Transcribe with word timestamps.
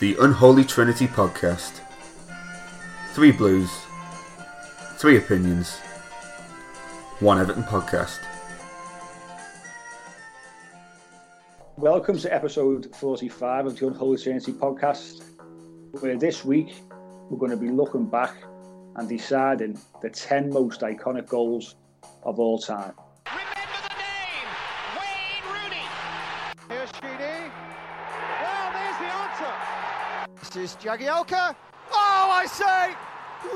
The 0.00 0.16
Unholy 0.20 0.64
Trinity 0.64 1.06
Podcast. 1.06 1.78
Three 3.12 3.30
blues, 3.30 3.70
three 4.96 5.16
opinions, 5.18 5.76
one 7.20 7.38
Everton 7.38 7.62
podcast. 7.62 8.18
Welcome 11.76 12.18
to 12.18 12.34
episode 12.34 12.92
45 12.96 13.66
of 13.66 13.78
the 13.78 13.86
Unholy 13.86 14.18
Trinity 14.20 14.50
Podcast, 14.50 15.22
where 16.00 16.18
this 16.18 16.44
week 16.44 16.74
we're 17.30 17.38
going 17.38 17.52
to 17.52 17.56
be 17.56 17.70
looking 17.70 18.06
back 18.06 18.34
and 18.96 19.08
deciding 19.08 19.78
the 20.02 20.10
10 20.10 20.50
most 20.50 20.80
iconic 20.80 21.28
goals 21.28 21.76
of 22.24 22.40
all 22.40 22.58
time. 22.58 22.94
This 30.54 30.70
is 30.70 30.76
Jagielka. 30.76 31.56
Oh, 31.90 32.28
I 32.30 32.46
say, 32.46 32.94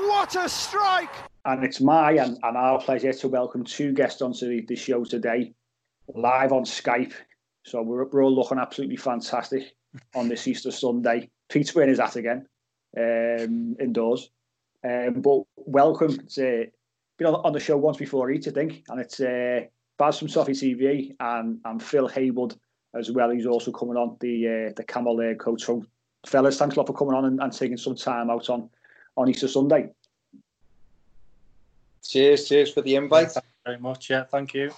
what 0.09 0.35
a 0.35 0.49
strike! 0.49 1.13
And 1.45 1.63
it's 1.63 1.79
my 1.79 2.11
and, 2.11 2.37
and 2.43 2.57
our 2.57 2.81
pleasure 2.81 3.13
to 3.13 3.27
welcome 3.29 3.63
two 3.63 3.93
guests 3.93 4.21
onto 4.21 4.49
the, 4.49 4.65
the 4.67 4.75
show 4.75 5.05
today, 5.05 5.53
live 6.13 6.51
on 6.51 6.65
Skype. 6.65 7.13
So 7.63 7.81
we're, 7.81 8.03
we're 8.09 8.25
all 8.25 8.35
looking 8.35 8.59
absolutely 8.59 8.97
fantastic 8.97 9.75
on 10.13 10.27
this 10.27 10.45
Easter 10.45 10.71
Sunday. 10.71 11.29
Pete's 11.47 11.73
wearing 11.73 11.89
his 11.89 11.99
hat 11.99 12.17
again, 12.17 12.45
um, 12.97 13.77
indoors. 13.79 14.29
Um, 14.85 15.21
but 15.21 15.43
welcome 15.55 16.27
to 16.35 16.67
been 17.17 17.27
on, 17.27 17.53
the 17.53 17.61
show 17.61 17.77
once 17.77 17.95
before 17.95 18.29
each, 18.29 18.49
I 18.49 18.51
think, 18.51 18.83
and 18.89 18.99
it's 18.99 19.21
uh, 19.21 19.61
Baz 19.97 20.19
from 20.19 20.27
Toffee 20.27 20.51
TV 20.51 21.15
and 21.17 21.61
and 21.63 21.81
Phill 21.81 22.09
Hayward 22.09 22.55
as 22.93 23.09
well. 23.09 23.29
He's 23.29 23.45
also 23.45 23.71
coming 23.71 23.95
on 23.95 24.17
the 24.19 24.47
uh, 24.47 24.73
the 24.75 24.83
Cammell 24.83 25.15
Laird 25.15 25.39
coach. 25.39 25.63
So, 25.63 25.85
fellas, 26.25 26.57
thanks 26.57 26.75
a 26.75 26.79
lot 26.79 26.87
for 26.87 26.93
coming 26.93 27.13
on 27.13 27.25
and, 27.25 27.41
and 27.41 27.53
taking 27.53 27.77
some 27.77 27.95
time 27.95 28.29
out 28.29 28.49
on 28.49 28.69
on 29.17 29.29
Easter 29.29 29.47
Sunday. 29.47 29.89
Cheers, 32.03 32.47
cheers 32.47 32.71
for 32.71 32.81
the 32.81 32.95
invite. 32.95 33.31
Thank 33.31 33.45
you 33.45 33.51
very 33.65 33.79
much. 33.79 34.09
Yeah, 34.09 34.23
thank 34.23 34.53
you. 34.53 34.71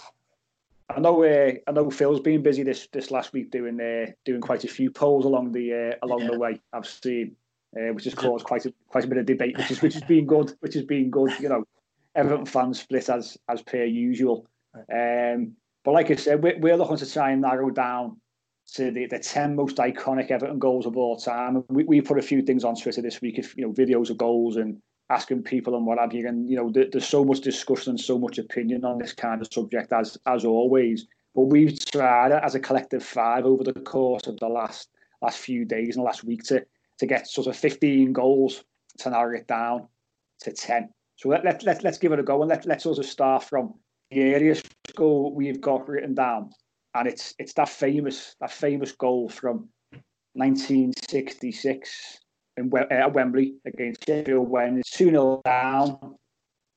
I 0.90 1.00
know 1.00 1.22
uh, 1.24 1.52
I 1.66 1.72
know 1.72 1.90
Phil's 1.90 2.20
been 2.20 2.42
busy 2.42 2.62
this 2.62 2.88
this 2.92 3.10
last 3.10 3.32
week 3.32 3.50
doing 3.50 3.80
uh, 3.80 4.10
doing 4.24 4.40
quite 4.40 4.64
a 4.64 4.68
few 4.68 4.90
polls 4.90 5.24
along 5.24 5.52
the 5.52 5.72
uh, 5.72 6.06
along 6.06 6.22
Yeah. 6.22 6.30
the 6.32 6.38
way. 6.38 6.60
I've 6.72 6.86
seen, 6.86 7.36
uh, 7.76 7.92
which 7.94 8.04
has 8.04 8.14
caused 8.14 8.44
quite 8.44 8.66
a 8.66 8.74
quite 8.88 9.04
a 9.04 9.06
bit 9.06 9.18
of 9.18 9.26
debate, 9.26 9.56
which 9.56 9.70
is 9.70 9.80
which 9.80 9.94
has 9.94 10.02
been 10.02 10.26
good. 10.26 10.54
Which 10.60 10.74
has 10.74 10.84
been 10.84 11.10
good. 11.10 11.32
You 11.40 11.48
know, 11.48 11.64
Everton 12.14 12.44
fans 12.46 12.80
split 12.80 13.08
as 13.08 13.38
as 13.48 13.62
per 13.62 13.84
usual. 13.84 14.46
Um, 14.92 15.52
but 15.84 15.92
like 15.92 16.10
I 16.10 16.16
said, 16.16 16.42
we're, 16.42 16.58
we're 16.58 16.76
looking 16.76 16.96
to 16.96 17.10
try 17.10 17.30
and 17.30 17.42
narrow 17.42 17.70
down 17.70 18.20
to 18.74 18.90
the, 18.90 19.06
the 19.06 19.18
ten 19.18 19.54
most 19.54 19.76
iconic 19.76 20.30
Everton 20.30 20.58
goals 20.58 20.86
of 20.86 20.96
all 20.96 21.16
time. 21.16 21.64
We, 21.68 21.84
we 21.84 22.00
put 22.00 22.18
a 22.18 22.22
few 22.22 22.42
things 22.42 22.64
on 22.64 22.74
Twitter 22.74 23.02
this 23.02 23.20
week, 23.20 23.38
if 23.38 23.56
you 23.56 23.66
know, 23.66 23.72
videos 23.72 24.10
of 24.10 24.18
goals 24.18 24.56
and 24.56 24.80
asking 25.10 25.42
people 25.42 25.76
and 25.76 25.86
what 25.86 25.98
have 25.98 26.14
you. 26.14 26.26
And 26.26 26.48
you 26.48 26.56
know, 26.56 26.70
there, 26.70 26.86
there's 26.90 27.06
so 27.06 27.24
much 27.24 27.40
discussion 27.40 27.90
and 27.90 28.00
so 28.00 28.18
much 28.18 28.38
opinion 28.38 28.84
on 28.84 28.98
this 28.98 29.12
kind 29.12 29.40
of 29.40 29.52
subject 29.52 29.92
as 29.92 30.18
as 30.26 30.44
always. 30.44 31.06
But 31.34 31.44
we've 31.44 31.82
tried 31.84 32.32
as 32.32 32.54
a 32.54 32.60
collective 32.60 33.02
five 33.02 33.44
over 33.44 33.64
the 33.64 33.72
course 33.72 34.26
of 34.26 34.38
the 34.38 34.48
last 34.48 34.88
last 35.20 35.38
few 35.38 35.64
days 35.64 35.96
and 35.96 36.02
the 36.02 36.06
last 36.06 36.24
week 36.24 36.42
to 36.44 36.64
to 36.98 37.06
get 37.06 37.28
sort 37.28 37.46
of 37.46 37.56
15 37.56 38.12
goals 38.12 38.64
to 38.98 39.10
narrow 39.10 39.36
it 39.36 39.46
down 39.46 39.88
to 40.40 40.52
10. 40.52 40.88
So 41.16 41.28
let, 41.28 41.44
let, 41.44 41.62
let, 41.62 41.82
let's 41.82 41.98
give 41.98 42.12
it 42.12 42.18
a 42.18 42.22
go 42.22 42.42
and 42.42 42.48
let, 42.48 42.66
let's 42.66 42.86
also 42.86 43.02
start 43.02 43.44
from 43.44 43.74
the 44.10 44.34
earliest 44.34 44.66
goal 44.94 45.34
we've 45.34 45.60
got 45.60 45.88
written 45.88 46.14
down. 46.14 46.50
And 46.94 47.08
it's 47.08 47.34
it's 47.38 47.54
that 47.54 47.68
famous 47.68 48.36
that 48.40 48.52
famous 48.52 48.92
goal 48.92 49.28
from 49.28 49.68
1966 50.34 52.20
in, 52.56 52.70
uh, 52.74 53.08
Wembley 53.12 53.54
against 53.64 54.06
Sheffield 54.06 54.48
when 54.48 54.78
it's 54.78 54.90
2 54.90 55.10
0 55.10 55.40
down. 55.44 56.16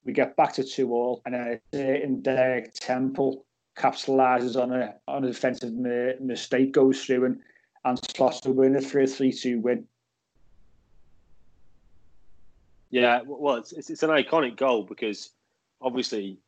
We 0.06 0.14
get 0.14 0.36
back 0.36 0.54
to 0.54 0.64
2 0.64 0.92
all, 0.92 1.22
and 1.26 1.34
then 1.34 1.60
certain 1.74 2.22
Derek 2.22 2.74
Temple 2.74 3.46
capitalises 3.78 4.62
on 4.62 4.72
a 4.72 4.96
on 5.08 5.24
a 5.24 5.28
defensive 5.28 5.74
mi- 5.74 6.14
mistake, 6.20 6.72
goes 6.72 7.04
through 7.04 7.26
and, 7.26 7.40
and 7.84 8.00
slots 8.12 8.46
winner 8.46 8.82
for 8.82 9.02
a 9.02 9.08
3 9.08 9.32
2 9.32 9.60
win. 9.60 9.86
Yeah, 12.90 13.22
well, 13.26 13.56
it's 13.56 13.74
it's 13.74 14.04
an 14.04 14.12
iconic 14.12 14.56
goal 14.56 14.84
because 14.84 15.32
obviously 15.82 16.40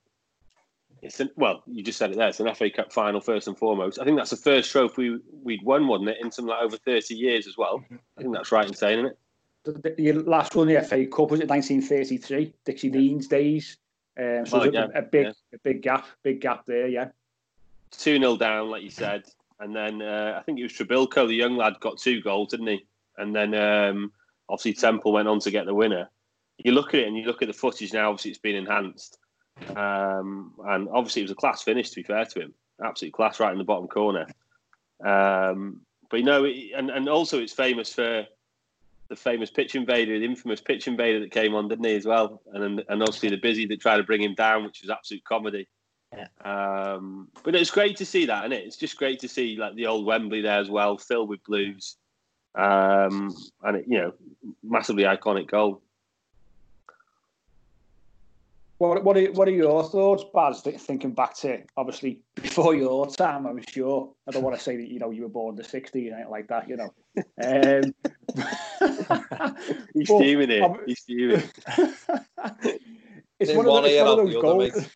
it's 1.01 1.19
an, 1.19 1.29
well, 1.35 1.63
you 1.67 1.83
just 1.83 1.97
said 1.97 2.11
it 2.11 2.17
there. 2.17 2.29
It's 2.29 2.39
an 2.39 2.53
FA 2.53 2.69
Cup 2.69 2.91
final 2.91 3.21
first 3.21 3.47
and 3.47 3.57
foremost. 3.57 3.99
I 3.99 4.03
think 4.05 4.17
that's 4.17 4.29
the 4.29 4.37
first 4.37 4.71
trophy 4.71 5.19
we'd 5.43 5.63
won, 5.63 5.87
wasn't 5.87 6.09
it, 6.09 6.17
in 6.21 6.31
something 6.31 6.49
like 6.49 6.63
over 6.63 6.77
thirty 6.77 7.15
years 7.15 7.47
as 7.47 7.57
well. 7.57 7.83
I 8.17 8.21
think 8.21 8.33
that's 8.33 8.51
right 8.51 8.67
in 8.67 8.73
saying 8.73 9.05
it. 9.05 9.17
The, 9.63 9.73
the, 9.73 9.95
the 9.97 10.11
last 10.13 10.55
one 10.55 10.67
the 10.67 10.81
FA 10.81 11.05
Cup 11.05 11.31
was 11.31 11.41
it 11.41 11.49
1933, 11.49 12.53
Dixie 12.65 12.89
Dean's 12.89 13.27
days. 13.27 13.77
Um, 14.17 14.45
so 14.45 14.59
Well, 14.59 14.71
there's 14.71 14.89
a, 14.95 14.99
a 14.99 15.01
big 15.01 15.25
yeah. 15.25 15.31
a 15.53 15.57
big 15.63 15.81
gap, 15.81 16.07
big 16.23 16.41
gap 16.41 16.65
there, 16.65 16.87
yeah. 16.87 17.09
Two 17.91 18.17
0 18.17 18.37
down, 18.37 18.69
like 18.69 18.83
you 18.83 18.89
said, 18.89 19.23
and 19.59 19.75
then 19.75 20.01
uh, 20.01 20.35
I 20.37 20.43
think 20.43 20.59
it 20.59 20.63
was 20.63 20.73
Trebilcock, 20.73 21.27
the 21.27 21.35
young 21.35 21.55
lad, 21.55 21.79
got 21.79 21.97
two 21.97 22.21
goals, 22.21 22.49
didn't 22.49 22.67
he? 22.67 22.85
And 23.17 23.35
then 23.35 23.53
um, 23.55 24.11
obviously 24.49 24.73
Temple 24.73 25.11
went 25.11 25.27
on 25.27 25.39
to 25.39 25.51
get 25.51 25.65
the 25.65 25.73
winner. 25.73 26.09
You 26.57 26.71
look 26.71 26.93
at 26.93 27.01
it 27.01 27.07
and 27.07 27.17
you 27.17 27.25
look 27.25 27.41
at 27.41 27.47
the 27.47 27.53
footage 27.53 27.93
now. 27.93 28.09
Obviously, 28.09 28.31
it's 28.31 28.39
been 28.39 28.55
enhanced, 28.55 29.19
um, 29.75 30.53
and 30.65 30.87
obviously 30.89 31.21
it 31.21 31.25
was 31.25 31.31
a 31.31 31.35
class 31.35 31.61
finish. 31.63 31.89
To 31.91 31.95
be 31.97 32.03
fair 32.03 32.25
to 32.25 32.39
him, 32.41 32.53
absolute 32.83 33.13
class 33.13 33.39
right 33.39 33.51
in 33.51 33.57
the 33.57 33.63
bottom 33.63 33.87
corner. 33.87 34.27
Um, 35.03 35.81
but 36.09 36.17
you 36.17 36.25
know, 36.25 36.45
it- 36.45 36.71
and 36.75 36.89
and 36.89 37.09
also 37.09 37.39
it's 37.39 37.53
famous 37.53 37.93
for 37.93 38.25
the 39.09 39.15
famous 39.15 39.49
pitch 39.49 39.75
invader, 39.75 40.19
the 40.19 40.25
infamous 40.25 40.59
pitch 40.59 40.87
invader 40.87 41.21
that 41.21 41.31
came 41.31 41.55
on, 41.55 41.69
didn't 41.69 41.85
he, 41.85 41.95
as 41.95 42.05
well? 42.05 42.41
And 42.53 42.83
and 42.87 43.01
obviously 43.01 43.29
the 43.29 43.37
busy 43.37 43.65
that 43.67 43.79
tried 43.81 43.97
to 43.97 44.03
bring 44.03 44.21
him 44.21 44.35
down, 44.35 44.63
which 44.65 44.81
was 44.81 44.89
absolute 44.89 45.23
comedy. 45.23 45.67
Um, 46.43 47.27
but 47.43 47.53
it's 47.55 47.69
great 47.69 47.97
to 47.97 48.05
see 48.05 48.25
that, 48.25 48.45
and 48.45 48.53
it? 48.53 48.65
It's 48.65 48.77
just 48.77 48.97
great 48.97 49.19
to 49.19 49.27
see 49.27 49.57
like 49.57 49.75
the 49.75 49.87
old 49.87 50.05
Wembley 50.05 50.41
there 50.41 50.59
as 50.59 50.69
well, 50.69 50.97
filled 50.97 51.29
with 51.29 51.43
blues, 51.43 51.97
um, 52.55 53.35
and 53.63 53.77
it, 53.77 53.85
you 53.87 53.97
know, 53.97 54.13
massively 54.63 55.03
iconic 55.03 55.47
goal. 55.49 55.81
What 58.77 59.03
what 59.03 59.17
are, 59.17 59.31
what 59.31 59.47
are 59.47 59.51
your 59.51 59.83
thoughts, 59.83 60.23
Baz? 60.33 60.61
th- 60.61 60.79
Thinking 60.79 61.13
back 61.13 61.35
to 61.37 61.63
obviously 61.75 62.19
before 62.35 62.75
your 62.75 63.07
time, 63.09 63.47
I'm 63.47 63.61
sure. 63.67 64.13
I 64.27 64.31
don't 64.31 64.43
want 64.43 64.55
to 64.55 64.61
say 64.61 64.77
that 64.77 64.87
you 64.87 64.99
know 64.99 65.09
you 65.09 65.23
were 65.23 65.29
born 65.29 65.55
in 65.57 65.63
the 65.63 65.63
'60s, 65.63 65.95
anything 65.95 66.29
like 66.29 66.47
that, 66.49 66.69
you 66.69 66.77
know. 66.77 66.93
Um, 67.43 67.93
He's 69.93 70.07
but 70.07 70.21
it. 70.21 70.81
He's 70.85 70.99
fuming. 70.99 71.43
it's 73.39 73.53
one 73.53 73.65
of, 73.65 73.71
one 73.71 73.83
the, 73.83 73.89
it's 73.89 74.01
one 74.01 74.19
of 74.19 74.31
those 74.31 74.41
goals. 74.41 74.89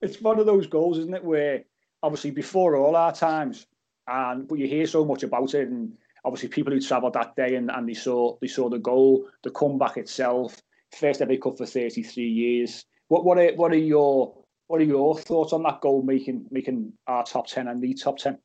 it's 0.00 0.20
one 0.20 0.38
of 0.38 0.46
those 0.46 0.66
goals, 0.66 0.98
isn't 0.98 1.14
it? 1.14 1.24
Where 1.24 1.64
obviously 2.02 2.30
before 2.30 2.76
all 2.76 2.96
our 2.96 3.12
times, 3.12 3.66
and 4.06 4.48
but 4.48 4.58
you 4.58 4.66
hear 4.66 4.86
so 4.86 5.04
much 5.04 5.22
about 5.22 5.52
it, 5.52 5.68
and 5.68 5.92
obviously 6.24 6.48
people 6.48 6.72
who 6.72 6.80
travelled 6.80 7.12
that 7.12 7.36
day 7.36 7.56
and, 7.56 7.70
and 7.70 7.86
they 7.86 7.94
saw 7.94 8.38
they 8.40 8.48
saw 8.48 8.70
the 8.70 8.78
goal, 8.78 9.28
the 9.42 9.50
comeback 9.50 9.98
itself, 9.98 10.62
first 10.92 11.20
ever 11.20 11.36
Cup 11.36 11.58
for 11.58 11.66
thirty 11.66 12.02
three 12.02 12.28
years. 12.28 12.84
What 13.08 13.24
what 13.24 13.38
are 13.38 13.52
what 13.54 13.72
are 13.72 13.76
your 13.76 14.34
what 14.68 14.80
are 14.80 14.84
your 14.84 15.16
thoughts 15.18 15.52
on 15.52 15.62
that 15.64 15.80
goal 15.80 16.02
making 16.02 16.46
making 16.50 16.92
our 17.06 17.24
top 17.24 17.46
ten 17.46 17.68
and 17.68 17.82
the 17.82 17.94
top 17.94 18.18
ten? 18.18 18.38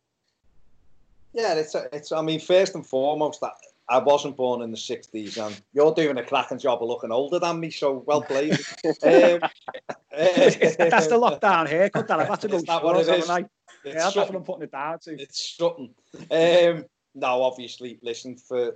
Yeah, 1.33 1.53
it's 1.53 1.75
it's. 1.93 2.11
I 2.11 2.21
mean, 2.21 2.39
first 2.39 2.75
and 2.75 2.85
foremost, 2.85 3.41
that 3.41 3.53
I 3.89 3.99
wasn't 3.99 4.35
born 4.35 4.61
in 4.61 4.71
the 4.71 4.77
'60s, 4.77 5.37
and 5.37 5.61
you're 5.73 5.93
doing 5.93 6.17
a 6.17 6.23
cracking 6.23 6.59
job 6.59 6.81
of 6.81 6.87
looking 6.89 7.11
older 7.11 7.39
than 7.39 7.59
me. 7.59 7.69
So 7.69 8.03
well 8.05 8.21
played. 8.21 8.53
um, 8.85 9.39
that's 10.11 11.07
the 11.07 11.17
lockdown 11.17 11.67
here. 11.69 11.89
Cut 11.89 12.07
that. 12.07 12.19
I've 12.19 12.27
had 12.27 12.41
to 12.41 12.47
go 12.49 12.59
that 12.61 12.83
what 12.83 12.97
it 12.97 13.19
is? 13.19 13.29
I? 13.29 13.39
It's 13.39 13.49
Yeah, 13.85 13.93
that's 13.93 14.15
what. 14.15 14.35
I'm 14.35 14.43
putting 14.43 14.63
it 14.63 14.71
down 14.71 14.99
to. 14.99 15.13
It's 15.13 15.55
something. 15.57 15.93
Um, 16.31 16.85
no, 17.13 17.43
obviously, 17.43 17.99
listen 18.01 18.35
for 18.35 18.75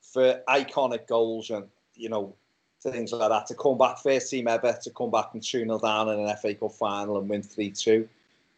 for 0.00 0.40
iconic 0.48 1.06
goals, 1.06 1.50
and 1.50 1.66
you 1.94 2.08
know, 2.08 2.36
things 2.80 3.12
like 3.12 3.30
that. 3.30 3.46
To 3.46 3.54
come 3.54 3.78
back, 3.78 3.98
first 3.98 4.30
team 4.30 4.48
ever, 4.48 4.76
to 4.82 4.90
come 4.90 5.10
back 5.10 5.30
and 5.32 5.42
2 5.42 5.60
0 5.60 5.78
down 5.78 6.08
in 6.08 6.20
an 6.20 6.36
FA 6.36 6.54
Cup 6.54 6.72
final 6.72 7.18
and 7.18 7.28
win 7.28 7.42
3 7.42 7.70
2. 7.70 8.08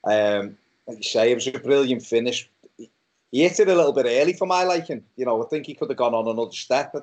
Um, 0.04 0.56
like 0.86 0.98
you 0.98 1.02
say, 1.02 1.32
it 1.32 1.34
was 1.34 1.46
a 1.46 1.52
brilliant 1.52 2.02
finish. 2.02 2.48
He 2.76 3.42
hit 3.42 3.60
it 3.60 3.68
a 3.68 3.74
little 3.74 3.92
bit 3.92 4.06
early 4.06 4.32
for 4.32 4.46
my 4.46 4.64
liking. 4.64 5.04
You 5.16 5.26
know, 5.26 5.42
I 5.44 5.48
think 5.48 5.66
he 5.66 5.74
could 5.74 5.90
have 5.90 5.98
gone 5.98 6.14
on 6.14 6.28
another 6.28 6.52
step. 6.52 6.94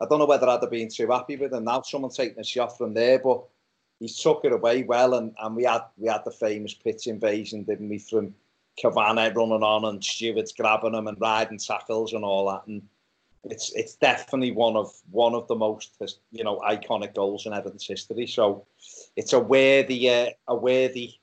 I 0.00 0.06
don't 0.06 0.18
know 0.18 0.26
whether 0.26 0.48
I'd 0.48 0.60
have 0.60 0.70
been 0.70 0.88
too 0.88 1.08
happy 1.08 1.36
with 1.36 1.52
him. 1.52 1.64
Now 1.64 1.82
someone's 1.82 2.16
taking 2.16 2.38
a 2.38 2.44
shot 2.44 2.76
from 2.76 2.94
there, 2.94 3.18
but 3.18 3.44
he 4.00 4.08
took 4.08 4.44
it 4.44 4.52
away 4.52 4.82
well, 4.82 5.14
and, 5.14 5.34
and 5.40 5.56
we 5.56 5.64
had 5.64 5.82
we 5.96 6.08
had 6.08 6.24
the 6.24 6.30
famous 6.30 6.74
pitch 6.74 7.06
invasion, 7.06 7.64
didn't 7.64 7.88
we? 7.88 7.98
From 7.98 8.34
Cavanagh 8.76 9.34
running 9.34 9.62
on 9.62 9.84
and 9.84 10.04
Stewart's 10.04 10.52
grabbing 10.52 10.94
him 10.94 11.06
and 11.06 11.20
riding 11.20 11.58
tackles 11.58 12.12
and 12.12 12.24
all 12.24 12.50
that. 12.50 12.66
And 12.66 12.82
it's 13.46 13.72
it's 13.74 13.94
definitely 13.94 14.52
one 14.52 14.76
of 14.76 14.92
one 15.10 15.34
of 15.34 15.46
the 15.48 15.54
most 15.54 15.96
you 16.32 16.44
know 16.44 16.58
iconic 16.60 17.14
goals 17.14 17.46
in 17.46 17.52
Everton's 17.52 17.86
history. 17.86 18.26
So 18.26 18.66
it's 19.16 19.32
a 19.32 19.40
worthy 19.40 20.10
uh, 20.10 20.30
a 20.48 20.54
worthy 20.54 21.14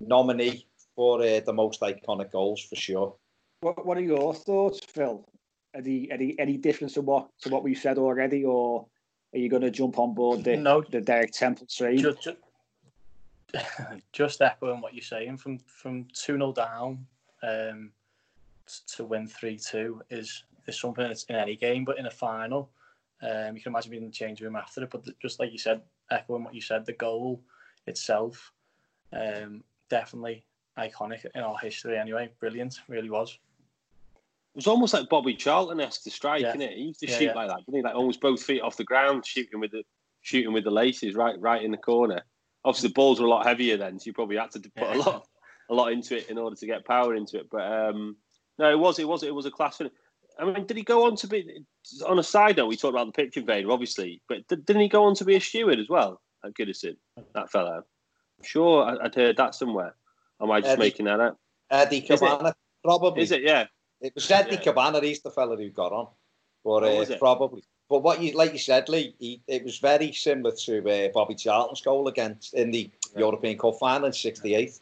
nominee 0.00 0.66
for 0.94 1.22
uh, 1.22 1.40
the 1.40 1.52
most 1.52 1.80
iconic 1.80 2.32
goals 2.32 2.62
for 2.62 2.76
sure. 2.76 3.14
What 3.60 3.86
What 3.86 3.98
are 3.98 4.02
your 4.02 4.34
thoughts, 4.34 4.80
Phil? 4.86 5.26
Any 5.74 6.10
any 6.10 6.38
any 6.38 6.56
difference 6.56 6.94
to 6.94 7.00
what 7.00 7.28
to 7.40 7.48
what 7.48 7.62
we 7.62 7.74
said 7.74 7.98
already, 7.98 8.44
or 8.44 8.86
are 9.32 9.38
you 9.38 9.48
going 9.48 9.62
to 9.62 9.70
jump 9.70 9.98
on 9.98 10.14
board 10.14 10.44
the 10.44 10.56
no, 10.56 10.82
the 10.82 11.00
Derek 11.00 11.32
Temple 11.32 11.66
train? 11.66 11.98
Just, 11.98 12.22
just, 12.22 12.36
just 14.12 14.42
echoing 14.42 14.80
what 14.80 14.94
you're 14.94 15.02
saying 15.02 15.38
from 15.38 15.58
from 15.60 16.06
two 16.12 16.34
0 16.34 16.52
down 16.52 17.06
um, 17.42 17.92
to 18.88 19.04
win 19.04 19.26
three 19.26 19.58
two 19.58 20.02
is 20.10 20.44
is 20.66 20.80
something 20.80 21.06
that's 21.06 21.24
in 21.24 21.36
any 21.36 21.56
game, 21.56 21.84
but 21.84 21.98
in 21.98 22.06
a 22.06 22.10
final, 22.10 22.70
um, 23.22 23.56
you 23.56 23.62
can 23.62 23.72
imagine 23.72 23.90
being 23.90 24.02
in 24.02 24.08
the 24.08 24.14
change 24.14 24.40
room 24.40 24.56
after 24.56 24.82
it. 24.82 24.90
But 24.90 25.06
just 25.20 25.40
like 25.40 25.52
you 25.52 25.58
said, 25.58 25.82
echoing 26.10 26.44
what 26.44 26.54
you 26.54 26.60
said, 26.60 26.86
the 26.86 26.92
goal 26.92 27.42
itself, 27.86 28.52
um, 29.12 29.62
definitely 29.88 30.44
iconic 30.78 31.26
in 31.34 31.42
our 31.42 31.58
history. 31.58 31.98
Anyway, 31.98 32.30
brilliant, 32.40 32.80
really 32.88 33.10
was. 33.10 33.38
It 34.54 34.56
was 34.56 34.66
almost 34.66 34.92
like 34.92 35.08
Bobby 35.08 35.34
Charlton 35.34 35.80
esque 35.80 36.02
to 36.04 36.10
strike, 36.10 36.42
Yeah. 36.42 36.54
it? 36.54 36.76
He 36.76 36.82
used 36.84 37.00
to 37.00 37.08
Yeah, 37.08 37.18
shoot 37.18 37.24
yeah. 37.26 37.34
like 37.34 37.48
that, 37.48 37.64
didn't 37.64 37.76
he? 37.76 37.82
Like 37.82 37.94
almost 37.94 38.20
both 38.20 38.42
feet 38.42 38.60
off 38.60 38.76
the 38.76 38.84
ground, 38.84 39.24
shooting 39.26 39.60
with 39.60 39.70
the 39.70 39.82
shooting 40.20 40.52
with 40.52 40.64
the 40.64 40.70
laces 40.70 41.14
right 41.14 41.38
right 41.40 41.62
in 41.62 41.70
the 41.70 41.76
corner. 41.76 42.22
Obviously, 42.64 42.88
the 42.88 42.94
balls 42.94 43.18
were 43.18 43.26
a 43.26 43.30
lot 43.30 43.46
heavier 43.46 43.76
then, 43.76 43.98
so 43.98 44.06
you 44.06 44.12
probably 44.12 44.36
had 44.36 44.50
to 44.52 44.60
put 44.76 44.88
a 44.88 44.98
lot 44.98 45.26
a 45.70 45.74
lot 45.74 45.92
into 45.92 46.16
it 46.16 46.28
in 46.28 46.38
order 46.38 46.54
to 46.54 46.66
get 46.66 46.84
power 46.84 47.14
into 47.14 47.38
it. 47.38 47.48
But 47.50 47.62
um, 47.62 48.16
no, 48.58 48.70
it 48.70 48.78
was 48.78 48.98
it 48.98 49.08
was 49.08 49.22
it 49.22 49.34
was 49.34 49.46
a 49.46 49.50
class 49.50 49.78
finish. 49.78 49.92
I 50.42 50.52
mean, 50.52 50.66
did 50.66 50.76
he 50.76 50.82
go 50.82 51.06
on 51.06 51.16
to 51.16 51.28
be 51.28 51.64
on 52.06 52.18
a 52.18 52.22
side 52.22 52.56
note? 52.56 52.66
We 52.66 52.76
talked 52.76 52.94
about 52.94 53.06
the 53.06 53.12
pitch 53.12 53.36
invader, 53.36 53.70
obviously, 53.70 54.20
but 54.28 54.46
did, 54.48 54.66
didn't 54.66 54.82
he 54.82 54.88
go 54.88 55.04
on 55.04 55.14
to 55.16 55.24
be 55.24 55.36
a 55.36 55.40
steward 55.40 55.78
as 55.78 55.88
well 55.88 56.20
at 56.44 56.54
Goodison? 56.54 56.96
That 57.34 57.50
fellow, 57.50 57.76
I'm 57.76 58.44
sure 58.44 58.82
I, 58.82 59.04
I'd 59.04 59.14
heard 59.14 59.36
that 59.36 59.54
somewhere. 59.54 59.94
Am 60.40 60.50
I 60.50 60.60
just 60.60 60.72
Eddie. 60.72 60.80
making 60.80 61.06
that 61.06 61.20
up? 61.20 61.38
Eddie 61.70 61.98
Is? 61.98 62.20
Cavanagh, 62.20 62.54
probably. 62.84 63.22
Is 63.22 63.30
it? 63.30 63.42
Yeah. 63.42 63.66
It 64.00 64.14
was 64.14 64.28
Eddie 64.30 64.56
Yeah. 64.56 64.60
Cavanagh, 64.60 65.02
he's 65.02 65.22
the 65.22 65.30
fella 65.30 65.56
who 65.56 65.70
got 65.70 65.92
on. 65.92 66.08
But 66.64 66.84
Oh, 66.84 67.02
uh, 67.02 67.18
probably. 67.18 67.62
But 67.88 68.02
what 68.02 68.22
you 68.22 68.32
like 68.32 68.52
you 68.52 68.58
said, 68.58 68.88
Lee, 68.88 69.14
he, 69.18 69.42
it 69.46 69.64
was 69.64 69.78
very 69.78 70.12
similar 70.12 70.54
to 70.64 70.88
uh, 70.88 71.08
Bobby 71.12 71.34
Charlton's 71.34 71.82
goal 71.82 72.08
against 72.08 72.54
in 72.54 72.70
the 72.70 72.90
European 73.16 73.58
Cup 73.58 73.74
final 73.78 74.06
in 74.06 74.12
'68. 74.12 74.78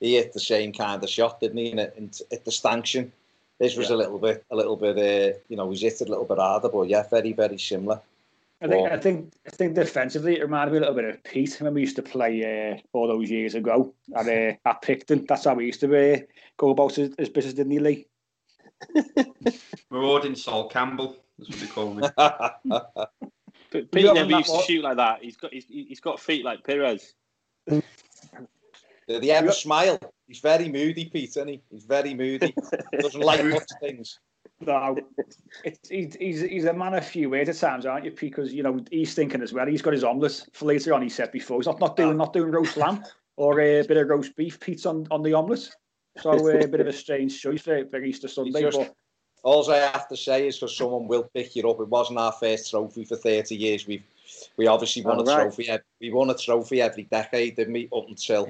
He 0.00 0.14
hit 0.16 0.32
the 0.32 0.40
same 0.40 0.72
kind 0.72 1.02
of 1.02 1.10
shot, 1.10 1.40
didn't 1.40 1.56
he? 1.56 1.70
And 1.72 1.80
it, 1.80 1.94
and 1.96 2.20
it 2.30 2.44
the 2.44 2.52
stanchion. 2.52 3.12
This 3.58 3.76
was 3.76 3.88
Yeah. 3.88 3.96
a 3.96 3.98
little 3.98 4.18
bit, 4.18 4.44
a 4.50 4.56
little 4.56 4.76
bit, 4.76 4.98
uh, 4.98 5.38
you 5.48 5.56
know, 5.56 5.70
he's 5.70 5.82
hit 5.82 6.00
it 6.00 6.08
a 6.08 6.10
little 6.10 6.24
bit 6.24 6.38
harder, 6.38 6.68
but 6.68 6.88
yeah, 6.88 7.06
very, 7.08 7.32
very 7.32 7.58
similar. 7.58 8.00
I 8.60 8.66
think, 8.66 8.90
I 8.90 8.98
think, 8.98 9.32
I 9.46 9.50
think 9.50 9.74
defensively, 9.74 10.38
it 10.38 10.42
reminded 10.42 10.72
me 10.72 10.78
a 10.78 10.80
little 10.80 10.94
bit 10.94 11.04
of 11.04 11.22
Pete 11.22 11.60
when 11.60 11.74
we 11.74 11.82
used 11.82 11.96
to 11.96 12.02
play 12.02 12.72
uh, 12.72 12.78
all 12.92 13.06
those 13.06 13.30
years 13.30 13.54
ago 13.54 13.92
at 14.16 14.26
uh, 14.26 14.56
at 14.68 14.82
Picton. 14.82 15.26
That's 15.26 15.44
how 15.44 15.54
we 15.54 15.66
used 15.66 15.80
to 15.80 16.14
uh, 16.14 16.18
go 16.56 16.70
about 16.70 16.94
his, 16.94 17.14
his 17.18 17.28
business, 17.28 17.54
didn't 17.54 17.72
he, 17.72 17.78
Lee? 17.78 18.06
Marauding 19.90 20.34
Sol 20.34 20.68
Campbell, 20.68 21.16
that's 21.38 21.50
what 21.50 21.60
they 21.60 21.66
call 21.66 21.94
me. 21.94 22.08
But 23.70 23.90
Pete 23.90 24.04
never 24.04 24.30
that 24.30 24.38
used 24.38 24.54
to 24.54 24.62
shoot 24.62 24.84
like 24.84 24.98
that. 24.98 25.24
He's 25.24 25.36
got 25.36 25.52
he's, 25.52 25.64
he's 25.66 25.98
got 25.98 26.20
feet 26.20 26.44
like 26.44 26.62
Perez. 26.62 27.12
Did 29.08 29.22
he 29.22 29.30
ever 29.30 29.52
smile? 29.52 29.98
He's 30.26 30.38
very 30.40 30.68
moody, 30.68 31.06
Pete, 31.06 31.30
isn't 31.30 31.48
he? 31.48 31.62
He's 31.70 31.84
very 31.84 32.14
moody. 32.14 32.54
Doesn't 33.00 33.20
like 33.20 33.44
much 33.44 33.68
things. 33.80 34.18
No, 34.60 34.96
it's, 35.64 35.88
he's, 35.88 36.14
he's 36.14 36.40
he's 36.42 36.64
a 36.64 36.72
man 36.72 36.94
of 36.94 37.04
few 37.04 37.28
words 37.28 37.48
at 37.50 37.56
times, 37.56 37.84
aren't 37.86 38.04
you? 38.04 38.12
Because 38.12 38.52
you 38.54 38.62
know 38.62 38.80
he's 38.90 39.12
thinking 39.14 39.42
as 39.42 39.52
well. 39.52 39.66
He's 39.66 39.82
got 39.82 39.92
his 39.92 40.04
omelette 40.04 40.46
for 40.52 40.66
later 40.66 40.94
on. 40.94 41.02
He 41.02 41.08
said 41.08 41.32
before 41.32 41.58
he's 41.58 41.66
not 41.66 41.80
not 41.80 41.96
doing 41.96 42.16
not 42.16 42.32
doing 42.32 42.50
roast 42.50 42.76
lamb 42.76 43.04
or 43.36 43.60
a 43.60 43.82
bit 43.82 43.96
of 43.96 44.08
roast 44.08 44.34
beef. 44.36 44.58
Pete's 44.60 44.86
on, 44.86 45.06
on 45.10 45.22
the 45.22 45.34
omelette, 45.34 45.68
so 46.20 46.30
uh, 46.30 46.58
a 46.60 46.68
bit 46.68 46.80
of 46.80 46.86
a 46.86 46.92
strange 46.92 47.38
choice 47.40 47.60
for, 47.62 47.84
for 47.86 48.02
Easter 48.02 48.28
Sunday. 48.28 48.62
just- 48.62 48.78
but 48.78 48.94
All 49.42 49.68
I 49.70 49.78
have 49.78 50.08
to 50.08 50.16
say 50.16 50.46
is 50.46 50.56
because 50.56 50.76
someone 50.76 51.08
will 51.08 51.28
pick 51.34 51.54
you 51.56 51.68
up. 51.68 51.80
It 51.80 51.88
wasn't 51.88 52.20
our 52.20 52.32
first 52.32 52.70
trophy 52.70 53.04
for 53.04 53.16
30 53.16 53.56
years. 53.56 53.86
We've 53.86 54.04
we 54.56 54.66
obviously 54.66 55.02
won 55.04 55.18
Oh, 55.18 55.20
a 55.20 55.24
right. 55.24 55.42
trophy. 55.42 55.68
We 56.00 56.12
won 56.12 56.30
a 56.30 56.34
trophy 56.34 56.80
every 56.80 57.02
decade, 57.04 57.56
didn't 57.56 57.74
we? 57.74 57.88
Up 57.94 58.08
until 58.08 58.48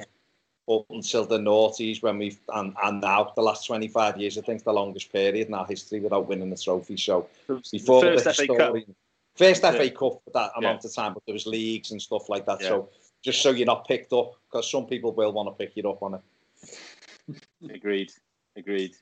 up 0.69 0.87
until 0.90 1.26
the 1.26 1.38
noughties 1.38 2.02
when 2.02 2.19
we've 2.19 2.38
and, 2.55 2.75
and 2.82 3.00
now 3.00 3.32
the 3.34 3.43
last 3.43 3.66
25 3.66 4.16
years, 4.16 4.38
I 4.38 4.40
think 4.40 4.64
the 4.64 4.72
longest 4.72 5.12
period 5.12 5.49
in 5.49 5.55
our 5.55 5.66
history 5.66 6.00
without 6.00 6.26
winning 6.26 6.52
a 6.52 6.56
trophy. 6.56 6.96
So 6.96 7.28
before 7.70 8.02
the 8.02 8.12
the, 8.12 8.22
first 8.22 8.40
FA 8.40 8.46
Cup. 8.46 8.56
historian, 8.56 8.94
first 9.34 9.62
That's 9.62 9.76
FA. 9.76 9.90
Cup 9.90 10.22
for 10.25 10.31
that 10.32 10.52
Yeah. 10.55 10.69
amount 10.69 10.84
of 10.84 10.94
time, 10.94 11.14
but 11.14 11.22
there 11.26 11.34
was 11.34 11.46
leagues 11.46 11.90
and 11.90 12.00
stuff 12.00 12.28
like 12.28 12.46
that. 12.46 12.62
Yeah. 12.62 12.69
So 12.69 12.88
just 13.22 13.43
so 13.43 13.50
you're 13.50 13.66
not 13.66 13.87
picked 13.87 14.12
up, 14.12 14.34
because 14.50 14.70
some 14.70 14.87
people 14.87 15.12
will 15.12 15.32
want 15.32 15.49
to 15.49 15.52
pick 15.52 15.76
you 15.76 15.88
up 15.90 16.02
on 16.02 16.14
it. 16.14 16.20
Agreed. 17.70 18.12
Agreed. 18.56 18.94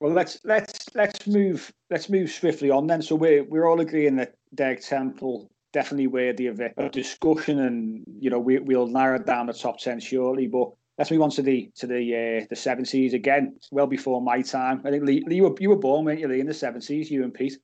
Well, 0.00 0.12
let's 0.12 0.40
let's 0.44 0.94
let's 0.94 1.26
move 1.26 1.72
let's 1.90 2.08
move 2.08 2.30
swiftly 2.30 2.70
on 2.70 2.86
then. 2.86 3.02
So 3.02 3.14
we're 3.14 3.44
we're 3.44 3.66
all 3.66 3.80
agreeing 3.80 4.16
that 4.16 4.34
Derek 4.54 4.80
Temple 4.82 5.50
definitely 5.72 6.06
worthy 6.08 6.46
of 6.46 6.58
a, 6.60 6.72
a 6.78 6.88
discussion, 6.88 7.60
and 7.60 8.02
you 8.18 8.30
know 8.30 8.38
we 8.38 8.58
we'll 8.58 8.86
narrow 8.86 9.18
down 9.18 9.46
the 9.46 9.52
top 9.52 9.78
ten 9.78 10.00
shortly. 10.00 10.46
But 10.46 10.70
let's 11.00 11.10
move 11.10 11.22
on 11.22 11.30
to 11.30 11.40
the 11.40 11.70
to 11.76 11.86
the 11.86 12.42
uh, 12.42 12.46
the 12.50 12.54
seventies 12.56 13.14
again. 13.14 13.56
Well 13.72 13.86
before 13.86 14.20
my 14.20 14.42
time, 14.42 14.82
I 14.84 14.90
think 14.90 15.02
Lee, 15.04 15.24
Lee 15.26 15.36
you 15.36 15.44
were 15.44 15.54
you 15.58 15.70
were 15.70 15.76
born, 15.76 16.04
weren't 16.04 16.20
you, 16.20 16.28
Lee, 16.28 16.40
in 16.40 16.46
the 16.46 16.52
seventies? 16.54 17.10
You 17.10 17.24
and 17.24 17.32
Pete. 17.32 17.56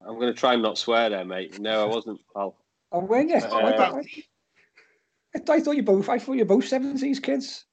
I'm 0.00 0.14
going 0.14 0.32
to 0.32 0.38
try 0.38 0.54
and 0.54 0.62
not 0.62 0.78
swear 0.78 1.10
there, 1.10 1.24
mate. 1.24 1.58
No, 1.60 1.82
I 1.82 1.84
wasn't. 1.84 2.20
Oh, 2.34 2.54
Oh, 2.92 3.00
weren't 3.00 3.28
you? 3.28 3.36
Uh, 3.36 3.56
I, 3.56 3.76
thought- 3.76 4.04
I, 5.34 5.52
I 5.52 5.60
thought 5.60 5.76
you 5.76 5.82
both. 5.82 6.08
I 6.08 6.18
thought 6.18 6.36
you 6.36 6.44
both 6.46 6.66
seventies 6.66 7.20
kids. 7.20 7.66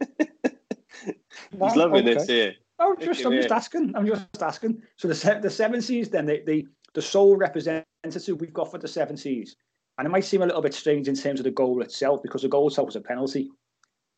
No? 0.00 0.06
he's 1.66 1.76
loving 1.76 2.08
Okay. 2.08 2.14
this 2.14 2.26
here. 2.26 2.54
Oh, 2.78 2.96
just 2.98 3.22
I'm 3.26 3.32
just 3.32 3.52
asking. 3.52 3.92
I'm 3.94 4.06
just 4.06 4.42
asking. 4.42 4.82
So 4.96 5.08
the 5.08 5.40
the 5.42 5.50
seventies, 5.50 6.08
then 6.08 6.24
the, 6.24 6.42
the 6.46 6.66
the 6.94 7.02
sole 7.02 7.36
representative 7.36 8.40
we've 8.40 8.54
got 8.54 8.70
for 8.70 8.78
the 8.78 8.88
seventies, 8.88 9.56
and 9.98 10.06
it 10.06 10.10
might 10.10 10.24
seem 10.24 10.40
a 10.40 10.46
little 10.46 10.62
bit 10.62 10.72
strange 10.72 11.06
in 11.06 11.14
terms 11.14 11.38
of 11.40 11.44
the 11.44 11.50
goal 11.50 11.82
itself 11.82 12.22
because 12.22 12.40
the 12.40 12.48
goal 12.48 12.68
itself 12.68 12.86
was 12.86 12.96
a 12.96 13.00
penalty, 13.02 13.50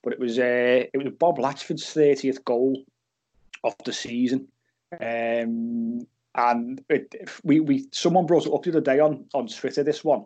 but 0.03 0.13
it 0.13 0.19
was 0.19 0.39
uh, 0.39 0.85
it 0.93 0.97
was 0.97 1.13
Bob 1.19 1.39
Latchford's 1.39 1.93
thirtieth 1.93 2.45
goal 2.45 2.85
of 3.65 3.75
the 3.85 3.93
season, 3.93 4.49
um, 5.01 6.07
and 6.35 6.85
it, 6.89 7.15
we 7.45 7.61
we 7.61 7.87
someone 7.93 8.27
brought 8.27 8.47
it 8.47 8.53
up 8.53 8.63
the 8.63 8.71
other 8.71 8.81
day 8.81 9.01
on 9.01 9.25
on 9.35 9.47
Twitter. 9.47 9.83
This 9.83 10.05
one, 10.05 10.25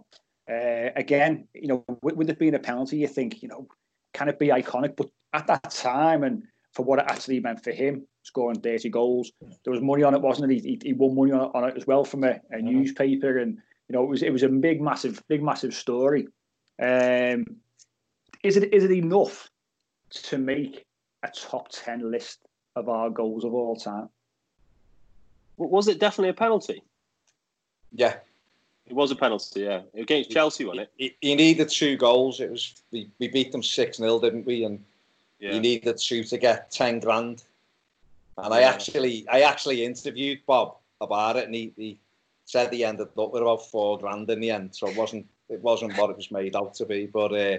uh, 0.51 0.91
again, 0.97 1.47
you 1.55 1.69
know, 1.69 1.85
with, 2.03 2.17
with 2.17 2.31
it 2.31 2.39
being 2.39 2.55
a 2.55 2.59
penalty, 2.59 2.99
you 2.99 3.09
think 3.09 3.43
you 3.43 3.49
know, 3.49 3.69
can 4.13 4.29
it 4.29 4.39
be 4.39 4.49
iconic? 4.49 4.97
But 4.97 5.11
at 5.33 5.47
that 5.49 5.71
time 5.71 6.25
and 6.25 6.43
for 6.73 6.85
what 6.85 6.99
it 6.99 7.07
actually 7.09 7.41
meant 7.41 7.65
for 7.65 7.73
him, 7.73 8.07
scoring 8.23 8.61
30 8.61 8.91
goals. 8.91 9.33
There 9.65 9.73
was 9.73 9.81
money 9.81 10.03
on 10.03 10.15
it, 10.15 10.21
wasn't 10.21 10.53
it? 10.53 10.63
He, 10.63 10.79
he 10.83 10.93
won 10.93 11.15
money 11.15 11.33
on, 11.33 11.51
on 11.55 11.69
it 11.69 11.77
as 11.77 11.87
well 11.87 12.05
from 12.05 12.25
a, 12.25 12.39
a 12.51 12.61
newspaper, 12.61 13.39
and 13.39 13.57
you 13.89 13.93
know 13.95 14.03
it 14.03 14.09
was 14.09 14.23
it 14.23 14.33
was 14.33 14.43
a 14.43 14.49
big, 14.49 14.81
massive, 14.81 15.23
big, 15.29 15.43
massive 15.43 15.75
story. 15.75 16.29
Um, 16.81 17.47
is 18.43 18.57
it 18.57 18.75
is 18.75 18.85
it 18.85 18.91
enough 18.91 19.51
to 20.11 20.39
make 20.39 20.85
a 21.23 21.29
top 21.29 21.69
10 21.71 22.11
list 22.11 22.41
of 22.75 22.89
our 22.89 23.11
goals 23.11 23.45
of 23.45 23.55
all 23.55 23.77
time? 23.77 24.09
Was 25.57 25.89
it 25.89 25.99
definitely 25.99 26.31
a 26.31 26.35
penalty? 26.35 26.83
Yeah. 27.93 28.17
It 28.87 28.93
was 28.93 29.11
a 29.11 29.17
penalty, 29.17 29.63
yeah. 29.63 29.81
Against 29.95 30.31
Chelsea, 30.31 30.65
wasn't 30.65 30.83
it? 30.83 30.93
He, 30.97 31.17
he 31.21 31.35
needed 31.35 31.69
two 31.69 31.97
goals. 31.97 32.41
It 32.41 32.51
was 32.51 32.83
we, 32.93 33.11
we 33.19 33.29
beat 33.29 33.51
them 33.51 33.63
six 33.63 33.97
0 33.97 34.21
didn't 34.21 34.47
we? 34.47 34.65
And 34.65 34.85
Yeah. 35.41 35.55
he 35.55 35.61
needed 35.61 35.99
two 35.99 36.23
to 36.25 36.39
get 36.39 36.71
ten 36.71 37.01
grand. 37.01 37.43
And 38.39 38.53
I 38.55 38.63
actually 38.63 39.27
I 39.29 39.41
actually 39.41 39.85
interviewed 39.85 40.41
Bob 40.47 40.77
about 41.01 41.37
it, 41.37 41.47
and 41.47 41.55
he, 41.55 41.73
he 41.77 41.99
said 42.45 42.73
he 42.73 42.85
ended 42.85 43.09
up 43.19 43.33
with 43.33 43.43
about 43.43 43.67
four 43.67 43.99
grand 43.99 44.31
in 44.31 44.41
the 44.41 44.51
end. 44.51 44.75
So 44.75 44.89
it 44.89 44.97
wasn't 44.97 45.27
it 45.49 45.61
wasn't 45.63 45.97
what 45.97 46.11
it 46.11 46.17
was 46.17 46.31
made 46.31 46.55
out 46.55 46.75
to 46.75 46.85
be. 46.87 47.07
But 47.07 47.33
uh, 47.33 47.59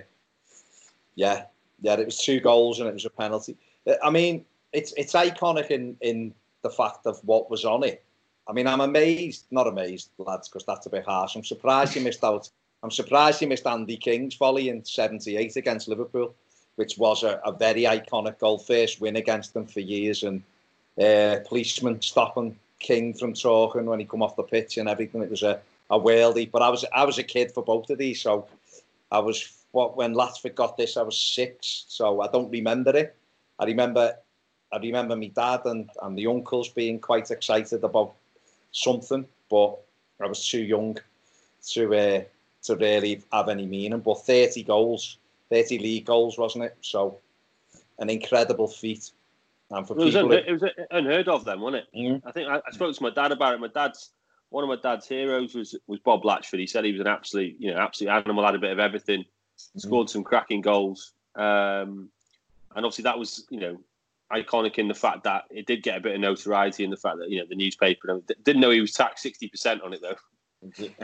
yeah, 1.15 1.45
yeah, 1.81 1.93
it 1.93 2.05
was 2.05 2.17
two 2.17 2.39
goals 2.39 2.79
and 2.79 2.89
it 2.89 2.93
was 2.93 3.05
a 3.05 3.09
penalty. 3.09 3.57
Uh, 3.85 3.93
I 4.03 4.09
mean, 4.09 4.45
it's 4.73 4.93
it's 4.97 5.13
iconic 5.13 5.67
in 5.67 5.97
in 6.01 6.33
the 6.63 6.69
fact 6.69 7.05
of 7.05 7.19
what 7.23 7.49
was 7.49 7.65
on 7.65 7.83
it. 7.83 8.03
I 8.47 8.53
mean, 8.53 8.67
I'm 8.67 8.81
amazed, 8.81 9.45
not 9.51 9.67
amazed, 9.67 10.09
lads, 10.17 10.47
because 10.47 10.65
that's 10.65 10.85
a 10.85 10.89
bit 10.89 11.05
harsh. 11.05 11.35
I'm 11.35 11.43
surprised 11.43 11.95
you 11.95 12.01
missed 12.01 12.23
out. 12.23 12.49
I'm 12.81 12.91
surprised 12.91 13.41
you 13.41 13.47
missed 13.47 13.67
Andy 13.67 13.97
King's 13.97 14.35
volley 14.35 14.69
in 14.69 14.85
78 14.85 15.55
against 15.57 15.87
Liverpool, 15.87 16.33
which 16.75 16.97
was 16.97 17.23
a, 17.23 17.41
a 17.43 17.51
very 17.51 17.83
iconic 17.83 18.39
goal, 18.39 18.57
first 18.57 19.01
win 19.01 19.17
against 19.17 19.53
them 19.53 19.65
for 19.65 19.81
years, 19.81 20.23
and 20.23 20.41
uh, 21.01 21.39
policeman 21.45 22.01
stopping 22.01 22.57
King 22.79 23.13
from 23.13 23.33
talking 23.33 23.85
when 23.85 23.99
he 23.99 24.05
come 24.05 24.21
off 24.21 24.35
the 24.35 24.43
pitch 24.43 24.77
and 24.77 24.87
everything. 24.87 25.21
It 25.21 25.31
was 25.31 25.43
a, 25.43 25.59
a 25.89 25.99
worldie. 25.99 26.49
But 26.49 26.61
I 26.61 26.69
was 26.69 26.85
I 26.93 27.03
was 27.03 27.17
a 27.17 27.23
kid 27.23 27.51
for 27.51 27.63
both 27.63 27.89
of 27.89 27.97
these, 27.97 28.21
so 28.21 28.47
I 29.11 29.19
was 29.19 29.56
what 29.71 29.97
when 29.97 30.13
Latchford 30.13 30.55
got 30.55 30.77
this, 30.77 30.97
I 30.97 31.01
was 31.01 31.17
six, 31.17 31.85
so 31.87 32.21
I 32.21 32.27
don't 32.27 32.49
remember 32.49 32.95
it. 32.95 33.15
I 33.59 33.65
remember 33.65 34.15
I 34.71 34.77
remember 34.77 35.15
my 35.15 35.27
dad 35.27 35.61
and, 35.65 35.89
and 36.01 36.17
the 36.17 36.27
uncles 36.27 36.69
being 36.69 36.99
quite 36.99 37.31
excited 37.31 37.83
about 37.83 38.15
something, 38.71 39.25
but 39.49 39.77
I 40.21 40.27
was 40.27 40.47
too 40.47 40.63
young 40.63 40.97
to 41.69 41.95
uh, 41.95 42.21
to 42.63 42.75
really 42.75 43.23
have 43.31 43.49
any 43.49 43.65
meaning. 43.65 43.99
But 43.99 44.25
30 44.25 44.63
goals, 44.63 45.17
30 45.49 45.79
league 45.79 46.05
goals, 46.05 46.37
wasn't 46.37 46.65
it? 46.65 46.77
So 46.81 47.19
an 47.99 48.09
incredible 48.09 48.67
feat. 48.67 49.11
And 49.69 49.87
for 49.87 49.97
it 49.99 50.03
was, 50.03 50.13
people, 50.15 50.31
it 50.31 50.51
was 50.51 50.63
unheard 50.91 51.27
of 51.27 51.43
then, 51.43 51.59
wasn't 51.59 51.83
it? 51.83 51.97
Mm-hmm. 51.97 52.27
I 52.27 52.31
think 52.31 52.49
I, 52.49 52.61
I, 52.65 52.71
spoke 52.71 52.95
to 52.95 53.03
my 53.03 53.09
dad 53.09 53.31
about 53.31 53.53
it. 53.53 53.59
My 53.59 53.67
dad's 53.67 54.11
one 54.49 54.63
of 54.63 54.69
my 54.69 54.77
dad's 54.77 55.07
heroes 55.07 55.55
was 55.55 55.75
was 55.87 55.99
Bob 55.99 56.23
Latchford. 56.23 56.59
He 56.59 56.67
said 56.67 56.85
he 56.85 56.93
was 56.93 57.01
an 57.01 57.07
absolute, 57.07 57.55
you 57.59 57.73
know, 57.73 57.79
absolute 57.79 58.11
animal, 58.11 58.45
had 58.45 58.55
a 58.55 58.59
bit 58.59 58.71
of 58.71 58.79
everything. 58.79 59.25
Scored 59.77 60.09
some 60.09 60.23
cracking 60.23 60.61
goals. 60.61 61.13
Um, 61.35 62.09
and 62.75 62.85
obviously 62.85 63.03
that 63.03 63.17
was, 63.17 63.45
you 63.49 63.59
know, 63.59 63.79
iconic 64.31 64.77
in 64.77 64.87
the 64.87 64.93
fact 64.93 65.23
that 65.23 65.45
it 65.49 65.65
did 65.65 65.83
get 65.83 65.97
a 65.97 66.01
bit 66.01 66.15
of 66.15 66.21
notoriety 66.21 66.83
in 66.83 66.89
the 66.89 66.97
fact 66.97 67.17
that 67.17 67.29
you 67.29 67.39
know 67.39 67.45
the 67.47 67.55
newspaper 67.55 68.21
didn't 68.43 68.61
know 68.61 68.71
he 68.71 68.81
was 68.81 68.91
taxed 68.91 69.23
sixty 69.23 69.47
percent 69.47 69.81
on 69.81 69.93
it 69.93 70.01
though. 70.01 70.17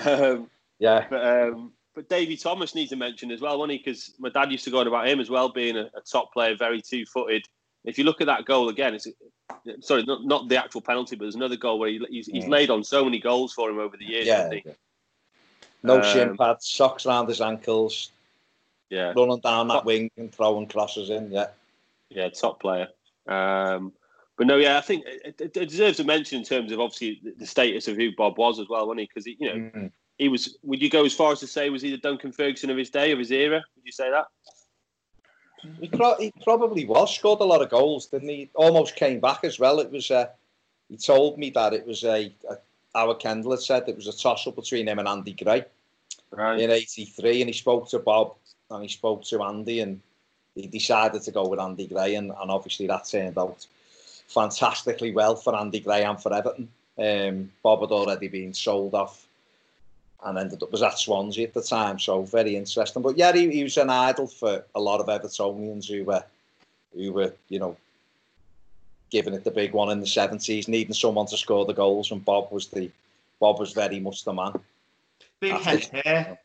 um, 0.36 0.50
yeah, 0.80 1.06
but 1.10 1.26
um, 1.26 1.72
but 1.96 2.10
Davy 2.10 2.36
Thomas 2.36 2.76
needs 2.76 2.90
to 2.90 2.96
mention 2.96 3.32
as 3.32 3.40
well, 3.40 3.60
wasn't 3.60 3.74
he? 3.74 3.78
Because 3.78 4.14
my 4.20 4.30
dad 4.30 4.52
used 4.52 4.66
to 4.66 4.72
go 4.72 4.80
on 4.80 4.88
about 4.88 5.08
him 5.08 5.20
as 5.20 5.30
well, 5.30 5.50
being 5.50 5.78
a, 5.78 5.90
a 5.96 6.02
top 6.02 6.34
player, 6.34 6.56
very 6.56 6.82
two 6.82 7.06
footed. 7.06 7.46
If 7.86 7.98
you 7.98 8.04
look 8.04 8.22
at 8.22 8.28
that 8.28 8.46
goal 8.46 8.70
again, 8.70 8.94
it's 8.94 9.08
sorry, 9.82 10.04
not, 10.04 10.26
not 10.26 10.48
the 10.48 10.58
actual 10.58 10.82
penalty, 10.82 11.16
but 11.16 11.26
there's 11.26 11.36
another 11.36 11.58
goal 11.58 11.80
where 11.80 11.90
he, 11.90 12.02
he's, 12.10 12.28
he's 12.28 12.48
laid 12.48 12.70
on 12.70 12.84
so 12.84 13.04
many 13.04 13.20
goals 13.20 13.54
for 13.54 13.70
him 13.70 13.78
over 13.78 13.98
the 13.98 14.06
years. 14.06 14.26
Yeah, 14.26 14.50
yeah. 14.52 14.72
no 15.84 15.98
um, 15.98 16.04
shin 16.04 16.38
pads, 16.38 16.68
socks 16.68 17.06
around 17.06 17.28
his 17.28 17.42
ankles. 17.42 18.12
Yeah, 18.94 19.14
running 19.16 19.40
down 19.40 19.70
that 19.70 19.86
wing 19.86 20.12
and 20.18 20.32
throwing 20.32 20.68
crosses 20.68 21.10
in. 21.10 21.32
Yeah, 21.32 21.48
yeah, 22.10 22.30
top 22.30 22.62
player. 22.62 22.90
Um, 23.28 23.92
but 24.38 24.46
no, 24.46 24.58
yeah, 24.58 24.78
I 24.78 24.82
think 24.82 25.04
it, 25.08 25.40
it, 25.40 25.54
deserves 25.54 26.00
a 26.00 26.04
mention 26.04 26.38
in 26.38 26.46
terms 26.46 26.72
of 26.72 26.80
obviously 26.80 27.20
the 27.38 27.46
status 27.48 27.88
of 27.88 27.96
who 27.96 28.12
Bob 28.16 28.38
was 28.38 28.60
as 28.60 28.70
well, 28.70 28.86
wasn't 28.86 29.02
he? 29.02 29.06
Because 29.08 29.26
you 29.26 29.38
know 29.40 29.56
mm-hmm. 29.56 29.88
he 30.20 30.28
was. 30.28 30.58
Would 30.62 30.80
you 30.80 30.92
go 30.92 31.06
as 31.06 31.14
far 31.14 31.32
as 31.32 31.40
to 31.40 31.48
say 31.48 31.72
was 31.72 31.82
he 31.82 31.90
the 31.90 31.98
Duncan 31.98 32.32
Ferguson 32.32 32.70
of 32.70 32.78
his 32.78 32.92
day, 32.92 33.12
of 33.12 33.18
his 33.18 33.32
era? 33.32 33.64
Would 33.76 33.86
you 33.86 33.92
say 33.92 34.12
that? 34.12 34.28
He, 35.80 35.88
pro- 35.88 36.18
he 36.20 36.32
probably 36.44 36.86
was. 36.86 37.16
Scored 37.16 37.40
a 37.40 37.46
lot 37.46 37.64
of 37.64 37.70
goals, 37.72 38.06
didn't 38.08 38.30
he? 38.30 38.52
Almost 38.54 38.96
came 38.96 39.20
back 39.20 39.44
as 39.44 39.60
well. 39.60 39.80
It 39.80 39.90
was. 39.90 40.12
Uh, 40.12 40.28
he 40.88 40.98
told 40.98 41.40
me 41.40 41.50
that 41.52 41.74
it 41.74 41.88
was 41.88 42.04
a, 42.04 42.32
a 42.48 42.58
Howard 42.94 43.20
Kendall 43.20 43.52
had 43.52 43.62
said 43.62 43.90
it 43.90 43.96
was 43.96 44.08
a 44.08 44.16
toss 44.16 44.46
up 44.46 44.56
between 44.56 44.88
him 44.88 45.00
and 45.00 45.08
Andy 45.08 45.34
Gray 45.34 45.66
right. 46.32 46.60
in 46.60 46.70
'83, 46.70 47.42
and 47.42 47.50
he 47.50 47.54
spoke 47.54 47.90
to 47.90 48.00
Bob 48.00 48.36
and 48.74 48.84
he 48.84 48.89
spoke 48.89 49.24
to 49.25 49.44
Andy 49.44 49.80
and 49.80 50.01
he 50.56 50.68
decided 50.68 51.22
to 51.24 51.32
go 51.32 51.48
with 51.48 51.60
Andy 51.60 51.88
Gray, 51.88 52.15
and, 52.15 52.32
and 52.32 52.51
obviously 52.51 52.88
that 52.88 53.06
turned 53.06 53.38
out 53.38 53.65
fantastically 54.27 55.12
well 55.12 55.36
for 55.36 55.56
Andy 55.56 55.80
Gray 55.80 56.03
and 56.03 56.22
for 56.22 56.34
Everton. 56.34 56.70
Um, 56.98 57.51
Bob 57.63 57.82
had 57.82 57.92
already 57.92 58.27
been 58.27 58.53
sold 58.53 58.94
off 58.94 59.25
and 60.25 60.38
ended 60.38 60.62
up 60.62 60.72
was 60.72 60.82
at 60.82 60.98
Swansea 60.98 61.48
at 61.48 61.53
the 61.53 61.62
time, 61.62 62.00
so 62.00 62.24
very 62.24 62.56
interesting. 62.56 63.01
But 63.01 63.18
yeah, 63.18 63.34
he, 63.34 63.50
he 63.51 63.63
was 63.63 63.77
an 63.77 63.89
idol 63.89 64.27
for 64.27 64.63
a 64.75 64.80
lot 64.80 65.00
of 65.01 65.08
Evertonians 65.08 65.88
who 65.88 66.03
were 66.06 66.24
who 66.96 67.12
were 67.12 67.34
you 67.50 67.60
know 67.60 67.75
giving 69.10 69.34
it 69.34 69.44
the 69.44 69.51
big 69.51 69.74
one 69.74 69.89
in 69.89 70.00
the 70.00 70.08
seventies, 70.08 70.68
needing 70.68 70.94
someone 70.94 71.27
to 71.27 71.38
score 71.38 71.65
the 71.65 71.74
goals, 71.74 72.12
and 72.12 72.24
Bob 72.24 72.51
was 72.51 72.68
the 72.68 72.89
Bob 73.39 73.60
was 73.60 73.74
very 73.74 74.00
much 74.00 74.24
the 74.24 74.34
man. 74.34 74.53
Big 75.39 75.53
head 75.56 75.84
hair, 76.06 76.39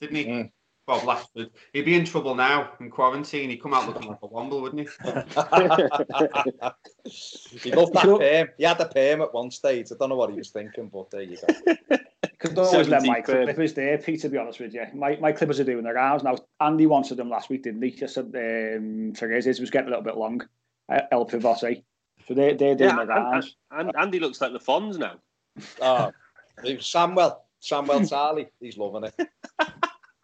didn't 0.00 0.16
he? 0.16 0.24
Mm. 0.24 0.50
Bob 0.86 1.02
Latchford. 1.02 1.50
He'd 1.72 1.84
be 1.84 1.94
in 1.94 2.04
trouble 2.04 2.34
now 2.34 2.70
in 2.80 2.90
quarantine. 2.90 3.50
He'd 3.50 3.62
come 3.62 3.74
out 3.74 3.86
looking 3.86 4.08
like 4.08 4.18
a 4.22 4.28
womble, 4.28 4.62
wouldn't 4.62 4.80
he? 4.80 4.86
he 7.60 7.72
loved 7.72 7.94
that 7.94 8.04
perm. 8.04 8.48
He 8.58 8.64
had 8.64 8.78
the 8.78 8.86
perm 8.86 9.22
at 9.22 9.32
one 9.32 9.50
stage. 9.50 9.92
I 9.92 9.94
don't 9.98 10.08
know 10.08 10.16
what 10.16 10.30
he 10.30 10.36
was 10.36 10.50
thinking, 10.50 10.88
but 10.88 11.10
there 11.10 11.22
you 11.22 11.36
go. 11.36 11.46
Could 12.38 12.58
always 12.58 12.88
let 12.88 13.04
my 13.04 13.20
clippers 13.20 13.74
there, 13.74 13.98
Pete, 13.98 14.22
to 14.22 14.28
be 14.28 14.38
honest 14.38 14.58
with 14.58 14.74
you. 14.74 14.84
My, 14.94 15.16
my 15.20 15.30
clippers 15.30 15.60
are 15.60 15.64
doing 15.64 15.84
their 15.84 15.94
rounds. 15.94 16.24
Now, 16.24 16.36
Andy 16.60 16.86
wanted 16.86 17.16
them 17.16 17.30
last 17.30 17.48
week, 17.48 17.62
didn't 17.62 17.82
he? 17.82 17.92
Just 17.92 18.14
said 18.14 18.34
um, 18.34 19.14
his 19.14 19.60
was 19.60 19.70
getting 19.70 19.86
a 19.86 19.90
little 19.90 20.04
bit 20.04 20.16
long. 20.16 20.42
Uh, 20.88 21.02
El 21.12 21.26
Pivote. 21.26 21.84
So 22.26 22.34
they're, 22.34 22.54
they're 22.54 22.74
doing 22.74 22.90
yeah, 22.90 22.96
their 22.96 23.06
rounds. 23.06 23.56
And, 23.70 23.88
and 23.88 23.96
Andy 23.96 24.18
looks 24.18 24.40
like 24.40 24.52
the 24.52 24.58
Fonz 24.58 24.98
now. 24.98 25.20
Oh, 25.80 26.12
Samuel. 26.80 27.44
Samwell 27.62 28.10
Tarly. 28.10 28.48
He's 28.60 28.76
loving 28.76 29.04
it. 29.04 29.28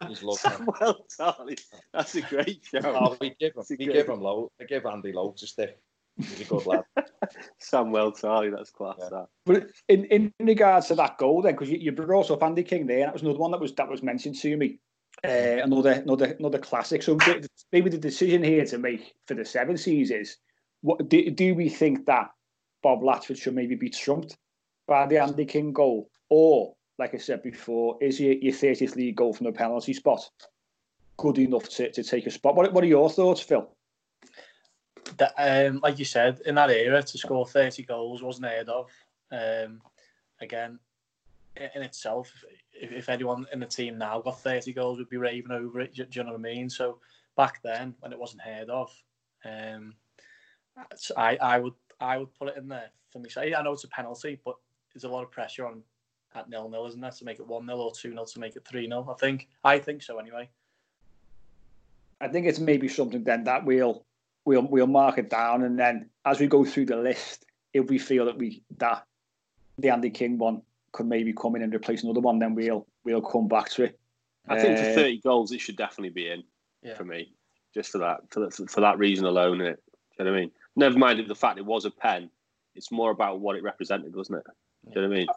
He's 0.07 0.23
loving 0.23 0.65
Samwell 0.65 1.01
Tarly. 1.19 1.59
That's 1.93 2.15
a 2.15 2.21
great 2.21 2.61
show. 2.63 2.79
Oh, 2.83 3.17
we 3.19 3.35
give 3.39 3.55
him, 3.55 3.63
we 3.69 3.77
give 3.77 4.07
him 4.07 4.21
low. 4.21 4.51
We 4.59 4.65
give 4.65 4.85
Andy 4.85 5.11
loads 5.11 5.43
of 5.43 5.49
stick. 5.49 5.77
He's 6.17 6.41
a 6.41 6.45
good 6.45 6.65
lad. 6.65 6.83
Samwell 7.61 8.19
Tarly, 8.19 8.51
that's 8.55 8.69
class. 8.69 8.95
Yeah. 8.99 9.09
That. 9.09 9.27
But 9.45 9.67
in, 9.87 10.05
in 10.05 10.33
regards 10.39 10.87
to 10.87 10.95
that 10.95 11.17
goal, 11.17 11.41
then, 11.41 11.53
because 11.53 11.69
you, 11.69 11.77
you 11.77 11.91
brought 11.91 12.31
up 12.31 12.43
Andy 12.43 12.63
King 12.63 12.87
there, 12.87 12.99
and 12.99 13.07
that 13.07 13.13
was 13.13 13.21
another 13.21 13.39
one 13.39 13.51
that 13.51 13.59
was 13.59 13.73
that 13.75 13.89
was 13.89 14.03
mentioned 14.03 14.35
to 14.35 14.55
me. 14.57 14.79
Uh, 15.23 15.59
another 15.63 15.91
another 15.91 16.35
another 16.39 16.59
classic. 16.59 17.03
So 17.03 17.17
maybe 17.71 17.89
the 17.89 17.97
decision 17.97 18.43
here 18.43 18.65
to 18.65 18.77
make 18.77 19.13
for 19.27 19.33
the 19.33 19.43
seven 19.43 19.77
seas 19.77 20.11
is 20.11 20.37
what 20.81 21.09
do, 21.09 21.29
do 21.29 21.55
we 21.55 21.67
think 21.67 22.05
that 22.05 22.29
Bob 22.81 23.01
Latchford 23.01 23.37
should 23.37 23.55
maybe 23.55 23.75
be 23.75 23.89
trumped 23.89 24.37
by 24.87 25.05
the 25.05 25.17
Andy 25.17 25.45
King 25.45 25.73
goal, 25.73 26.09
or 26.29 26.73
like 26.99 27.15
I 27.15 27.17
said 27.17 27.41
before, 27.41 27.97
is 28.01 28.19
your, 28.19 28.33
your 28.33 28.53
30th 28.53 28.95
league 28.95 29.15
goal 29.15 29.33
from 29.33 29.45
the 29.45 29.53
penalty 29.53 29.93
spot 29.93 30.29
good 31.17 31.37
enough 31.39 31.67
to, 31.69 31.89
to 31.91 32.03
take 32.03 32.27
a 32.27 32.31
spot? 32.31 32.55
What, 32.55 32.71
what 32.73 32.83
are 32.83 32.87
your 32.87 33.09
thoughts, 33.09 33.41
Phil? 33.41 33.67
That, 35.17 35.33
um, 35.37 35.79
like 35.81 35.97
you 35.97 36.05
said, 36.05 36.41
in 36.45 36.55
that 36.55 36.69
era, 36.69 37.01
to 37.01 37.17
score 37.17 37.47
30 37.47 37.83
goals 37.83 38.21
wasn't 38.21 38.47
heard 38.47 38.69
of. 38.69 38.91
Um, 39.31 39.81
again, 40.41 40.77
in 41.55 41.81
itself, 41.81 42.31
if, 42.73 42.91
if, 42.91 43.09
anyone 43.09 43.45
in 43.51 43.59
the 43.59 43.65
team 43.65 43.97
now 43.97 44.21
got 44.21 44.41
30 44.41 44.73
goals, 44.73 44.99
would 44.99 45.09
be 45.09 45.17
raving 45.17 45.51
over 45.51 45.79
it. 45.79 45.95
Do, 45.95 46.05
do, 46.05 46.19
you 46.19 46.23
know 46.25 46.33
what 46.33 46.39
I 46.39 46.41
mean? 46.41 46.69
So 46.69 46.99
back 47.35 47.61
then, 47.63 47.95
when 48.01 48.11
it 48.11 48.19
wasn't 48.19 48.41
heard 48.41 48.69
of, 48.69 48.91
um, 49.45 49.93
I, 51.17 51.37
I 51.41 51.59
would 51.59 51.73
I 51.99 52.17
would 52.17 52.33
put 52.35 52.49
it 52.49 52.57
in 52.57 52.67
there 52.67 52.89
for 53.11 53.19
me. 53.19 53.29
So 53.29 53.41
I 53.41 53.61
know 53.61 53.73
it's 53.73 53.83
a 53.83 53.89
penalty, 53.89 54.39
but 54.45 54.55
there's 54.93 55.03
a 55.03 55.09
lot 55.09 55.23
of 55.23 55.31
pressure 55.31 55.65
on 55.65 55.83
at 56.35 56.49
nil 56.49 56.69
nil, 56.69 56.85
isn't 56.87 57.01
there, 57.01 57.11
to 57.11 57.25
make 57.25 57.39
it 57.39 57.47
one 57.47 57.65
0 57.65 57.77
or 57.77 57.91
two 57.91 58.11
0 58.11 58.25
to 58.25 58.39
make 58.39 58.55
it 58.55 58.65
three 58.65 58.87
0 58.87 59.07
I 59.09 59.13
think. 59.19 59.47
I 59.63 59.79
think 59.79 60.01
so 60.01 60.17
anyway. 60.19 60.49
I 62.21 62.27
think 62.27 62.47
it's 62.47 62.59
maybe 62.59 62.87
something 62.87 63.23
then 63.23 63.45
that 63.45 63.65
we'll 63.65 64.05
we'll 64.45 64.63
we'll 64.63 64.87
mark 64.87 65.17
it 65.17 65.29
down, 65.29 65.63
and 65.63 65.79
then 65.79 66.09
as 66.25 66.39
we 66.39 66.47
go 66.47 66.65
through 66.65 66.85
the 66.85 66.97
list, 66.97 67.45
if 67.73 67.89
we 67.89 67.97
feel 67.97 68.25
that 68.25 68.37
we 68.37 68.63
that 68.77 69.05
the 69.77 69.89
Andy 69.89 70.09
King 70.09 70.37
one 70.37 70.61
could 70.91 71.05
maybe 71.05 71.33
come 71.33 71.55
in 71.55 71.61
and 71.61 71.73
replace 71.73 72.03
another 72.03 72.19
one, 72.19 72.39
then 72.39 72.55
we'll 72.55 72.87
we'll 73.03 73.21
come 73.21 73.47
back 73.47 73.69
to 73.71 73.83
it. 73.83 73.99
I 74.47 74.59
think 74.59 74.77
for 74.77 74.89
uh, 74.89 74.93
thirty 74.93 75.19
goals, 75.19 75.51
it 75.51 75.61
should 75.61 75.77
definitely 75.77 76.09
be 76.09 76.29
in 76.29 76.43
yeah. 76.83 76.95
for 76.95 77.05
me, 77.05 77.31
just 77.73 77.91
for 77.91 77.99
that 77.99 78.21
for, 78.29 78.49
for 78.49 78.81
that 78.81 78.97
reason 78.97 79.25
alone. 79.25 79.61
It, 79.61 79.81
you 80.17 80.25
know 80.25 80.31
what 80.31 80.37
I 80.37 80.41
mean? 80.41 80.51
Never 80.75 80.97
mind 80.97 81.25
the 81.27 81.35
fact 81.35 81.57
it 81.57 81.65
was 81.65 81.85
a 81.85 81.91
pen. 81.91 82.29
It's 82.75 82.91
more 82.91 83.11
about 83.11 83.39
what 83.39 83.55
it 83.55 83.63
represented, 83.63 84.15
wasn't 84.15 84.39
it? 84.39 84.45
Do 84.93 84.99
you 84.99 85.01
know 85.01 85.09
what 85.09 85.15
I 85.15 85.19
mean? 85.19 85.27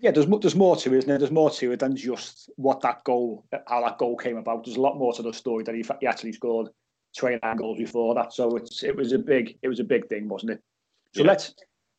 Yeah, 0.00 0.10
there's 0.10 0.26
there's 0.26 0.56
more 0.56 0.76
to 0.76 0.94
it, 0.94 0.98
isn't 0.98 1.08
there? 1.08 1.18
There's 1.18 1.30
more 1.30 1.50
to 1.50 1.72
it 1.72 1.80
than 1.80 1.94
just 1.94 2.50
what 2.56 2.80
that 2.80 3.04
goal, 3.04 3.44
how 3.68 3.82
that 3.82 3.98
goal 3.98 4.16
came 4.16 4.38
about. 4.38 4.64
There's 4.64 4.78
a 4.78 4.80
lot 4.80 4.96
more 4.96 5.12
to 5.12 5.22
the 5.22 5.32
story 5.32 5.62
that 5.64 5.74
he, 5.74 5.84
he 6.00 6.06
actually 6.06 6.32
scored 6.32 6.68
29 7.18 7.56
goals 7.56 7.78
before 7.78 8.14
that. 8.14 8.32
So 8.32 8.56
it's 8.56 8.82
it 8.82 8.96
was 8.96 9.12
a 9.12 9.18
big 9.18 9.58
it 9.62 9.68
was 9.68 9.78
a 9.78 9.84
big 9.84 10.08
thing, 10.08 10.28
wasn't 10.28 10.52
it? 10.52 10.62
So 11.14 11.22
yeah. 11.22 11.28
let's 11.28 11.54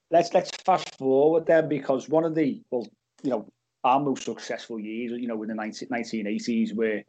let's 0.10 0.34
let's 0.34 0.51
fast 0.65 0.98
forward 0.98 1.46
then 1.46 1.70
because 1.70 2.10
one 2.10 2.24
of 2.24 2.34
the 2.34 2.62
well, 2.72 2.88
you 3.24 3.29
know, 3.29 3.48
our 3.84 4.00
most 4.00 4.24
successful 4.24 4.79
years, 4.79 5.12
you 5.15 5.27
know, 5.27 5.41
in 5.43 5.50
the 5.50 5.55
19, 5.55 5.89
1980s, 5.89 6.74
where 6.74 7.03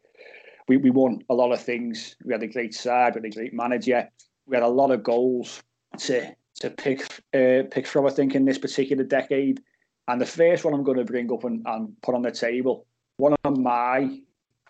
we, 0.69 0.77
we 0.77 0.91
won 0.91 1.23
a 1.31 1.35
lot 1.35 1.53
of 1.53 1.63
things. 1.63 2.17
We 2.25 2.33
had 2.33 2.43
a 2.43 2.49
great 2.49 2.75
side, 2.75 3.15
we 3.15 3.21
had 3.21 3.33
a 3.33 3.37
great 3.37 3.55
manager, 3.55 4.09
we 4.47 4.57
had 4.57 4.63
a 4.63 4.69
lot 4.69 4.91
of 4.91 5.03
goals 5.03 5.63
to 5.99 6.35
to 6.57 6.71
pick 6.71 7.01
uh, 7.35 7.63
pick 7.71 7.87
from. 7.87 8.07
I 8.07 8.11
think 8.11 8.35
in 8.35 8.45
this 8.45 8.59
particular 8.59 9.05
decade 9.05 9.63
and 10.09 10.21
the 10.21 10.27
first 10.27 10.65
one 10.65 10.75
I'm 10.75 10.85
going 10.85 10.99
to 10.99 11.05
bring 11.05 11.33
up 11.33 11.45
and, 11.45 11.63
and 11.67 11.95
put 12.03 12.15
on 12.15 12.23
the 12.23 12.31
table, 12.31 12.87
one 13.17 13.35
of 13.45 13.59
my 13.59 14.19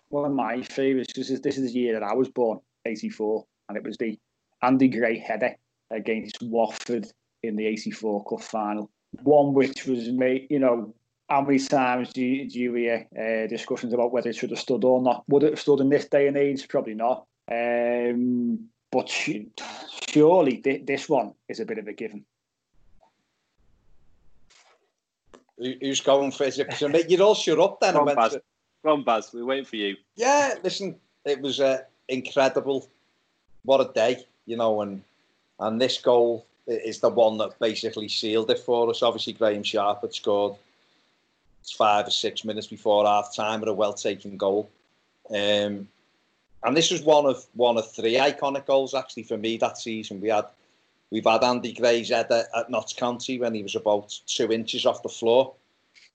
one 0.09 0.25
of 0.25 0.31
my 0.31 0.61
favourites, 0.61 1.17
is 1.17 1.41
this 1.41 1.57
is 1.57 1.73
the 1.73 1.79
year 1.79 1.93
that 1.93 2.03
I 2.03 2.13
was 2.13 2.29
born, 2.29 2.59
84, 2.85 3.45
and 3.67 3.77
it 3.77 3.83
was 3.83 3.97
the 3.97 4.17
Andy 4.61 4.87
Gray 4.87 5.17
header 5.17 5.55
against 5.89 6.37
Watford 6.43 7.07
in 7.41 7.55
the 7.55 7.65
84 7.65 8.23
Cup 8.25 8.41
final. 8.41 8.91
one 9.23 9.53
which 9.53 9.85
was 9.85 10.09
made, 10.09 10.47
you 10.49 10.59
know, 10.59 10.93
how 11.29 11.41
many 11.41 11.59
times 11.59 12.13
do 12.13 12.21
you, 12.21 12.49
do 12.49 12.59
you 12.59 12.73
hear 12.73 13.07
uh, 13.17 13.47
discussions 13.47 13.93
about 13.93 14.11
whether 14.11 14.29
it 14.29 14.35
should 14.35 14.51
have 14.51 14.59
stood 14.59 14.83
or 14.83 15.01
not? 15.01 15.23
Would 15.29 15.43
it 15.43 15.51
have 15.51 15.59
stood 15.59 15.79
in 15.79 15.89
this 15.89 16.07
day 16.07 16.27
and 16.27 16.37
age? 16.37 16.67
Probably 16.67 16.93
not. 16.93 17.25
Um, 17.51 18.67
but 18.91 19.09
surely 19.09 20.57
th- 20.57 20.85
this 20.85 21.09
one 21.09 21.33
is 21.49 21.59
a 21.59 21.65
bit 21.65 21.79
of 21.79 21.87
a 21.87 21.93
given. 21.93 22.25
Who's 25.57 26.01
going 26.01 26.31
for 26.31 26.45
it? 26.45 27.09
You're 27.09 27.21
all 27.21 27.35
shut 27.35 27.59
up 27.59 27.79
then. 27.79 27.93
Come 27.93 28.09
on, 28.09 28.15
Baz. 28.15 28.33
To... 28.33 28.41
Come 28.83 29.03
Baz. 29.03 29.31
We're 29.33 29.45
waiting 29.45 29.65
for 29.65 29.75
you. 29.75 29.95
Yeah, 30.15 30.55
listen, 30.63 30.95
it 31.25 31.41
was 31.41 31.59
uh, 31.59 31.81
incredible. 32.07 32.89
What 33.63 33.79
a 33.79 33.93
day, 33.93 34.25
you 34.45 34.57
know, 34.57 34.81
and 34.81 35.03
and 35.59 35.79
this 35.79 35.99
goal 36.01 36.45
is 36.67 36.99
the 36.99 37.09
one 37.09 37.37
that 37.37 37.57
basically 37.59 38.07
sealed 38.07 38.49
it 38.49 38.59
for 38.59 38.89
us. 38.89 39.03
Obviously, 39.03 39.33
Graeme 39.33 39.63
Sharp 39.63 40.01
had 40.01 40.13
scored 40.13 40.55
five 41.77 42.07
or 42.07 42.11
six 42.11 42.43
minutes 42.43 42.67
before 42.67 43.05
half 43.05 43.35
time 43.35 43.59
with 43.59 43.69
a 43.69 43.73
well 43.73 43.93
taken 43.93 44.37
goal. 44.37 44.69
Um, 45.29 45.87
and 46.65 46.75
this 46.75 46.91
was 46.91 47.01
one 47.01 47.25
of 47.25 47.45
one 47.53 47.77
of 47.77 47.91
three 47.91 48.15
iconic 48.15 48.65
goals 48.65 48.93
actually 48.93 49.23
for 49.23 49.37
me 49.37 49.57
that 49.57 49.77
season. 49.77 50.21
We 50.21 50.29
had 50.29 50.45
we've 51.13 51.23
had 51.23 51.43
Andy 51.43 51.73
Gray's 51.73 52.09
head 52.09 52.31
at, 52.31 52.47
at 52.55 52.71
Notts 52.71 52.93
County 52.93 53.37
when 53.39 53.53
he 53.53 53.61
was 53.61 53.75
about 53.75 54.19
two 54.25 54.51
inches 54.51 54.87
off 54.87 55.03
the 55.03 55.09
floor. 55.09 55.53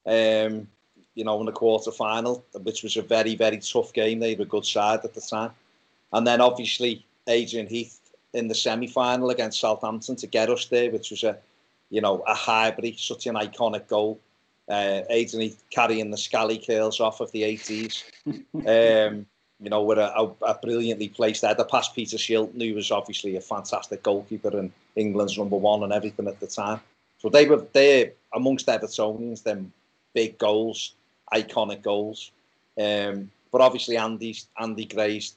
Um, 0.05 0.67
you 1.15 1.25
know, 1.25 1.39
in 1.41 1.47
the 1.47 1.53
quarter 1.53 1.93
final, 1.93 2.45
which 2.63 2.83
was 2.83 2.97
a 2.97 3.03
very, 3.03 3.37
very 3.37 3.59
tough 3.59 3.93
game. 3.93 4.19
They 4.19 4.35
were 4.35 4.43
a 4.43 4.47
good 4.47 4.67
side 4.67 5.01
at 5.05 5.15
the 5.15 5.21
time. 5.21 5.53
And 6.13 6.27
then 6.27 6.41
obviously 6.41 7.05
Adrian 7.29 7.69
Heath 7.69 8.01
in 8.33 8.49
the 8.49 8.55
semi 8.55 8.89
final 8.89 9.31
against 9.31 9.61
Southampton 9.61 10.17
to 10.17 10.27
get 10.27 10.51
us 10.51 10.67
there, 10.67 10.91
which 10.91 11.11
was 11.11 11.23
a 11.23 11.39
you 11.91 12.01
know, 12.01 12.23
a 12.27 12.35
hybrid, 12.35 12.99
such 12.99 13.27
an 13.27 13.35
iconic 13.35 13.89
goal. 13.89 14.21
Uh, 14.69 15.03
Adrian 15.09 15.49
Heath 15.49 15.63
carrying 15.71 16.11
the 16.11 16.19
scally 16.19 16.59
curls 16.59 17.01
off 17.01 17.21
of 17.21 17.33
the 17.33 17.43
80s. 17.43 18.03
um, 19.07 19.27
you 19.61 19.71
know, 19.71 19.83
with 19.83 19.99
a, 19.99 20.17
a, 20.17 20.33
a 20.43 20.55
brilliantly 20.55 21.09
placed 21.09 21.43
header 21.43 21.65
past 21.65 21.95
Peter 21.95 22.17
Shilton, 22.17 22.63
who 22.63 22.75
was 22.75 22.91
obviously 22.91 23.37
a 23.37 23.41
fantastic 23.41 24.03
goalkeeper 24.03 24.57
and 24.57 24.71
England's 24.95 25.37
number 25.37 25.57
one 25.57 25.83
and 25.83 25.93
everything 25.93 26.29
at 26.29 26.39
the 26.41 26.47
time. 26.47 26.81
So 27.19 27.29
they 27.29 27.47
were 27.47 27.67
they 27.73 28.13
amongst 28.35 28.67
Evertonians, 28.67 29.43
them 29.43 29.73
big 30.15 30.39
goals, 30.39 30.95
iconic 31.33 31.83
goals. 31.83 32.31
Um, 32.81 33.31
but 33.51 33.61
obviously 33.61 33.97
Andy's 33.97 34.47
Andy 34.61 34.85
Gray's 34.85 35.35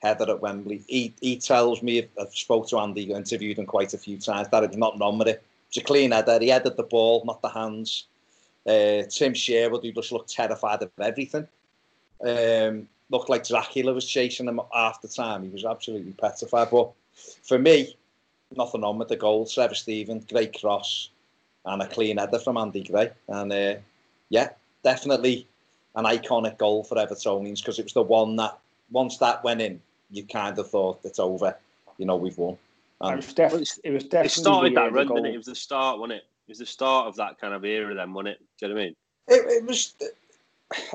header 0.00 0.30
at 0.30 0.40
Wembley. 0.40 0.82
He 0.86 1.12
he 1.20 1.36
tells 1.36 1.82
me 1.82 2.08
I've 2.18 2.34
spoke 2.34 2.68
to 2.68 2.78
Andy, 2.78 3.12
interviewed 3.12 3.58
him 3.58 3.66
quite 3.66 3.92
a 3.92 3.98
few 3.98 4.18
times, 4.18 4.48
that 4.48 4.64
it 4.64 4.70
was 4.70 4.78
not 4.78 5.00
on 5.00 5.18
with 5.18 5.28
it. 5.28 5.42
It's 5.68 5.76
a 5.76 5.82
clean 5.82 6.12
header. 6.12 6.38
He 6.40 6.48
headed 6.48 6.78
the 6.78 6.82
ball, 6.84 7.22
not 7.26 7.42
the 7.42 7.50
hands. 7.50 8.06
Uh, 8.66 9.02
Tim 9.10 9.34
Sherwood, 9.34 9.82
who 9.82 9.92
just 9.92 10.12
looked 10.12 10.30
terrified 10.30 10.82
of 10.82 10.90
everything. 11.00 11.46
Um, 12.22 12.88
looked 13.10 13.28
like 13.28 13.46
Dracula 13.46 13.92
was 13.92 14.06
chasing 14.06 14.48
him 14.48 14.60
after 14.74 15.08
time. 15.08 15.42
He 15.42 15.48
was 15.48 15.64
absolutely 15.64 16.12
petrified. 16.12 16.68
But 16.70 16.90
for 17.42 17.58
me, 17.58 17.96
nothing 18.56 18.84
on 18.84 18.98
with 18.98 19.08
the 19.08 19.16
goal. 19.16 19.46
Trevor 19.46 19.74
Steven, 19.74 20.24
great 20.30 20.58
cross, 20.58 21.10
and 21.64 21.82
a 21.82 21.86
clean 21.86 22.18
header 22.18 22.38
from 22.38 22.56
Andy 22.56 22.82
Gray. 22.82 23.10
And 23.28 23.52
uh, 23.52 23.74
yeah, 24.28 24.50
definitely 24.82 25.46
an 25.94 26.04
iconic 26.04 26.58
goal 26.58 26.84
for 26.84 26.96
Evertonians 26.96 27.60
because 27.60 27.78
it 27.78 27.84
was 27.84 27.94
the 27.94 28.02
one 28.02 28.36
that 28.36 28.58
once 28.90 29.18
that 29.18 29.42
went 29.44 29.60
in, 29.60 29.80
you 30.10 30.24
kind 30.24 30.58
of 30.58 30.70
thought 30.70 31.00
it's 31.04 31.18
over. 31.18 31.56
You 31.98 32.06
know, 32.06 32.16
we've 32.16 32.38
won. 32.38 32.56
And 33.00 33.14
it 33.14 33.16
was 33.16 33.32
definitely. 33.34 33.66
It 33.84 33.90
was 33.90 34.04
definitely. 34.04 34.26
It 34.26 34.30
started 34.30 34.74
that 34.76 34.92
run, 34.92 35.08
didn't 35.08 35.26
it? 35.26 35.34
It 35.34 35.36
was 35.36 35.46
the 35.46 35.54
start, 35.54 35.98
wasn't 35.98 36.18
it? 36.18 36.24
It 36.46 36.52
was 36.52 36.58
the 36.58 36.66
start 36.66 37.06
of 37.06 37.16
that 37.16 37.38
kind 37.38 37.54
of 37.54 37.64
era, 37.64 37.94
then, 37.94 38.12
wasn't 38.12 38.28
it? 38.28 38.38
Do 38.58 38.66
you 38.66 38.68
know 38.68 38.74
what 38.74 38.80
I 38.80 38.84
mean? 38.84 38.96
It, 39.28 39.62
it 39.62 39.64
was 39.66 39.94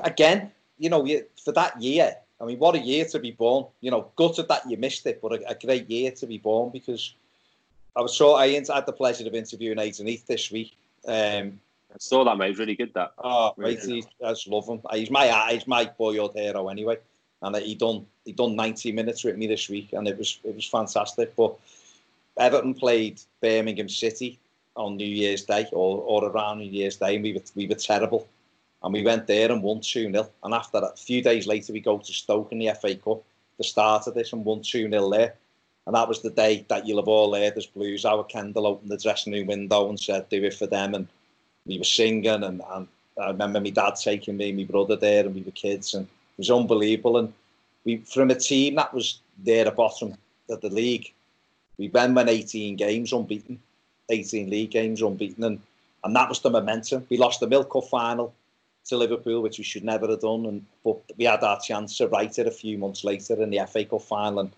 again 0.02 0.50
you 0.78 0.90
know, 0.90 1.06
for 1.42 1.52
that 1.52 1.80
year, 1.80 2.16
I 2.40 2.44
mean, 2.44 2.58
what 2.58 2.74
a 2.74 2.78
year 2.78 3.04
to 3.06 3.18
be 3.18 3.30
born. 3.30 3.66
You 3.80 3.90
know, 3.90 4.10
gutted 4.16 4.48
that 4.48 4.68
you 4.68 4.76
missed 4.76 5.06
it, 5.06 5.20
but 5.22 5.32
a, 5.32 5.50
a 5.50 5.54
great 5.54 5.88
year 5.88 6.10
to 6.12 6.26
be 6.26 6.38
born 6.38 6.70
because 6.70 7.14
I 7.96 8.00
was 8.00 8.16
so 8.16 8.34
I 8.34 8.48
had 8.48 8.86
the 8.86 8.92
pleasure 8.92 9.26
of 9.26 9.34
interviewing 9.34 9.78
Adrian 9.78 10.08
Heath 10.08 10.26
this 10.26 10.50
week. 10.50 10.76
Um, 11.06 11.60
I 11.92 11.98
saw 11.98 12.24
that, 12.24 12.36
mate. 12.36 12.50
It 12.50 12.58
really 12.58 12.74
good 12.74 12.92
that. 12.94 13.12
Oh, 13.18 13.54
really 13.56 13.76
mate, 13.76 13.84
he's, 13.84 14.06
I 14.24 14.30
just 14.30 14.48
love 14.48 14.68
him. 14.68 14.80
Uh, 14.84 14.96
he's 14.96 15.10
my 15.10 15.28
uh, 15.28 15.48
he's 15.50 15.66
my 15.66 15.84
boyhood 15.84 16.32
hero 16.34 16.68
anyway, 16.68 16.98
and 17.42 17.54
uh, 17.54 17.60
he 17.60 17.76
done 17.76 18.04
he 18.24 18.32
done 18.32 18.56
ninety 18.56 18.90
minutes 18.90 19.22
with 19.22 19.36
me 19.36 19.46
this 19.46 19.68
week, 19.68 19.92
and 19.92 20.08
it 20.08 20.18
was 20.18 20.40
it 20.42 20.56
was 20.56 20.66
fantastic. 20.66 21.36
But 21.36 21.54
Everton 22.36 22.74
played 22.74 23.20
Birmingham 23.40 23.88
City 23.88 24.38
on 24.76 24.96
New 24.96 25.06
Year's 25.06 25.44
Day 25.44 25.68
or, 25.70 25.98
or 25.98 26.24
around 26.24 26.58
New 26.58 26.70
Year's 26.70 26.96
Day, 26.96 27.14
and 27.14 27.22
we 27.22 27.34
were 27.34 27.42
we 27.54 27.68
were 27.68 27.76
terrible. 27.76 28.26
And 28.84 28.92
we 28.92 29.02
went 29.02 29.26
there 29.26 29.50
and 29.50 29.62
won 29.62 29.80
2 29.80 30.12
0. 30.12 30.30
And 30.44 30.54
after 30.54 30.78
that, 30.78 30.92
a 30.92 30.96
few 30.96 31.22
days 31.22 31.46
later, 31.46 31.72
we 31.72 31.80
go 31.80 31.98
to 31.98 32.12
Stoke 32.12 32.52
in 32.52 32.58
the 32.58 32.70
FA 32.78 32.94
Cup, 32.94 33.24
the 33.56 33.64
start 33.64 34.06
of 34.06 34.14
this, 34.14 34.34
and 34.34 34.44
won 34.44 34.60
2 34.60 34.90
0 34.90 35.10
there. 35.10 35.34
And 35.86 35.96
that 35.96 36.06
was 36.06 36.20
the 36.20 36.30
day 36.30 36.66
that 36.68 36.86
you'll 36.86 37.00
have 37.00 37.08
all 37.08 37.34
heard 37.34 37.56
as 37.56 37.66
Blues. 37.66 38.04
Howard 38.04 38.28
Kendall 38.28 38.66
opened 38.66 38.90
the 38.90 38.98
dressing 38.98 39.32
room 39.32 39.46
window 39.46 39.88
and 39.88 39.98
said, 39.98 40.28
Do 40.28 40.44
it 40.44 40.52
for 40.52 40.66
them. 40.66 40.94
And 40.94 41.08
we 41.64 41.78
were 41.78 41.84
singing. 41.84 42.26
And, 42.26 42.62
and 42.72 42.88
I 43.18 43.28
remember 43.28 43.58
my 43.58 43.70
dad 43.70 43.96
taking 43.96 44.36
me, 44.36 44.52
my 44.52 44.64
brother 44.64 44.96
there, 44.96 45.24
and 45.24 45.34
we 45.34 45.42
were 45.42 45.50
kids. 45.52 45.94
And 45.94 46.04
it 46.04 46.38
was 46.38 46.50
unbelievable. 46.50 47.16
And 47.16 47.32
we, 47.84 47.98
from 47.98 48.30
a 48.30 48.34
team 48.34 48.74
that 48.74 48.92
was 48.92 49.20
there 49.42 49.66
at 49.66 49.76
bottom 49.76 50.14
of 50.50 50.60
the 50.60 50.68
league, 50.68 51.10
we 51.78 51.88
then 51.88 52.14
went 52.14 52.28
18 52.28 52.76
games 52.76 53.14
unbeaten, 53.14 53.58
18 54.10 54.50
league 54.50 54.70
games 54.70 55.00
unbeaten. 55.00 55.42
And, 55.42 55.60
and 56.04 56.14
that 56.14 56.28
was 56.28 56.40
the 56.40 56.50
momentum. 56.50 57.06
We 57.08 57.16
lost 57.16 57.40
the 57.40 57.46
Milk 57.46 57.72
Cup 57.72 57.84
final 57.84 58.34
to 58.86 58.96
Liverpool, 58.96 59.42
which 59.42 59.58
we 59.58 59.64
should 59.64 59.84
never 59.84 60.08
have 60.08 60.20
done. 60.20 60.46
And 60.46 60.64
but 60.84 60.98
we 61.16 61.24
had 61.24 61.42
our 61.42 61.60
chance 61.60 61.96
to 61.98 62.08
write 62.08 62.38
it 62.38 62.46
a 62.46 62.52
few 62.52 62.78
months 62.78 63.04
later 63.04 63.40
in 63.42 63.50
the 63.50 63.66
FA 63.66 63.84
Cup 63.84 64.02
final, 64.02 64.40
and, 64.40 64.52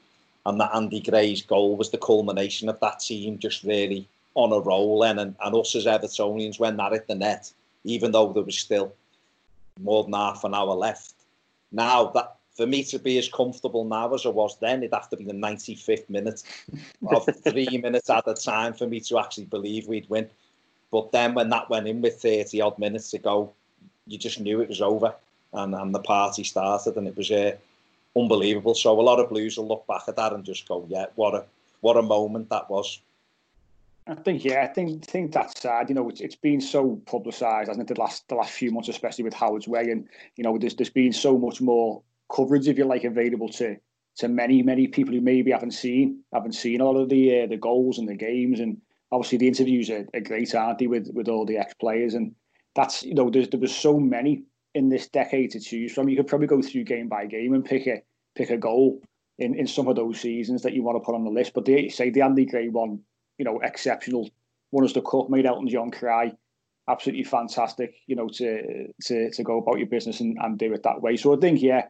and 0.44 0.60
that 0.60 0.74
Andy 0.74 1.00
Gray's 1.00 1.42
goal 1.42 1.76
was 1.76 1.90
the 1.90 1.98
culmination 1.98 2.68
of 2.68 2.80
that 2.80 3.00
team 3.00 3.38
just 3.38 3.62
really 3.62 4.08
on 4.34 4.52
a 4.52 4.60
roll. 4.60 5.04
And 5.04 5.20
and, 5.20 5.36
and 5.42 5.54
us 5.54 5.74
as 5.74 5.86
Evertonians, 5.86 6.58
when 6.58 6.76
that 6.76 6.92
hit 6.92 7.06
the 7.06 7.14
net, 7.14 7.52
even 7.84 8.12
though 8.12 8.32
there 8.32 8.42
was 8.42 8.58
still 8.58 8.92
more 9.80 10.04
than 10.04 10.14
half 10.14 10.44
an 10.44 10.54
hour 10.54 10.74
left, 10.74 11.14
now 11.72 12.06
that. 12.14 12.32
For 12.56 12.66
me 12.66 12.84
to 12.84 12.98
be 12.98 13.18
as 13.18 13.28
comfortable 13.28 13.84
now 13.84 14.14
as 14.14 14.24
I 14.24 14.30
was 14.30 14.56
then, 14.58 14.78
it'd 14.78 14.94
have 14.94 15.10
to 15.10 15.16
be 15.18 15.24
the 15.24 15.34
95th 15.34 16.08
minute 16.08 16.42
of 17.06 17.28
three 17.44 17.76
minutes 17.76 18.08
at 18.08 18.26
a 18.26 18.32
time 18.32 18.72
for 18.72 18.86
me 18.86 18.98
to 19.00 19.18
actually 19.18 19.44
believe 19.44 19.86
we'd 19.86 20.08
win. 20.08 20.26
But 20.90 21.12
then 21.12 21.34
when 21.34 21.50
that 21.50 21.68
went 21.68 21.86
in 21.86 22.00
with 22.00 22.22
30 22.22 22.62
odd 22.62 22.78
minutes 22.78 23.10
to 23.10 23.18
go, 23.18 23.52
you 24.06 24.18
just 24.18 24.40
knew 24.40 24.60
it 24.60 24.68
was 24.68 24.80
over 24.80 25.14
and, 25.52 25.74
and 25.74 25.94
the 25.94 26.00
party 26.00 26.44
started 26.44 26.96
and 26.96 27.08
it 27.08 27.16
was 27.16 27.30
uh, 27.30 27.56
unbelievable. 28.16 28.74
So 28.74 28.98
a 28.98 29.02
lot 29.02 29.20
of 29.20 29.28
Blues 29.28 29.56
will 29.56 29.68
look 29.68 29.86
back 29.86 30.02
at 30.08 30.16
that 30.16 30.32
and 30.32 30.44
just 30.44 30.68
go, 30.68 30.86
yeah, 30.88 31.06
what 31.14 31.34
a 31.34 31.44
what 31.80 31.96
a 31.96 32.02
moment 32.02 32.48
that 32.50 32.70
was. 32.70 33.00
I 34.08 34.14
think 34.14 34.44
yeah, 34.44 34.62
I 34.62 34.68
think 34.68 35.04
think 35.04 35.32
that's 35.32 35.60
sad. 35.60 35.88
You 35.88 35.96
know, 35.96 36.08
it's, 36.08 36.20
it's 36.20 36.36
been 36.36 36.60
so 36.60 37.00
publicised, 37.06 37.68
hasn't 37.68 37.90
it? 37.90 37.94
The 37.94 38.00
last 38.00 38.28
the 38.28 38.36
last 38.36 38.52
few 38.52 38.70
months, 38.70 38.88
especially 38.88 39.24
with 39.24 39.34
Howard's 39.34 39.66
Way, 39.66 39.90
and 39.90 40.08
you 40.36 40.44
know, 40.44 40.56
there's 40.58 40.76
there's 40.76 40.90
been 40.90 41.12
so 41.12 41.36
much 41.36 41.60
more 41.60 42.02
coverage, 42.34 42.68
if 42.68 42.78
you 42.78 42.84
like, 42.84 43.04
available 43.04 43.48
to 43.50 43.76
to 44.18 44.28
many 44.28 44.62
many 44.62 44.86
people 44.86 45.12
who 45.12 45.20
maybe 45.20 45.50
haven't 45.50 45.72
seen 45.72 46.20
haven't 46.32 46.52
seen 46.52 46.80
a 46.80 46.84
lot 46.84 46.96
of 46.96 47.08
the 47.08 47.42
uh, 47.42 47.46
the 47.46 47.56
goals 47.56 47.98
and 47.98 48.08
the 48.08 48.14
games, 48.14 48.60
and 48.60 48.80
obviously 49.10 49.38
the 49.38 49.48
interviews 49.48 49.90
are, 49.90 50.06
are 50.14 50.20
great, 50.20 50.54
aren't 50.54 50.78
they, 50.78 50.86
with 50.86 51.10
with 51.12 51.28
all 51.28 51.44
the 51.44 51.58
ex 51.58 51.74
players 51.74 52.14
and 52.14 52.32
that's 52.76 53.02
you 53.02 53.14
know 53.14 53.30
there 53.30 53.58
was 53.58 53.74
so 53.74 53.98
many 53.98 54.44
in 54.74 54.90
this 54.90 55.08
decade 55.08 55.50
to 55.52 55.60
choose 55.60 55.92
from. 55.92 56.08
You 56.08 56.16
could 56.16 56.28
probably 56.28 56.46
go 56.46 56.62
through 56.62 56.84
game 56.84 57.08
by 57.08 57.26
game 57.26 57.54
and 57.54 57.64
pick 57.64 57.86
a 57.86 58.02
pick 58.36 58.50
a 58.50 58.58
goal 58.58 59.02
in, 59.38 59.54
in 59.54 59.66
some 59.66 59.88
of 59.88 59.96
those 59.96 60.20
seasons 60.20 60.62
that 60.62 60.74
you 60.74 60.82
want 60.82 60.96
to 60.96 61.04
put 61.04 61.14
on 61.14 61.24
the 61.24 61.30
list. 61.30 61.54
But 61.54 61.64
they 61.64 61.88
say 61.88 62.10
the 62.10 62.22
Andy 62.22 62.44
Gray 62.44 62.68
one, 62.68 63.00
you 63.38 63.44
know, 63.44 63.58
exceptional. 63.60 64.30
Won 64.72 64.84
us 64.84 64.92
the 64.92 65.00
cup, 65.00 65.30
made 65.30 65.46
Elton 65.46 65.68
John 65.68 65.90
cry. 65.90 66.32
Absolutely 66.88 67.24
fantastic, 67.24 67.94
you 68.06 68.14
know, 68.14 68.28
to 68.28 68.92
to 69.04 69.30
to 69.30 69.42
go 69.42 69.58
about 69.58 69.78
your 69.78 69.88
business 69.88 70.20
and, 70.20 70.36
and 70.40 70.58
do 70.58 70.72
it 70.72 70.82
that 70.82 71.00
way. 71.00 71.16
So 71.16 71.34
I 71.34 71.40
think, 71.40 71.62
yeah, 71.62 71.86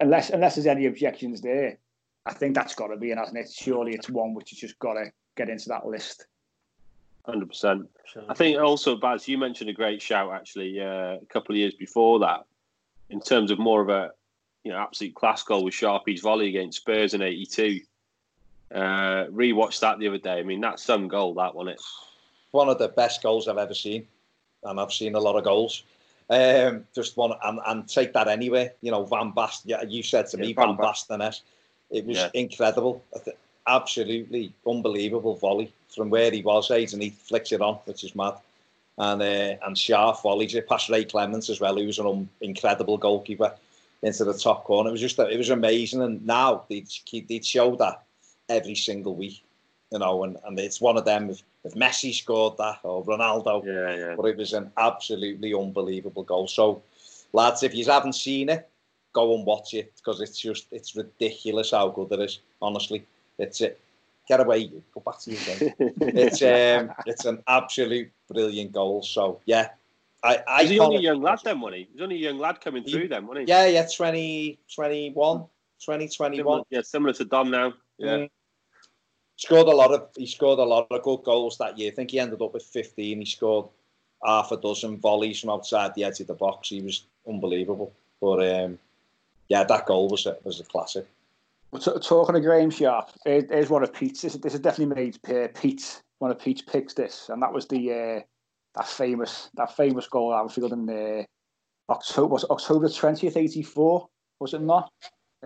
unless 0.00 0.30
unless 0.30 0.54
there's 0.54 0.66
any 0.66 0.86
objections 0.86 1.40
there, 1.40 1.78
I 2.26 2.34
think 2.34 2.54
that's 2.54 2.74
got 2.74 2.88
to 2.88 2.96
be, 2.96 3.10
and 3.10 3.18
hasn't 3.18 3.38
it? 3.38 3.50
Surely 3.50 3.94
it's 3.94 4.10
one 4.10 4.34
which 4.34 4.50
has 4.50 4.58
just 4.58 4.78
got 4.78 4.94
to 4.94 5.10
get 5.36 5.48
into 5.48 5.70
that 5.70 5.86
list. 5.86 6.26
Hundred 7.28 7.48
percent. 7.48 7.90
I 8.28 8.32
think 8.32 8.58
also, 8.58 8.96
Baz, 8.96 9.28
you 9.28 9.36
mentioned 9.36 9.68
a 9.68 9.74
great 9.74 10.00
shout 10.00 10.32
actually 10.32 10.80
uh, 10.80 11.16
a 11.20 11.26
couple 11.28 11.54
of 11.54 11.58
years 11.58 11.74
before 11.74 12.18
that, 12.20 12.46
in 13.10 13.20
terms 13.20 13.50
of 13.50 13.58
more 13.58 13.82
of 13.82 13.90
a 13.90 14.12
you 14.64 14.72
know 14.72 14.78
absolute 14.78 15.14
class 15.14 15.42
goal 15.42 15.62
with 15.62 15.74
Sharpie's 15.74 16.22
volley 16.22 16.48
against 16.48 16.78
Spurs 16.78 17.12
in 17.12 17.20
'82. 17.20 17.80
Uh, 18.74 19.26
rewatched 19.26 19.80
that 19.80 19.98
the 19.98 20.08
other 20.08 20.18
day. 20.18 20.38
I 20.38 20.42
mean, 20.42 20.62
that's 20.62 20.82
some 20.82 21.06
goal, 21.06 21.34
that 21.34 21.54
one. 21.54 21.68
It 21.68 21.80
one 22.52 22.70
of 22.70 22.78
the 22.78 22.88
best 22.88 23.22
goals 23.22 23.46
I've 23.46 23.58
ever 23.58 23.74
seen, 23.74 24.06
and 24.62 24.80
I've 24.80 24.92
seen 24.92 25.14
a 25.14 25.20
lot 25.20 25.36
of 25.36 25.44
goals. 25.44 25.82
Um, 26.30 26.86
just 26.94 27.18
one 27.18 27.32
and, 27.44 27.60
and 27.66 27.86
take 27.86 28.14
that 28.14 28.28
anyway. 28.28 28.72
You 28.80 28.90
know, 28.90 29.04
Van 29.04 29.32
Basten. 29.32 29.66
Yeah, 29.66 29.82
you 29.82 30.02
said 30.02 30.28
to 30.28 30.38
yeah, 30.38 30.46
me, 30.46 30.52
Van, 30.54 30.76
Van 30.76 30.78
Basten. 30.78 31.40
It 31.90 32.06
was 32.06 32.16
yeah. 32.16 32.30
incredible 32.32 33.04
absolutely 33.68 34.52
unbelievable 34.66 35.36
volley 35.36 35.72
from 35.94 36.10
where 36.10 36.30
he 36.30 36.42
was, 36.42 36.70
Adrian. 36.70 37.00
He 37.02 37.10
flicks 37.10 37.52
it 37.52 37.60
on, 37.60 37.76
which 37.84 38.04
is 38.04 38.14
mad. 38.14 38.34
and 38.98 39.22
uh, 39.22 39.56
and 39.66 39.76
sharp 39.78 40.22
volleys. 40.22 40.54
It 40.54 40.68
past 40.68 40.88
Ray 40.90 41.04
Clemence 41.04 41.48
as 41.50 41.60
well, 41.60 41.76
who 41.76 41.86
was 41.86 41.98
an 41.98 42.06
um, 42.06 42.28
incredible 42.40 42.98
goalkeeper 42.98 43.54
into 44.02 44.24
the 44.24 44.34
top 44.34 44.64
corner. 44.64 44.88
It 44.88 44.92
was 44.92 45.00
just 45.00 45.18
it 45.18 45.38
was 45.38 45.50
amazing, 45.50 46.02
and 46.02 46.24
now 46.26 46.64
they'd 46.68 46.88
they'd 47.28 47.44
show 47.46 47.76
that 47.76 48.02
every 48.48 48.74
single 48.74 49.14
week, 49.14 49.42
you 49.92 49.98
know, 49.98 50.24
and, 50.24 50.36
and 50.44 50.58
it's 50.58 50.80
one 50.80 50.96
of 50.96 51.04
them. 51.04 51.30
If, 51.30 51.42
if 51.64 51.74
Messi 51.74 52.12
scored 52.14 52.56
that 52.58 52.78
or 52.82 53.04
Ronaldo, 53.04 53.64
Yeah, 53.64 53.94
yeah. 53.94 54.14
but 54.16 54.26
it 54.26 54.36
was 54.36 54.52
an 54.52 54.70
absolutely 54.76 55.52
unbelievable 55.54 56.22
goal. 56.24 56.46
So, 56.48 56.82
lads, 57.32 57.62
if 57.62 57.74
you 57.74 57.84
haven't 57.84 58.14
seen 58.14 58.48
it, 58.48 58.68
go 59.12 59.34
and 59.36 59.44
watch 59.46 59.74
it 59.74 59.92
because 59.96 60.20
it's 60.20 60.40
just 60.40 60.66
it's 60.72 60.96
ridiculous 60.96 61.70
how 61.72 61.88
good 61.88 62.10
it 62.12 62.20
is. 62.20 62.40
Honestly, 62.62 63.04
it's 63.38 63.60
it. 63.60 63.80
Get 64.28 64.40
away, 64.40 64.58
you 64.58 64.82
go 64.92 65.00
back 65.00 65.18
to 65.20 65.30
your 65.30 65.40
game. 65.40 65.74
it's 66.00 66.42
um, 66.42 66.92
it's 67.06 67.24
an 67.24 67.42
absolute 67.46 68.10
brilliant 68.30 68.72
goal. 68.72 69.02
So 69.02 69.40
yeah, 69.46 69.70
I 70.22 70.42
I 70.46 70.62
Was 70.62 70.70
he 70.70 70.80
only 70.80 70.96
a 70.96 71.00
young 71.00 71.22
lad 71.22 71.40
then, 71.44 71.60
wasn't 71.60 71.76
he? 71.76 71.82
He 71.84 71.92
was 71.94 72.02
only 72.02 72.16
a 72.16 72.18
young 72.18 72.38
lad 72.38 72.60
coming 72.60 72.82
He- 72.82 72.92
through 72.92 73.08
then, 73.08 73.26
wasn't 73.26 73.48
he? 73.48 73.52
Yeah, 73.52 73.66
yeah, 73.66 73.86
20, 73.86 74.58
21, 74.74 75.44
20, 75.84 76.08
21. 76.08 76.36
Similar, 76.36 76.64
yeah, 76.70 76.80
similar 76.82 77.12
to 77.14 77.24
Dom 77.24 77.50
now. 77.50 77.74
Yeah. 77.96 78.16
Mm. 78.16 78.30
Scored 79.36 79.68
a 79.68 79.76
lot 79.76 79.92
of 79.92 80.08
he 80.16 80.26
scored 80.26 80.58
a 80.58 80.64
lot 80.64 80.88
of 80.90 81.02
good 81.02 81.22
goals 81.22 81.58
that 81.58 81.78
year. 81.78 81.92
I 81.92 81.94
think 81.94 82.10
he 82.10 82.18
ended 82.18 82.42
up 82.42 82.52
with 82.52 82.64
15. 82.64 83.20
He 83.20 83.24
scored 83.24 83.66
half 84.24 84.50
a 84.50 84.56
dozen 84.56 84.98
volleys 84.98 85.40
from 85.40 85.50
outside 85.50 85.94
the 85.94 86.04
edge 86.04 86.20
of 86.20 86.26
the 86.26 86.34
box. 86.34 86.68
He 86.70 86.82
was 86.82 87.04
unbelievable. 87.26 87.92
But 88.20 88.40
um, 88.52 88.78
yeah, 89.48 89.62
that 89.62 89.86
goal 89.86 90.08
was 90.08 90.26
a, 90.26 90.36
was 90.42 90.58
a 90.58 90.64
classic. 90.64 91.06
Talking 91.76 92.36
of 92.36 92.42
Graeme 92.42 92.70
Sharp, 92.70 93.10
here- 93.24 93.46
here's 93.48 93.68
one 93.68 93.82
of 93.82 93.92
Pete's. 93.92 94.22
This, 94.22 94.34
this 94.34 94.54
is 94.54 94.60
definitely 94.60 94.94
made 94.94 95.18
uh, 95.28 95.48
Pete 95.54 96.02
one 96.18 96.30
of 96.30 96.38
Pete's 96.38 96.62
picks. 96.62 96.94
This 96.94 97.28
and 97.28 97.42
that 97.42 97.52
was 97.52 97.66
the 97.66 97.92
uh, 97.92 98.20
that 98.74 98.88
famous 98.88 99.50
that 99.54 99.76
famous 99.76 100.08
goal 100.08 100.34
at 100.34 100.40
Anfield 100.40 100.72
in 100.72 100.88
uh, 100.88 101.22
October 101.92 102.32
was 102.32 102.44
October 102.44 102.88
twentieth 102.88 103.36
eighty 103.36 103.62
four 103.62 104.08
was 104.40 104.54
it 104.54 104.62
not? 104.62 104.90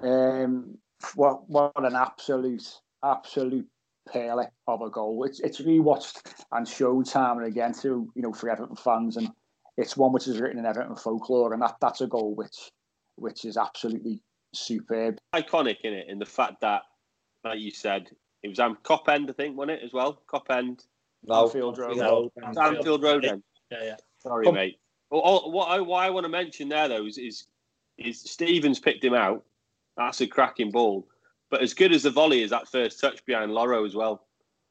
Um, 0.01 0.79
what 1.15 1.49
what 1.49 1.73
an 1.77 1.97
absolute 1.97 2.67
absolute 3.05 3.67
pearly 4.09 4.47
of 4.69 4.83
a 4.83 4.91
goal. 4.91 5.25
It's 5.25 5.41
it's 5.41 5.61
rewatched 5.61 6.21
and 6.53 6.67
shown 6.67 7.05
time 7.05 7.39
and 7.39 7.47
again 7.47 7.73
to 7.83 8.11
you 8.15 8.23
know 8.23 8.33
for 8.33 8.49
Everton 8.49 8.77
fans, 8.77 9.17
and 9.17 9.29
it's 9.77 9.97
one 9.97 10.13
which 10.13 10.29
is 10.29 10.41
written 10.41 10.59
in 10.59 10.67
Everton 10.67 10.97
folklore, 10.97 11.53
and 11.53 11.63
that 11.63 11.77
that's 11.81 12.01
a 12.01 12.07
goal 12.07 12.35
which 12.35 12.71
which 13.17 13.45
is 13.45 13.57
absolutely 13.57 14.23
superb. 14.53 15.19
Iconic 15.35 15.79
in 15.83 15.93
it, 15.93 16.09
in 16.09 16.19
the 16.19 16.27
fact 16.27 16.61
that, 16.61 16.83
like 17.45 17.59
you 17.59 17.71
said, 17.71 18.11
it 18.43 18.49
was 18.49 18.59
um, 18.59 18.79
Kop 18.83 19.09
End, 19.09 19.31
I 19.31 19.33
think, 19.33 19.57
wasn't 19.57 19.81
it 19.81 19.85
as 19.85 19.93
well? 19.93 20.23
Kop 20.33 20.51
End, 20.51 20.85
No, 21.25 21.45
Anfield 21.45 21.79
Road. 21.79 21.97
No. 21.97 22.31
Anfield 22.61 23.03
Road 23.03 23.25
End. 23.25 23.43
Yeah, 23.71 23.79
yeah. 23.83 23.97
Sorry, 24.19 24.45
Come- 24.45 24.55
mate. 24.55 24.79
Well, 25.11 25.21
all, 25.21 25.53
what 25.53 25.69
I, 25.69 25.79
what 25.79 26.03
I 26.03 26.09
want 26.09 26.25
to 26.25 26.31
mention 26.31 26.71
there 26.71 26.89
though 26.89 27.05
is, 27.05 27.19
is 27.19 27.45
is 27.99 28.19
Stevens 28.21 28.81
picked 28.81 29.05
him 29.05 29.13
out. 29.13 29.45
That's 29.99 30.23
a 30.23 30.27
cracking 30.27 30.71
ball. 30.71 31.07
But 31.51 31.61
as 31.61 31.75
good 31.75 31.93
as 31.93 32.05
the 32.05 32.11
volley 32.11 32.43
is, 32.43 32.49
that 32.49 32.67
first 32.67 32.99
touch 32.99 33.23
behind 33.27 33.53
Loro 33.53 33.85
as 33.85 33.95
well. 33.95 34.27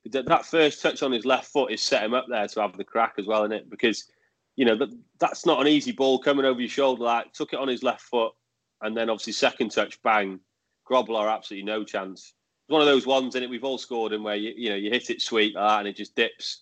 That, 0.06 0.26
that 0.26 0.48
first 0.48 0.82
touch 0.82 1.04
on 1.04 1.12
his 1.12 1.26
left 1.26 1.52
foot 1.52 1.72
is 1.72 1.80
set 1.80 2.04
him 2.04 2.16
up 2.16 2.26
there 2.28 2.48
to 2.48 2.62
have 2.62 2.76
the 2.76 2.84
crack 2.84 3.14
as 3.20 3.28
well, 3.28 3.44
isn't 3.44 3.52
it? 3.52 3.70
Because 3.70 4.10
you 4.56 4.66
know 4.66 4.76
that 4.78 4.90
that's 5.20 5.46
not 5.46 5.62
an 5.62 5.68
easy 5.68 5.92
ball 5.92 6.18
coming 6.18 6.44
over 6.44 6.60
your 6.60 6.70
shoulder. 6.70 7.04
Like 7.04 7.34
took 7.34 7.54
it 7.54 7.60
on 7.60 7.68
his 7.68 7.84
left 7.84 8.02
foot, 8.02 8.34
and 8.82 8.96
then 8.96 9.10
obviously 9.10 9.34
second 9.34 9.72
touch, 9.72 10.02
bang, 10.02 10.40
Grobbelaar 10.90 11.34
absolutely 11.34 11.66
no 11.66 11.84
chance. 11.84 12.34
It's 12.66 12.72
one 12.72 12.82
of 12.82 12.88
those 12.88 13.06
ones 13.06 13.36
in 13.36 13.44
it 13.44 13.50
we've 13.50 13.64
all 13.64 13.78
scored 13.78 14.14
in 14.14 14.24
where 14.24 14.36
you 14.36 14.54
you 14.56 14.70
know 14.70 14.76
you 14.76 14.90
hit 14.90 15.10
it 15.10 15.22
sweet 15.22 15.56
like 15.56 15.68
that 15.68 15.80
and 15.80 15.88
it 15.88 15.96
just 15.96 16.16
dips, 16.16 16.62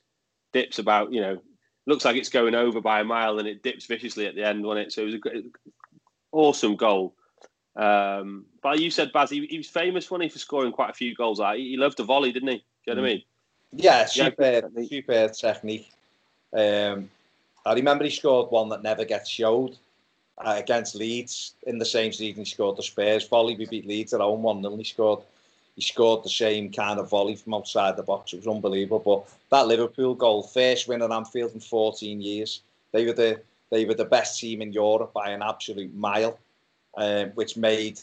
dips 0.54 0.80
about 0.80 1.12
you 1.12 1.22
know 1.22 1.42
looks 1.90 2.06
like 2.06 2.16
it's 2.16 2.30
going 2.30 2.56
over 2.56 2.80
by 2.80 3.02
a 3.02 3.04
mile 3.04 3.40
and 3.40 3.48
it 3.48 3.64
dips 3.64 3.86
viciously 3.86 4.28
at 4.28 4.36
the 4.36 4.46
end, 4.46 4.64
wasn't 4.64 4.88
it? 4.88 4.94
So 4.94 5.02
it 5.02 5.06
was 5.06 5.14
a 5.16 5.18
great, 5.18 5.46
awesome 6.32 6.76
goal. 6.76 7.16
Um, 7.76 8.46
but 8.62 8.80
you 8.80 8.92
said 8.92 9.12
Baz, 9.12 9.30
he, 9.30 9.46
he 9.48 9.58
was 9.58 9.68
famous, 9.68 10.10
wasn't 10.10 10.24
he, 10.24 10.30
for 10.30 10.40
scoring 10.40 10.72
quite 10.72 10.92
a 10.92 10.94
few 10.94 11.16
goals. 11.16 11.40
Like, 11.40 11.58
he, 11.58 11.78
loved 11.78 11.98
the 11.98 12.04
volley, 12.04 12.32
didn't 12.32 12.50
he? 12.50 12.58
Do 12.58 12.64
you 12.88 12.96
know 12.96 13.02
what 13.02 13.08
I 13.08 13.14
mean? 13.14 13.24
Yeah, 13.72 14.00
Yeah, 14.02 14.06
super, 14.06 14.70
super 14.86 15.30
technique. 15.30 15.92
Um, 16.54 17.10
I 17.66 17.74
remember 17.74 18.04
he 18.04 18.10
scored 18.10 18.52
one 18.52 18.70
that 18.70 18.84
never 18.84 19.06
gets 19.06 19.30
showed 19.30 19.78
uh, 20.40 20.56
against 20.58 20.96
Leeds 20.96 21.54
in 21.68 21.78
the 21.78 21.86
same 21.86 22.12
season. 22.12 22.44
He 22.44 22.50
scored 22.50 22.78
the 22.78 22.84
Spurs 22.84 23.28
volley. 23.28 23.56
We 23.56 23.66
beat 23.66 23.88
Leeds 23.88 24.14
at 24.14 24.22
home 24.22 24.44
one 24.44 24.62
0 24.62 24.78
He 24.78 24.84
scored. 24.84 25.20
He 25.76 25.82
scored 25.82 26.24
the 26.24 26.30
same 26.30 26.72
kind 26.72 27.00
of 27.00 27.10
volley 27.10 27.36
from 27.36 27.54
outside 27.54 27.96
the 27.96 28.04
box. 28.04 28.34
It 28.34 28.38
was 28.38 28.48
unbelievable. 28.48 29.00
But 29.50 29.58
that 29.58 29.68
Liverpool 29.68 30.14
goal, 30.16 30.44
first 30.44 30.88
win 30.88 31.02
at 31.02 31.12
Anfield 31.12 31.54
in 31.54 31.60
14 31.60 32.22
years. 32.22 32.62
They 32.92 33.06
were 33.06 33.14
the 33.14 33.42
they 33.72 33.86
were 33.86 33.94
the 33.94 34.06
best 34.06 34.40
team 34.40 34.62
in 34.62 34.74
Europe 34.74 35.14
by 35.14 35.30
an 35.30 35.44
absolute 35.44 35.94
mile, 35.96 36.40
um, 36.98 37.30
which 37.36 37.56
made 37.56 38.00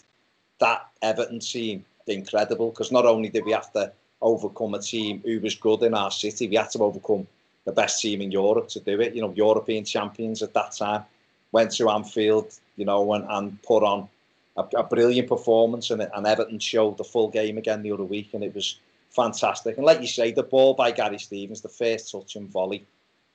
that 0.61 0.87
Everton 1.03 1.40
team 1.40 1.85
incredible. 2.07 2.70
Because 2.70 2.92
not 2.92 3.05
only 3.05 3.29
did 3.29 3.44
we 3.44 3.53
have 3.53 3.72
to 3.72 3.92
overcome 4.22 4.75
a 4.75 4.79
team 4.79 5.22
who 5.25 5.40
was 5.40 5.55
good 5.55 5.83
in 5.83 5.92
our 5.92 6.11
city, 6.11 6.49
we 6.49 6.57
had 6.57 6.70
to 6.70 6.79
overcome 6.79 7.27
the 7.64 7.72
best 7.72 8.01
team 8.01 8.20
in 8.20 8.31
Europe 8.31 8.68
to 8.68 8.81
do 8.81 9.01
it. 9.01 9.14
You 9.14 9.22
know, 9.22 9.33
European 9.35 9.85
champions 9.85 10.42
at 10.42 10.55
that 10.55 10.72
time 10.72 11.05
went 11.53 11.71
to 11.73 11.91
Anfield, 11.91 12.53
you 12.77 12.85
know, 12.85 13.13
and, 13.15 13.25
and 13.29 13.63
put 13.63 13.83
on 13.83 14.09
a, 14.57 14.65
a 14.77 14.83
brilliant 14.83 15.29
performance, 15.29 15.91
and, 15.91 16.03
and 16.03 16.27
Everton 16.27 16.59
showed 16.59 16.97
the 16.97 17.05
full 17.05 17.29
game 17.29 17.59
again 17.59 17.83
the 17.83 17.93
other 17.93 18.05
week, 18.05 18.35
and 18.35 18.43
it 18.43 18.55
was 18.55 18.79
fantastic. 19.11 19.77
And 19.77 19.87
like 19.87 20.01
you 20.01 20.07
say, 20.07 20.33
the 20.33 20.43
ball 20.43 20.75
by 20.75 20.91
Gary 20.91 21.19
Stevens, 21.19 21.61
the 21.61 21.69
first 21.69 22.11
touch 22.11 22.37
and 22.37 22.49
volley 22.49 22.85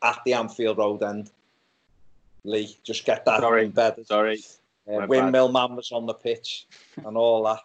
at 0.04 0.19
the 0.26 0.34
Anfield 0.34 0.78
Road 0.78 1.04
end. 1.04 1.32
Lee, 2.43 2.76
just 2.84 3.06
get 3.06 3.24
that 3.26 3.41
Sorry. 3.41 3.65
embedded. 3.65 4.08
Sorry. 4.08 4.43
Uh, 4.88 5.00
My 5.00 5.06
windmill 5.06 5.52
man 5.52 5.76
was 5.76 5.91
on 5.91 6.08
the 6.08 6.13
pitch 6.13 6.65
and 7.06 7.15
all 7.15 7.43
that. 7.43 7.60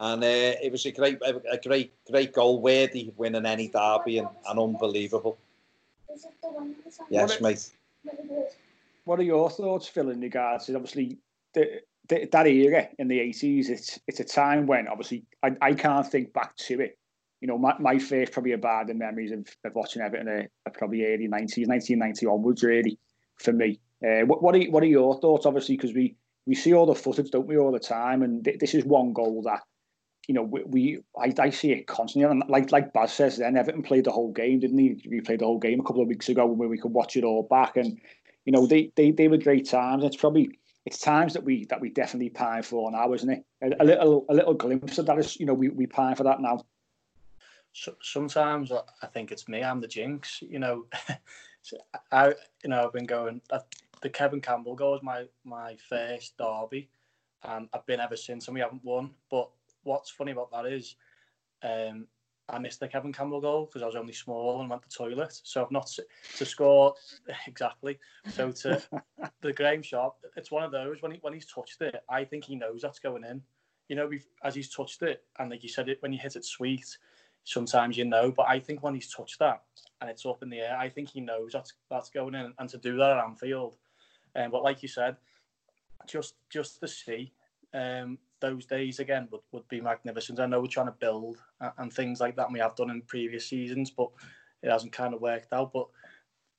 And 0.00 0.22
uh, 0.22 0.58
it 0.62 0.72
was 0.72 0.84
a 0.84 0.90
great, 0.90 1.22
a, 1.22 1.40
a 1.52 1.58
great, 1.58 1.92
great 2.10 2.32
goal, 2.32 2.60
worthy 2.60 3.08
of 3.08 3.18
winning 3.18 3.46
any 3.46 3.68
derby 3.68 4.18
and, 4.18 4.28
and 4.48 4.58
unbelievable. 4.58 5.38
Yes, 7.08 7.40
mate. 7.40 7.70
What 9.06 9.20
are 9.20 9.22
your 9.22 9.48
thoughts, 9.48 9.86
Phil, 9.86 10.10
in 10.10 10.20
regards 10.20 10.66
to 10.66 10.74
obviously 10.74 11.18
the, 11.54 11.80
the, 12.08 12.28
that 12.32 12.46
era 12.46 12.88
in 12.98 13.06
the 13.06 13.20
eighties? 13.20 13.70
It's 13.70 14.00
it's 14.08 14.18
a 14.18 14.24
time 14.24 14.66
when 14.66 14.88
obviously 14.88 15.24
I, 15.44 15.52
I 15.62 15.74
can't 15.74 16.06
think 16.06 16.32
back 16.32 16.56
to 16.56 16.80
it. 16.80 16.98
You 17.40 17.46
know, 17.46 17.56
my, 17.56 17.74
my 17.78 17.98
first 18.00 18.32
probably 18.32 18.52
abiding 18.52 18.98
memories 18.98 19.30
of, 19.30 19.46
of 19.64 19.74
watching 19.76 20.02
Everton 20.02 20.28
are, 20.28 20.48
are 20.66 20.72
probably 20.72 21.06
early 21.06 21.28
nineties, 21.28 21.68
nineteen 21.68 22.00
ninety 22.00 22.26
onwards, 22.26 22.64
really, 22.64 22.98
for 23.36 23.52
me. 23.52 23.78
Uh, 24.04 24.26
what 24.26 24.42
what 24.42 24.56
are 24.56 24.62
what 24.64 24.82
are 24.82 24.86
your 24.86 25.20
thoughts? 25.20 25.46
Obviously, 25.46 25.76
because 25.76 25.94
we 25.94 26.16
we 26.44 26.56
see 26.56 26.74
all 26.74 26.86
the 26.86 26.94
footage, 26.94 27.30
don't 27.30 27.46
we, 27.46 27.56
all 27.56 27.70
the 27.70 27.78
time, 27.78 28.22
and 28.24 28.44
th- 28.44 28.58
this 28.58 28.74
is 28.74 28.84
one 28.84 29.12
goal 29.12 29.42
that. 29.42 29.62
You 30.28 30.34
know, 30.34 30.42
we, 30.42 30.64
we 30.64 30.98
I, 31.16 31.32
I 31.38 31.50
see 31.50 31.70
it 31.70 31.86
constantly, 31.86 32.28
and 32.28 32.42
like 32.48 32.72
like 32.72 32.92
Baz 32.92 33.12
says, 33.12 33.36
then 33.38 33.56
Everton 33.56 33.84
played 33.84 34.06
the 34.06 34.10
whole 34.10 34.32
game, 34.32 34.58
didn't 34.58 34.78
he? 34.78 35.00
We 35.08 35.20
played 35.20 35.38
the 35.38 35.44
whole 35.44 35.60
game 35.60 35.78
a 35.78 35.84
couple 35.84 36.02
of 36.02 36.08
weeks 36.08 36.28
ago, 36.28 36.44
where 36.46 36.68
we 36.68 36.78
could 36.78 36.92
watch 36.92 37.16
it 37.16 37.22
all 37.22 37.44
back, 37.44 37.76
and 37.76 38.00
you 38.46 38.52
know 38.52 38.66
they, 38.66 38.90
they 38.96 39.10
they 39.10 39.28
were 39.28 39.36
great 39.36 39.68
times. 39.68 40.04
It's 40.04 40.16
probably 40.16 40.58
it's 40.86 40.98
times 40.98 41.34
that 41.34 41.44
we 41.44 41.66
that 41.66 41.80
we 41.80 41.90
definitely 41.90 42.30
pine 42.30 42.62
for 42.62 42.90
now, 42.90 43.12
isn't 43.12 43.28
it? 43.28 43.44
A, 43.60 43.82
a 43.82 43.84
little 43.84 44.24
a 44.30 44.34
little 44.34 44.54
glimpse 44.54 44.96
of 44.98 45.06
that 45.06 45.18
is 45.18 45.38
you 45.38 45.44
know 45.44 45.52
we, 45.54 45.68
we 45.68 45.86
pine 45.86 46.14
for 46.14 46.22
that 46.22 46.40
now. 46.40 46.64
So, 47.72 47.94
sometimes 48.00 48.72
I- 48.72 48.80
I 49.02 49.06
think 49.08 49.30
it's 49.32 49.48
me. 49.48 49.62
I'm 49.62 49.80
the 49.80 49.88
jinx. 49.88 50.40
You 50.40 50.60
know, 50.60 50.86
I 52.12 52.28
you 52.62 52.70
know 52.70 52.86
I've 52.86 52.92
been 52.92 53.04
going. 53.04 53.42
uh, 53.50 53.58
The 54.00 54.10
Kevin 54.10 54.40
Campbell 54.40 54.76
goal 54.76 54.92
was 54.92 55.02
my 55.02 55.26
my 55.44 55.76
first 55.88 56.38
derby, 56.38 56.88
and 57.42 57.68
I've 57.74 57.84
been 57.86 58.00
ever 58.00 58.16
since, 58.16 58.46
and 58.48 58.54
we 58.54 58.60
haven't 58.60 58.84
won. 58.84 59.10
But 59.30 59.50
what's 59.82 60.10
funny 60.10 60.32
about 60.32 60.50
that 60.52 60.66
is, 60.66 60.96
um, 61.62 62.06
I 62.48 62.58
missed 62.58 62.80
the 62.80 62.88
Kevin 62.88 63.12
Campbell 63.12 63.40
goal 63.40 63.66
because 63.66 63.82
I 63.82 63.86
was 63.86 63.96
only 63.96 64.12
small 64.12 64.60
and 64.60 64.70
went 64.70 64.82
to 64.82 64.88
the 64.88 64.94
toilet. 64.94 65.40
So 65.42 65.64
I've 65.64 65.70
not 65.70 65.90
to 66.36 66.44
score 66.44 66.94
exactly. 67.46 67.98
So 68.28 68.52
to 68.52 68.82
the 69.40 69.52
Graeme 69.52 69.82
Sharp, 69.82 70.14
it's 70.36 70.50
one 70.50 70.62
of 70.62 70.70
those 70.70 71.02
when 71.02 71.12
he 71.12 71.18
when 71.22 71.32
he's 71.32 71.46
touched 71.46 71.80
it, 71.82 71.96
I 72.08 72.24
think 72.24 72.44
he 72.44 72.54
knows 72.54 72.82
that's 72.82 72.98
going 73.00 73.24
in. 73.24 73.42
You 73.88 73.96
know, 73.96 74.10
as 74.42 74.54
he's 74.54 74.74
touched 74.74 75.02
it, 75.02 75.24
and 75.38 75.50
like 75.50 75.62
you 75.62 75.68
said, 75.68 75.88
it 75.88 76.02
when 76.02 76.12
you 76.12 76.18
hit 76.18 76.36
it 76.36 76.44
sweet, 76.44 76.98
sometimes 77.44 77.96
you 77.96 78.04
know. 78.04 78.30
But 78.30 78.48
I 78.48 78.60
think 78.60 78.82
when 78.82 78.94
he's 78.94 79.12
touched 79.12 79.38
that 79.40 79.62
and 80.00 80.10
it's 80.10 80.26
up 80.26 80.42
in 80.42 80.50
the 80.50 80.60
air, 80.60 80.76
I 80.78 80.88
think 80.88 81.08
he 81.08 81.20
knows 81.20 81.52
that's 81.52 81.74
that's 81.90 82.10
going 82.10 82.34
in. 82.34 82.52
And 82.58 82.68
to 82.68 82.78
do 82.78 82.96
that 82.98 83.16
at 83.16 83.24
Anfield, 83.24 83.76
um, 84.36 84.50
but 84.50 84.62
like 84.62 84.82
you 84.82 84.88
said, 84.88 85.16
just 86.06 86.34
just 86.50 86.80
to 86.80 86.88
see 86.88 87.32
um, 87.74 88.18
those 88.40 88.66
days 88.66 88.98
again 88.98 89.28
would, 89.30 89.40
would 89.52 89.66
be 89.68 89.80
magnificent. 89.80 90.40
I 90.40 90.46
know 90.46 90.60
we're 90.60 90.66
trying 90.66 90.86
to 90.86 90.92
build 90.92 91.38
and, 91.78 91.92
things 91.92 92.20
like 92.20 92.36
that, 92.36 92.46
and 92.46 92.54
we 92.54 92.60
have 92.60 92.76
done 92.76 92.90
in 92.90 93.02
previous 93.02 93.46
seasons, 93.46 93.90
but 93.90 94.10
it 94.62 94.70
hasn't 94.70 94.92
kind 94.92 95.14
of 95.14 95.20
worked 95.20 95.52
out. 95.52 95.72
But 95.72 95.88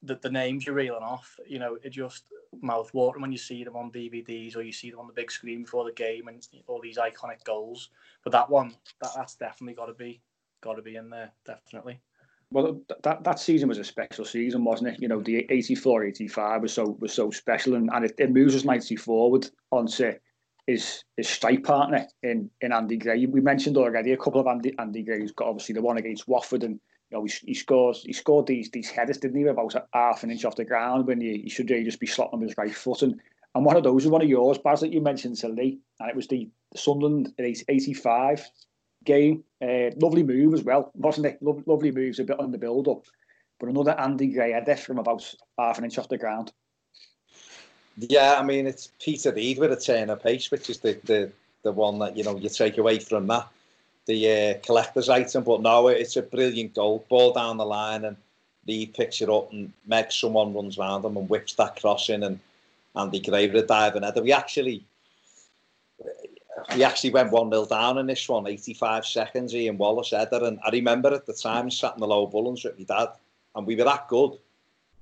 the, 0.04 0.16
the 0.16 0.30
names 0.30 0.66
you're 0.66 0.76
reeling 0.76 1.04
off, 1.04 1.40
you 1.48 1.60
know, 1.60 1.78
it 1.84 1.90
just 1.90 2.26
mouth 2.62 2.94
watering 2.94 3.22
when 3.22 3.32
you 3.32 3.38
see 3.38 3.64
them 3.64 3.76
on 3.76 3.92
DVDs 3.92 4.56
or 4.56 4.62
you 4.62 4.72
see 4.72 4.90
them 4.90 5.00
on 5.00 5.08
the 5.08 5.14
big 5.14 5.32
screen 5.32 5.64
before 5.64 5.86
the 5.86 5.92
game 5.92 6.28
and 6.28 6.46
all 6.68 6.82
these 6.82 6.98
iconic 6.98 7.44
goals. 7.44 7.90
But 8.24 8.32
that 8.34 8.50
one, 8.50 8.76
that, 9.02 9.12
that's 9.16 9.36
definitely 9.36 9.76
got 9.76 9.88
to 9.88 9.94
be 9.94 10.22
got 10.62 10.74
to 10.74 10.82
be 10.82 10.96
in 10.96 11.10
there, 11.10 11.32
definitely. 11.46 12.00
Well, 12.50 12.82
that, 13.04 13.24
that 13.24 13.40
season 13.40 13.68
was 13.68 13.78
a 13.78 13.84
special 13.84 14.24
season, 14.24 14.64
wasn't 14.64 14.94
it? 14.94 15.02
You 15.02 15.10
know, 15.10 15.20
the 15.20 15.46
84, 15.50 16.06
85 16.06 16.62
was 16.62 16.74
so 16.74 16.98
was 17.00 17.14
so 17.14 17.30
special, 17.30 17.76
and, 17.76 17.90
and 17.92 18.06
it, 18.06 18.16
it 18.18 18.32
moves 18.32 18.56
us 18.56 18.64
nicely 18.64 18.96
forward 18.96 19.50
onto 19.72 20.14
his 20.68 21.04
his 21.16 21.28
strike 21.28 21.64
partner 21.64 22.06
in 22.22 22.50
in 22.62 22.72
Andy 22.72 22.98
Gray. 22.98 23.26
We 23.26 23.42
mentioned 23.42 23.78
already 23.78 24.12
a 24.12 24.18
couple 24.18 24.42
of 24.42 24.48
Andy 24.48 24.74
Andy 24.78 25.02
Gray's 25.04 25.32
got 25.32 25.48
obviously 25.48 25.74
the 25.74 25.82
one 25.82 25.98
against 25.98 26.28
Watford, 26.28 26.64
and 26.64 26.80
you 27.10 27.18
know 27.18 27.24
he, 27.24 27.32
he 27.46 27.54
scores 27.54 28.04
he 28.04 28.14
scored 28.14 28.46
these 28.46 28.70
these 28.70 28.90
headers, 28.90 29.18
didn't 29.18 29.40
he? 29.40 29.48
About 29.48 29.74
half 29.94 30.24
an 30.24 30.32
inch 30.32 30.46
off 30.46 30.58
the 30.58 30.66
ground 30.66 31.08
when 31.08 31.22
you, 31.22 31.34
you 31.34 31.50
should 31.50 31.70
really 31.70 31.86
just 31.86 32.00
be 32.00 32.08
slotting 32.08 32.40
with 32.40 32.50
his 32.50 32.58
right 32.58 32.76
foot, 32.76 33.02
and 33.02 33.20
and 33.56 33.66
one 33.66 33.78
of 33.78 33.84
those 33.84 34.04
was 34.04 34.08
one 34.08 34.22
of 34.22 34.30
yours, 34.30 34.60
Baz, 34.60 34.82
that 34.82 34.94
you 34.94 35.02
mentioned 35.02 35.38
to 35.38 35.48
Lee, 35.48 35.80
and 36.00 36.10
it 36.10 36.16
was 36.16 36.28
the 36.28 36.48
Sunderland 36.76 37.34
85 37.40 38.48
game. 39.04 39.44
Uh, 39.60 39.90
lovely 40.00 40.22
move 40.22 40.54
as 40.54 40.64
well, 40.64 40.92
wasn't 40.94 41.26
it? 41.26 41.40
Lo- 41.42 41.64
lovely 41.66 41.92
moves 41.92 42.20
a 42.20 42.24
bit 42.24 42.40
on 42.40 42.52
the 42.52 42.60
build 42.60 42.88
up. 42.88 43.06
But 43.60 43.70
another 43.70 44.00
Andy 44.00 44.28
Gray 44.28 44.52
header 44.52 44.76
from 44.76 45.00
about 45.00 45.24
half 45.58 45.80
an 45.80 45.86
inch 45.86 45.98
off 45.98 46.10
the 46.10 46.20
ground. 46.20 46.52
Yeah, 47.98 48.36
I 48.38 48.44
mean 48.44 48.68
it's 48.68 48.92
Peter 49.00 49.32
Reid 49.32 49.58
with 49.58 49.72
a 49.72 49.76
turn 49.76 50.10
of 50.12 50.22
pace, 50.22 50.52
which 50.52 50.70
is 50.70 50.80
the, 50.80 51.00
the 51.06 51.32
the 51.64 51.72
one 51.72 51.98
that 52.00 52.16
you 52.16 52.24
know 52.24 52.38
you 52.38 52.50
take 52.50 52.78
away 52.78 53.00
from 53.00 53.26
that, 53.28 53.48
the 54.06 54.32
uh, 54.32 54.66
collector's 54.66 55.10
item. 55.10 55.44
But 55.44 55.62
no, 55.62 55.88
it's 55.88 56.16
a 56.16 56.22
brilliant 56.22 56.76
goal, 56.76 57.06
ball 57.10 57.34
down 57.34 57.58
the 57.58 57.66
line, 57.66 58.06
and 58.06 58.16
Reid 58.68 58.94
picks 58.94 59.22
it 59.22 59.30
up, 59.30 59.52
and 59.52 59.74
Meg 59.88 60.12
someone 60.12 60.54
runs 60.54 60.78
round 60.78 61.06
him 61.06 61.18
and 61.18 61.28
whips 61.28 61.56
that 61.56 61.82
cross 61.82 62.10
in, 62.10 62.22
and 62.22 62.40
Andy 62.96 63.20
Gray 63.20 63.48
with 63.48 63.64
a 63.64 63.68
diving 63.68 64.04
header. 64.04 64.22
We 64.22 64.32
actually 64.32 64.86
we 66.76 66.84
actually 66.84 67.12
went 67.12 67.32
1 67.32 67.52
0 67.52 67.66
down 67.66 67.98
in 67.98 68.06
this 68.06 68.30
one, 68.30 68.46
85 68.46 69.06
seconds. 69.06 69.56
Ian 69.56 69.78
Wallace 69.78 70.12
header. 70.12 70.44
And 70.44 70.60
I 70.64 70.70
remember 70.70 71.14
at 71.14 71.26
the 71.26 71.34
time, 71.34 71.72
sat 71.72 71.96
in 71.96 72.00
the 72.00 72.08
low 72.08 72.28
Bullens 72.28 72.64
with 72.64 72.78
my 72.78 72.86
dad, 72.86 73.10
and 73.56 73.66
we 73.66 73.76
were 73.76 73.86
that 73.86 74.08
good 74.08 74.38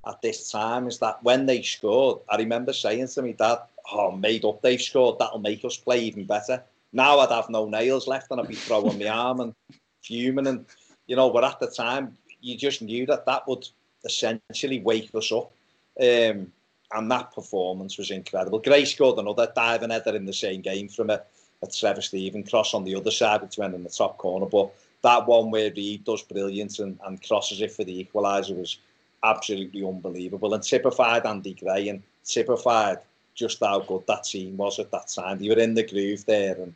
at 0.08 0.22
this 0.22 0.52
time. 0.52 0.88
Is 0.88 1.00
that 1.00 1.24
when 1.24 1.46
they 1.46 1.62
scored, 1.62 2.20
I 2.30 2.38
remember 2.38 2.74
saying 2.74 3.08
to 3.10 3.22
me, 3.22 3.34
Dad, 3.34 3.60
oh, 3.92 4.12
made 4.12 4.46
up, 4.46 4.62
they've 4.62 4.82
scored, 4.82 5.20
that'll 5.20 5.40
make 5.40 5.64
us 5.66 5.78
play 5.78 6.00
even 6.02 6.26
better. 6.26 6.64
Now 6.94 7.20
I'd 7.20 7.32
have 7.32 7.50
no 7.50 7.68
nails 7.68 8.08
left 8.08 8.32
and 8.32 8.40
I'd 8.40 8.48
be 8.48 8.56
throwing 8.56 9.00
my 9.00 9.08
arm 9.08 9.42
and 9.42 9.56
fuming. 10.04 10.48
And, 10.48 10.66
you 11.08 11.16
know, 11.16 11.30
but 11.30 11.44
at 11.44 11.60
the 11.60 11.68
time, 11.68 12.18
you 12.42 12.58
just 12.58 12.82
knew 12.82 13.06
that 13.08 13.26
that 13.26 13.48
would 13.48 13.68
essentially 14.06 14.80
wake 14.80 15.14
us 15.14 15.32
up. 15.32 15.52
Um, 16.00 16.52
and 16.92 17.12
that 17.12 17.34
performance 17.34 17.98
was 17.98 18.12
incredible. 18.12 18.60
Gray 18.60 18.86
scored 18.86 19.18
another 19.18 19.52
diving 19.56 19.90
header 19.90 20.16
in 20.16 20.26
the 20.26 20.34
same 20.34 20.62
game 20.62 20.88
from 20.88 21.10
a 21.10 21.22
a 21.62 21.68
Trevor 21.68 22.02
Steven 22.02 22.44
cross 22.44 22.74
on 22.74 22.84
the 22.84 22.96
other 22.96 23.12
side, 23.12 23.42
which 23.42 23.58
went 23.58 23.76
in 23.76 23.84
the 23.84 23.90
top 23.90 24.18
corner. 24.18 24.46
But 24.46 24.74
that 25.04 25.28
one 25.28 25.52
where 25.52 25.72
Reid 25.72 26.04
does 26.04 26.22
brilliant 26.24 26.80
and, 26.80 27.00
and 27.06 27.22
crosses 27.26 27.62
it 27.62 27.72
for 27.72 27.84
the 27.84 28.06
equaliser 28.06 28.58
was 28.58 28.78
absolutely 29.24 29.86
unbelievable 29.86 30.54
and 30.54 30.64
typified 30.64 31.26
Andy 31.26 31.54
Gray 31.54 31.90
and 31.90 32.02
typified 32.24 33.00
just 33.34 33.60
how 33.60 33.80
good 33.80 34.04
that 34.08 34.24
team 34.24 34.58
was 34.58 34.80
at 34.80 34.92
that 34.92 35.08
time. 35.08 35.40
They 35.40 35.50
were 35.50 35.60
in 35.60 35.74
the 35.74 35.84
groove 35.84 36.26
there 36.26 36.56
and 36.56 36.74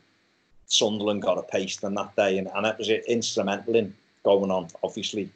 Sunderland 0.67 1.21
got 1.21 1.37
a 1.37 1.43
pace 1.43 1.83
on 1.83 1.95
that 1.95 2.15
day 2.15 2.37
and, 2.37 2.49
and 2.53 2.65
it 2.65 2.77
was 2.77 2.89
instrumental 2.89 3.75
in 3.75 3.93
going 4.23 4.51
on, 4.51 4.67
obviously, 4.83 5.29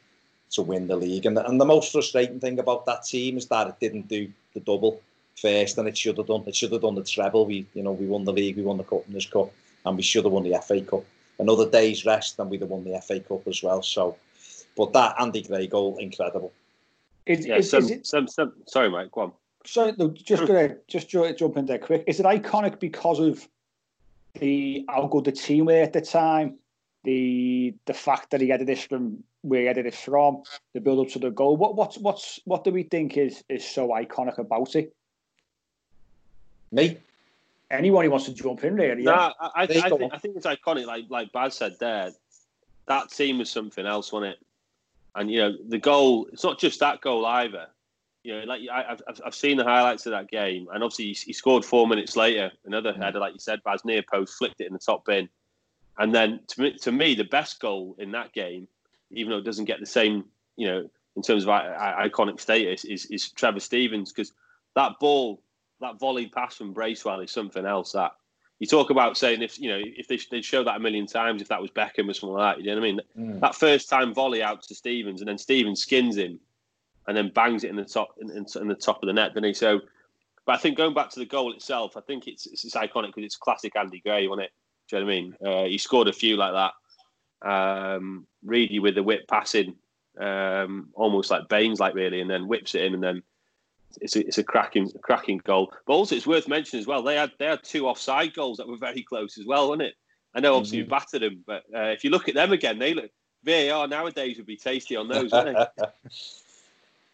to 0.51 0.61
win 0.61 0.87
the 0.87 0.95
league. 0.95 1.25
And, 1.25 1.37
and 1.37 1.59
the 1.59 1.65
most 1.65 1.91
frustrating 1.91 2.39
thing 2.39 2.59
about 2.59 2.85
that 2.85 3.03
team 3.03 3.37
is 3.37 3.47
that 3.47 3.67
it 3.67 3.79
didn't 3.79 4.07
do 4.07 4.31
the 4.53 4.59
double 4.59 5.01
first, 5.35 5.77
and 5.77 5.87
it 5.87 5.97
should 5.97 6.17
have 6.17 6.27
done. 6.27 6.43
It 6.47 6.55
should 6.55 6.71
have 6.71 6.81
done 6.81 6.95
the 6.95 7.03
treble. 7.03 7.45
We, 7.45 7.65
you 7.73 7.83
know, 7.83 7.91
we 7.91 8.07
won 8.07 8.23
the 8.23 8.33
league, 8.33 8.57
we 8.57 8.63
won 8.63 8.77
the 8.77 8.83
cup 8.83 9.03
in 9.07 9.13
this 9.13 9.25
cup, 9.25 9.51
and 9.85 9.97
we 9.97 10.03
should 10.03 10.25
have 10.25 10.33
won 10.33 10.43
the 10.43 10.59
FA 10.61 10.81
Cup. 10.81 11.03
Another 11.39 11.69
day's 11.69 12.05
rest, 12.05 12.39
and 12.39 12.49
we'd 12.49 12.61
have 12.61 12.69
won 12.69 12.83
the 12.83 12.99
FA 13.01 13.19
Cup 13.19 13.47
as 13.47 13.61
well. 13.63 13.81
So, 13.81 14.15
but 14.77 14.93
that 14.93 15.15
Andy 15.19 15.41
Gray 15.41 15.67
goal, 15.67 15.97
incredible. 15.97 16.51
Is, 17.25 17.45
yeah, 17.45 17.57
is, 17.57 17.69
some, 17.69 17.83
is 17.83 17.91
it, 17.91 18.05
some, 18.05 18.27
some, 18.27 18.53
sorry, 18.67 18.89
Mike, 18.89 19.11
go 19.11 19.21
on. 19.21 19.31
sorry, 19.65 19.93
no, 19.97 20.09
just 20.09 20.45
gonna 20.45 20.75
just 20.87 21.09
ju- 21.09 21.33
jump 21.33 21.57
in 21.57 21.65
there 21.65 21.79
quick. 21.79 22.03
Is 22.05 22.19
it 22.19 22.25
iconic 22.25 22.79
because 22.79 23.19
of 23.19 23.47
the 24.39 24.85
how 24.89 25.07
good 25.07 25.25
the 25.25 25.31
team 25.31 25.65
were 25.65 25.81
at 25.81 25.93
the 25.93 26.01
time, 26.01 26.57
the 27.03 27.73
the 27.85 27.93
fact 27.93 28.31
that 28.31 28.41
he 28.41 28.49
headed 28.49 28.67
this 28.67 28.83
from 28.83 29.23
where 29.41 29.61
he 29.61 29.67
headed 29.67 29.85
it 29.85 29.95
from, 29.95 30.43
the 30.73 30.81
build 30.81 31.05
up 31.05 31.13
to 31.13 31.19
the 31.19 31.29
goal? 31.29 31.55
What 31.55 31.75
what's 31.75 31.97
what's 31.97 32.39
what 32.45 32.65
do 32.65 32.71
we 32.71 32.83
think 32.83 33.17
is 33.17 33.43
is 33.47 33.65
so 33.65 33.89
iconic 33.89 34.37
about 34.37 34.75
it? 34.75 34.93
Me? 36.71 36.97
Anyone 37.71 38.03
who 38.05 38.11
wants 38.11 38.25
to 38.25 38.33
jump 38.33 38.63
in, 38.63 38.75
really? 38.75 39.03
No, 39.03 39.11
yeah? 39.13 39.31
I, 39.39 39.45
I, 39.45 39.51
I, 39.55 39.65
There 39.65 39.77
you 39.77 39.89
go. 39.89 39.97
think, 39.97 40.13
I 40.13 40.17
think 40.17 40.35
it's 40.35 40.45
iconic. 40.45 40.85
Like 40.85 41.05
like 41.09 41.31
Baz 41.31 41.55
said 41.55 41.77
there, 41.79 42.11
that 42.87 43.09
team 43.11 43.37
was 43.37 43.49
something 43.49 43.85
else, 43.85 44.11
wasn't 44.11 44.33
it? 44.33 44.39
And 45.15 45.31
you 45.31 45.39
know 45.39 45.53
the 45.67 45.77
goal. 45.77 46.27
It's 46.31 46.43
not 46.43 46.59
just 46.59 46.79
that 46.79 47.01
goal 47.01 47.25
either. 47.25 47.67
You 48.23 48.39
know, 48.39 48.45
like 48.45 48.61
I, 48.71 48.91
I've 48.91 49.21
I've- 49.25 49.35
seen 49.35 49.57
the 49.57 49.63
highlights 49.63 50.05
of 50.05 50.11
that 50.11 50.29
game, 50.29 50.67
and 50.73 50.83
obviously 50.83 51.05
he, 51.07 51.13
he 51.13 51.33
scored 51.33 51.65
four 51.65 51.87
minutes 51.87 52.15
later. 52.15 52.51
Another 52.65 52.93
mm. 52.93 53.03
header, 53.03 53.19
like 53.19 53.33
you 53.33 53.39
said, 53.39 53.61
Baz 53.63 53.83
near 53.85 54.01
post 54.01 54.37
flicked 54.37 54.61
it 54.61 54.67
in 54.67 54.73
the 54.73 54.79
top 54.79 55.05
bin, 55.05 55.29
and 55.97 56.15
then 56.15 56.39
to 56.47 56.61
me, 56.61 56.77
to 56.79 56.91
me 56.91 57.15
the 57.15 57.25
best 57.25 57.59
goal 57.59 57.95
in 57.99 58.11
that 58.11 58.33
game, 58.33 58.67
even 59.11 59.31
though 59.31 59.37
it 59.37 59.45
doesn't 59.45 59.65
get 59.65 59.79
the 59.79 59.85
same, 59.85 60.25
you 60.55 60.67
know, 60.67 60.89
in 61.15 61.21
terms 61.21 61.43
of 61.43 61.49
I, 61.49 61.95
I, 62.01 62.09
iconic 62.09 62.39
status, 62.39 62.85
is 62.85 63.05
is 63.07 63.29
Trevor 63.29 63.59
Stevens 63.59 64.11
because 64.11 64.31
that 64.75 64.93
ball, 64.99 65.41
that 65.81 65.99
volleyed 65.99 66.31
pass 66.31 66.55
from 66.55 66.73
Bracewell 66.73 67.19
is 67.19 67.31
something 67.31 67.65
else. 67.65 67.91
That 67.91 68.13
you 68.63 68.67
talk 68.67 68.91
about 68.91 69.17
saying 69.17 69.41
if 69.41 69.59
you 69.59 69.67
know 69.67 69.81
if 69.83 70.07
they 70.07 70.17
they'd 70.31 70.45
show 70.45 70.63
that 70.63 70.77
a 70.77 70.79
million 70.79 71.05
times 71.05 71.41
if 71.41 71.49
that 71.49 71.61
was 71.61 71.69
Beckham 71.69 72.09
or 72.09 72.13
something 72.13 72.37
like 72.37 72.55
that. 72.55 72.63
You 72.63 72.73
know 72.73 72.79
what 72.79 72.87
I 72.87 72.91
mean? 72.91 73.01
That 73.41 73.55
first 73.55 73.89
time 73.89 74.13
volley 74.13 74.41
out 74.41 74.61
to 74.63 74.73
Stevens 74.73 75.19
and 75.19 75.27
then 75.27 75.37
Stevens 75.37 75.81
skins 75.81 76.15
him 76.15 76.39
and 77.05 77.17
then 77.17 77.27
bangs 77.35 77.65
it 77.65 77.71
in 77.71 77.75
the 77.75 77.83
top 77.83 78.15
in, 78.21 78.29
in, 78.31 78.45
in 78.61 78.69
the 78.69 78.75
top 78.75 79.03
of 79.03 79.07
the 79.07 79.11
net, 79.11 79.33
doesn't 79.33 79.43
he? 79.43 79.53
So, 79.53 79.81
but 80.45 80.55
I 80.55 80.57
think 80.59 80.77
going 80.77 80.93
back 80.93 81.09
to 81.09 81.19
the 81.19 81.25
goal 81.25 81.51
itself, 81.51 81.97
I 81.97 82.01
think 82.07 82.25
it's 82.25 82.47
it's, 82.47 82.63
it's 82.63 82.75
iconic 82.75 83.07
because 83.07 83.25
it's 83.25 83.35
classic 83.35 83.75
Andy 83.75 83.99
Gray, 83.99 84.29
wasn't 84.29 84.45
it? 84.45 84.51
Do 84.87 84.95
you 84.95 85.01
know 85.01 85.05
what 85.07 85.11
I 85.11 85.15
mean? 85.15 85.35
Uh, 85.45 85.65
he 85.65 85.77
scored 85.77 86.07
a 86.07 86.13
few 86.13 86.37
like 86.37 86.53
that. 86.53 87.45
Um, 87.45 88.25
Reedy 88.45 88.79
with 88.79 88.95
the 88.95 89.03
whip 89.03 89.27
passing, 89.27 89.75
um, 90.17 90.87
almost 90.93 91.29
like 91.31 91.49
Baines, 91.49 91.81
like 91.81 91.95
really, 91.95 92.21
and 92.21 92.29
then 92.29 92.47
whips 92.47 92.75
it 92.75 92.83
in, 92.83 92.93
and 92.93 93.03
then 93.03 93.23
it's 94.01 94.15
a, 94.15 94.25
it's 94.25 94.37
a 94.37 94.43
cracking 94.43 94.91
a 94.95 94.99
cracking 94.99 95.39
goal. 95.43 95.73
But 95.85 95.93
also, 95.93 96.15
it's 96.15 96.27
worth 96.27 96.47
mentioning 96.47 96.81
as 96.81 96.87
well. 96.87 97.01
They 97.03 97.15
had 97.15 97.31
they 97.39 97.45
had 97.45 97.63
two 97.63 97.87
offside 97.87 98.33
goals 98.33 98.57
that 98.57 98.67
were 98.67 98.77
very 98.77 99.03
close 99.03 99.37
as 99.37 99.45
well, 99.45 99.69
wasn't 99.69 99.83
it? 99.89 99.95
I 100.35 100.39
know 100.39 100.55
obviously 100.55 100.79
we 100.81 100.87
battered 100.87 101.21
them, 101.21 101.43
but 101.45 101.63
uh, 101.75 101.89
if 101.89 102.03
you 102.03 102.09
look 102.09 102.27
at 102.27 102.35
them 102.35 102.51
again, 102.51 102.79
they 102.79 102.93
look 102.93 103.11
VAR 103.43 103.87
nowadays 103.87 104.37
would 104.37 104.45
be 104.47 104.57
tasty 104.57 104.95
on 104.95 105.07
those, 105.07 105.31
wouldn't 105.31 105.57
they? 105.77 105.83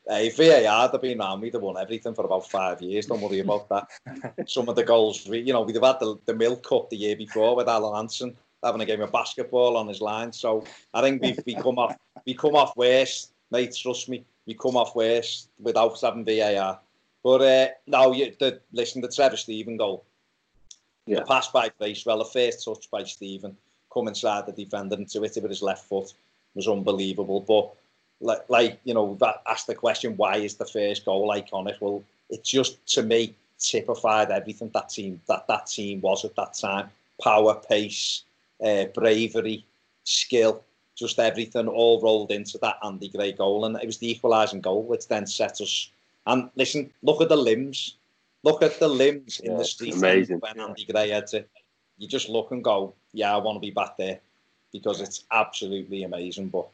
Hey, 0.07 0.29
VAR, 0.29 0.89
they've 0.89 1.01
been 1.01 1.21
around 1.21 1.41
me. 1.41 1.51
They've 1.51 1.61
won 1.61 1.77
everything 1.77 2.15
for 2.15 2.25
about 2.25 2.49
five 2.49 2.81
years. 2.81 3.05
Don't 3.05 3.21
worry 3.21 3.39
about 3.39 3.69
that. 3.69 4.43
Some 4.49 4.67
of 4.67 4.75
the 4.75 4.83
goals, 4.83 5.27
we- 5.27 5.41
you 5.41 5.53
know, 5.53 5.61
we'd 5.61 5.75
have 5.75 5.83
had 5.83 5.99
the, 5.99 6.15
the 6.25 6.33
Milk 6.33 6.67
Cup 6.67 6.89
the 6.89 6.97
year 6.97 7.15
before 7.15 7.55
with 7.55 7.67
Alan 7.67 7.95
Hansen 7.95 8.35
having 8.63 8.81
a 8.81 8.85
game 8.85 9.01
of 9.01 9.11
basketball 9.11 9.77
on 9.77 9.87
his 9.87 10.01
line. 10.01 10.33
So 10.33 10.63
I 10.95 11.01
think 11.01 11.21
we've 11.21 11.39
we 11.45 11.53
come 11.53 11.77
off 11.77 11.95
we 12.25 12.33
come 12.33 12.55
off 12.55 12.75
worse, 12.75 13.31
mate. 13.51 13.75
Trust 13.75 14.09
me, 14.09 14.23
we 14.45 14.53
come 14.53 14.77
off 14.77 14.95
worse 14.95 15.47
without 15.59 15.99
having 16.01 16.25
VAR. 16.25 16.79
But 17.23 17.41
uh, 17.41 17.67
no, 17.87 18.13
you, 18.13 18.33
the, 18.39 18.59
listen, 18.71 19.01
the 19.01 19.09
Trevor 19.09 19.37
Steven 19.37 19.77
goal, 19.77 20.05
Yeah. 21.05 21.19
the 21.19 21.25
pass 21.25 21.47
by 21.49 21.69
Bracewell, 21.77 22.19
the 22.19 22.25
first 22.25 22.63
touch 22.63 22.89
by 22.89 23.03
Steven, 23.03 23.55
come 23.93 24.07
inside 24.07 24.45
the 24.45 24.51
defender 24.51 24.95
and 24.95 25.03
into 25.03 25.23
it 25.23 25.35
with 25.41 25.49
his 25.49 25.61
left 25.61 25.85
foot 25.85 26.13
was 26.55 26.67
unbelievable. 26.67 27.41
But 27.41 27.73
like, 28.21 28.49
like 28.49 28.79
you 28.83 28.93
know, 28.93 29.03
we've 29.03 29.23
asked 29.47 29.67
the 29.67 29.75
question, 29.75 30.17
why 30.17 30.37
is 30.37 30.55
the 30.55 30.65
first 30.65 31.05
goal 31.05 31.29
iconic? 31.29 31.81
Well, 31.81 32.03
it 32.29 32.43
just 32.43 32.85
to 32.93 33.03
me 33.03 33.35
typified 33.57 34.31
everything 34.31 34.71
that 34.73 34.89
team 34.89 35.19
that 35.27 35.45
that 35.47 35.67
team 35.67 35.99
was 36.01 36.23
at 36.23 36.35
that 36.35 36.53
time: 36.53 36.89
power, 37.21 37.55
pace, 37.69 38.23
uh, 38.63 38.85
bravery, 38.93 39.65
skill, 40.03 40.63
just 40.99 41.19
everything 41.19 41.67
all 41.67 42.01
rolled 42.01 42.31
into 42.31 42.57
that 42.59 42.77
Andy 42.83 43.09
Gray 43.09 43.31
goal, 43.31 43.65
and 43.65 43.75
it 43.77 43.85
was 43.85 43.97
the 43.97 44.11
equalising 44.11 44.61
goal, 44.61 44.83
which 44.83 45.07
then 45.07 45.25
set 45.25 45.61
us. 45.61 45.89
And 46.27 46.49
listen, 46.55 46.91
look 47.01 47.21
at 47.21 47.29
the 47.29 47.37
limbs. 47.37 47.95
Look 48.43 48.61
at 48.61 48.79
the 48.79 48.87
limbs 48.87 49.39
in 49.39 49.55
the 49.55 49.61
it's 49.61 49.71
street 49.71 49.95
amazing. 49.95 50.39
when 50.39 50.59
Andy 50.59 50.85
Gray 50.85 51.09
heads 51.09 51.33
it. 51.33 51.49
You 51.97 52.07
just 52.07 52.29
look 52.29 52.51
and 52.51 52.63
go, 52.63 52.93
yeah, 53.11 53.33
I 53.33 53.37
want 53.37 53.57
to 53.57 53.59
be 53.59 53.71
back 53.71 53.97
there 53.97 54.19
because 54.71 55.01
it's 55.01 55.25
absolutely 55.31 56.03
amazing. 56.03 56.47
But 56.49 56.67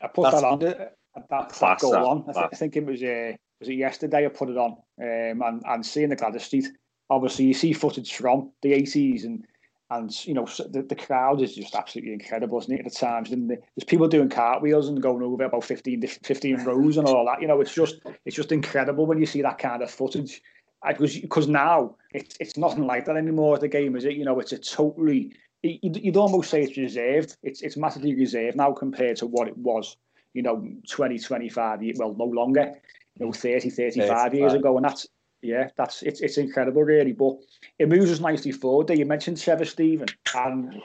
I 0.00 0.08
put 0.08 0.30
that 0.32 0.44
on. 0.44 0.58
That, 0.58 0.96
that 1.28 1.78
goal 1.78 1.92
that, 1.92 2.02
on. 2.02 2.24
I, 2.28 2.32
th- 2.32 2.46
I 2.52 2.56
think 2.56 2.76
it 2.76 2.86
was 2.86 3.02
uh, 3.02 3.32
was 3.60 3.68
it 3.68 3.74
yesterday 3.74 4.24
I 4.24 4.28
put 4.28 4.48
it 4.48 4.56
on. 4.56 4.76
Um, 5.00 5.42
and 5.42 5.62
and 5.66 5.86
seeing 5.86 6.08
the 6.08 6.16
Gwladys 6.16 6.40
Street, 6.42 6.68
obviously 7.10 7.44
you 7.44 7.54
see 7.54 7.72
footage 7.72 8.14
from 8.14 8.50
the 8.62 8.72
eighties 8.72 9.24
and 9.24 9.46
and 9.92 10.26
you 10.26 10.34
know 10.34 10.46
the, 10.46 10.84
the 10.88 10.94
crowd 10.94 11.42
is 11.42 11.54
just 11.54 11.74
absolutely 11.74 12.12
incredible, 12.14 12.58
isn't 12.58 12.72
it? 12.72 12.78
At 12.80 12.92
the 12.92 12.98
times, 12.98 13.30
and 13.30 13.50
the, 13.50 13.56
there's 13.76 13.84
people 13.86 14.08
doing 14.08 14.28
cartwheels 14.28 14.88
and 14.88 15.02
going 15.02 15.22
over 15.22 15.44
about 15.44 15.64
15, 15.64 16.02
15 16.06 16.56
rows 16.64 16.96
and 16.96 17.06
all 17.06 17.26
that. 17.26 17.40
You 17.40 17.48
know, 17.48 17.60
it's 17.60 17.74
just 17.74 18.00
it's 18.24 18.36
just 18.36 18.52
incredible 18.52 19.06
when 19.06 19.18
you 19.18 19.26
see 19.26 19.42
that 19.42 19.58
kind 19.58 19.82
of 19.82 19.90
footage. 19.90 20.40
Because 20.86 21.18
because 21.18 21.46
now 21.46 21.96
it's 22.12 22.36
it's 22.40 22.56
nothing 22.56 22.86
like 22.86 23.04
that 23.04 23.16
anymore. 23.16 23.58
The 23.58 23.68
game 23.68 23.94
is 23.96 24.04
it. 24.04 24.14
You 24.14 24.24
know, 24.24 24.40
it's 24.40 24.52
a 24.52 24.58
totally. 24.58 25.34
you- 25.62 25.78
You'd, 25.82 26.16
almost 26.16 26.50
say 26.50 26.62
it's 26.62 26.76
reserved. 26.76 27.36
It's 27.42 27.62
it's 27.62 27.76
massively 27.76 28.14
reserved 28.14 28.56
now 28.56 28.72
compared 28.72 29.16
to 29.18 29.26
what 29.26 29.46
it 29.46 29.56
was 29.56 29.96
you 30.34 30.42
know, 30.42 30.66
20, 30.90 31.18
25 31.18 31.82
years, 31.82 31.98
well, 31.98 32.14
no 32.14 32.24
longer, 32.24 32.72
you 33.18 33.26
know, 33.26 33.32
30, 33.32 33.70
35, 33.70 34.08
35. 34.08 34.34
years 34.34 34.52
ago. 34.54 34.76
And 34.76 34.84
that's, 34.84 35.06
yeah, 35.42 35.68
that's 35.76 36.02
it's 36.02 36.20
it's 36.20 36.38
incredible, 36.38 36.82
really. 36.82 37.12
But 37.12 37.34
it 37.78 37.88
moves 37.88 38.10
us 38.10 38.20
nicely 38.20 38.52
forward. 38.52 38.86
There, 38.86 38.96
you 38.96 39.04
mentioned 39.04 39.38
Trevor 39.38 39.64
Steven, 39.64 40.06
and 40.34 40.80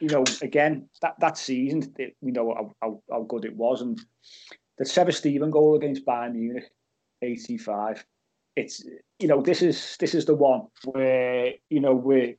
you 0.00 0.08
know, 0.08 0.24
again, 0.42 0.88
that 1.00 1.14
that 1.20 1.38
season, 1.38 1.94
it, 1.98 2.16
we 2.20 2.32
know 2.32 2.52
how, 2.52 2.72
how, 2.82 3.02
how 3.10 3.22
good 3.22 3.44
it 3.44 3.56
was, 3.56 3.80
and 3.80 4.00
the 4.78 4.84
Trevor 4.84 5.12
Steven 5.12 5.50
goal 5.50 5.76
against 5.76 6.04
Bayern 6.04 6.34
Munich, 6.34 6.68
eighty 7.22 7.56
five. 7.56 8.04
It's 8.56 8.84
you 9.20 9.28
know, 9.28 9.40
this 9.40 9.62
is 9.62 9.96
this 10.00 10.14
is 10.14 10.26
the 10.26 10.34
one 10.34 10.66
where 10.84 11.52
you 11.70 11.80
know 11.80 11.94
we're 11.94 12.34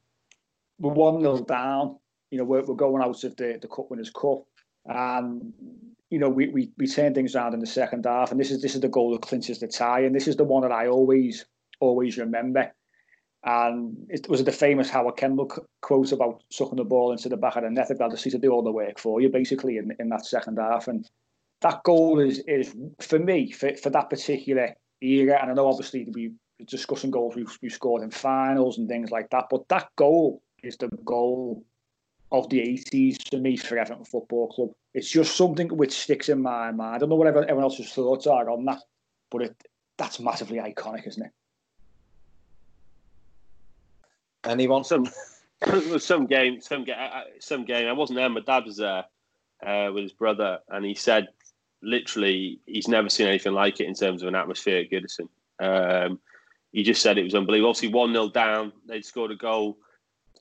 we're 0.80 0.94
one 0.94 1.22
nil 1.22 1.40
down. 1.40 1.98
You 2.30 2.40
know, 2.40 2.44
we're, 2.44 2.64
we're 2.64 2.76
going 2.76 3.02
out 3.02 3.24
of 3.24 3.36
the 3.38 3.58
the 3.62 3.68
Cup 3.70 3.90
Winners' 3.90 4.12
Cup, 4.12 4.44
and 4.86 5.54
you 6.10 6.20
know, 6.20 6.30
we, 6.30 6.50
we 6.50 6.72
we 6.78 6.86
turn 6.86 7.14
things 7.14 7.36
around 7.36 7.54
in 7.54 7.60
the 7.60 7.66
second 7.66 8.06
half, 8.06 8.32
and 8.32 8.40
this 8.40 8.52
is 8.52 8.62
this 8.62 8.76
is 8.76 8.82
the 8.82 8.90
goal 8.90 9.14
that 9.14 9.22
clinches 9.22 9.60
the 9.60 9.68
tie, 9.68 10.02
and 10.02 10.14
this 10.14 10.28
is 10.28 10.36
the 10.36 10.44
one 10.44 10.62
that 10.62 10.72
I 10.72 10.88
always 10.88 11.46
always 11.80 12.18
remember. 12.18 12.72
And 13.46 14.08
it 14.10 14.30
was 14.30 14.44
the 14.44 14.54
famous 14.54 14.90
Howard 14.90 15.18
Kendall 15.18 15.52
quote 15.82 16.12
about 16.14 16.44
sucking 16.50 16.78
the 16.78 16.86
ball 16.86 17.12
into 17.12 17.28
the 17.28 17.36
back 17.36 17.58
of 17.58 17.64
the 17.64 17.70
net. 17.70 17.88
They've 17.90 17.98
got 17.98 18.16
to 18.16 18.38
do 18.38 18.52
all 18.52 18.64
the 18.64 18.72
work 18.72 18.98
for 18.98 19.20
you, 19.20 19.28
basically, 19.28 19.78
in, 19.78 19.94
in 20.00 20.08
that 20.10 20.26
second 20.26 20.58
half. 20.58 20.88
And 20.88 21.10
that 21.60 21.84
goal 21.84 22.20
is 22.20 22.40
is 22.48 22.74
for 23.02 23.20
me 23.20 23.52
for, 23.52 23.76
for 23.76 23.90
that 23.90 24.10
particular 24.10 24.76
era. 25.02 25.40
And 25.42 25.52
I 25.52 25.54
know 25.54 25.68
obviously 25.68 26.08
we 26.14 26.32
discussing 26.68 27.12
goals 27.12 27.36
we've, 27.36 27.58
we've 27.62 27.74
scored 27.74 28.04
in 28.04 28.12
finals 28.12 28.78
and 28.78 28.88
things 28.88 29.12
like 29.12 29.30
that, 29.32 29.46
but 29.50 29.68
that 29.70 29.90
goal 29.96 30.42
is 30.64 30.78
the 30.78 30.88
goal 31.04 31.64
of 32.32 32.50
the 32.50 32.60
80s 32.60 33.30
for 33.30 33.38
me 33.38 33.58
for 33.58 33.78
Everton 33.78 34.06
Football 34.06 34.48
Club. 34.48 34.70
It's 34.94 35.10
just 35.10 35.36
something 35.36 35.68
which 35.70 35.92
sticks 35.92 36.30
in 36.30 36.42
my 36.42 36.72
mind. 36.72 36.96
I 36.96 36.98
don't 37.00 37.10
know 37.10 37.16
what 37.16 37.28
everyone 37.28 37.64
else's 37.64 37.92
thoughts 37.92 38.28
are 38.28 38.50
on 38.50 38.66
that, 38.66 38.82
but 39.30 39.44
it 39.44 39.56
that's 39.98 40.20
massively 40.20 40.58
iconic, 40.58 41.08
isn't 41.08 41.26
it? 41.26 41.32
Anyone? 44.46 44.84
Some 44.84 45.08
some 46.00 46.26
game, 46.26 46.62
some 46.62 46.84
game, 46.84 46.98
some 47.40 47.66
game. 47.66 47.88
I 47.88 47.94
wasn't 47.94 48.18
there. 48.18 48.30
My 48.30 48.42
dad 48.42 48.66
was 48.66 48.78
there 48.78 49.06
uh, 49.66 49.92
with 49.94 50.04
his 50.04 50.14
brother, 50.14 50.60
and 50.70 50.86
he 50.86 50.94
said 50.94 51.28
literally 51.82 52.60
he's 52.66 52.88
never 52.88 53.10
seen 53.10 53.28
anything 53.28 53.54
like 53.54 53.80
it 53.80 53.88
in 53.88 53.94
terms 53.94 54.22
of 54.22 54.28
an 54.28 54.36
atmosphere 54.36 54.80
at 54.80 54.90
Goodison. 54.90 55.30
Um, 55.60 56.20
he 56.72 56.84
just 56.84 57.02
said 57.02 57.18
it 57.18 57.24
was 57.24 57.36
unbelievable. 57.36 57.70
Obviously, 57.70 57.94
one 57.94 58.12
0 58.12 58.30
down, 58.30 58.74
they'd 58.88 59.06
scored 59.06 59.32
a 59.32 59.36
goal. 59.36 59.78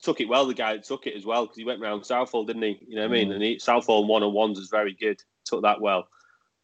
Took 0.03 0.21
it 0.21 0.29
well. 0.29 0.47
The 0.47 0.55
guy 0.55 0.79
took 0.79 1.07
it 1.07 1.15
as 1.15 1.25
well 1.25 1.45
because 1.45 1.59
he 1.59 1.65
went 1.65 1.81
round 1.81 2.05
Southall, 2.05 2.45
didn't 2.45 2.63
he? 2.63 2.79
You 2.89 2.97
know 2.97 3.03
what 3.03 3.17
I 3.17 3.19
mean? 3.21 3.29
Mm. 3.29 3.35
And 3.35 3.43
he, 3.43 3.59
Southall 3.59 4.07
one 4.07 4.23
on 4.23 4.33
ones 4.33 4.59
was 4.59 4.69
very 4.69 4.95
good. 4.95 5.23
Took 5.45 5.63
that 5.63 5.81
well. 5.81 6.09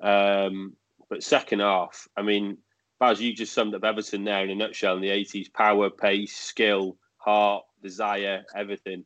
Um, 0.01 0.74
but 1.09 1.22
second 1.22 1.61
half, 1.61 2.09
I 2.16 2.22
mean, 2.22 2.59
Baz, 2.98 3.20
you 3.20 3.33
just 3.33 3.53
summed 3.53 3.74
up 3.74 3.85
Everton 3.85 4.24
there 4.24 4.42
in 4.42 4.51
a 4.51 4.55
nutshell 4.55 4.96
in 4.96 5.03
the 5.03 5.11
80s 5.11 5.53
power, 5.53 5.90
pace, 5.90 6.37
skill, 6.37 6.96
heart, 7.18 7.64
desire, 7.83 8.44
everything. 8.54 9.04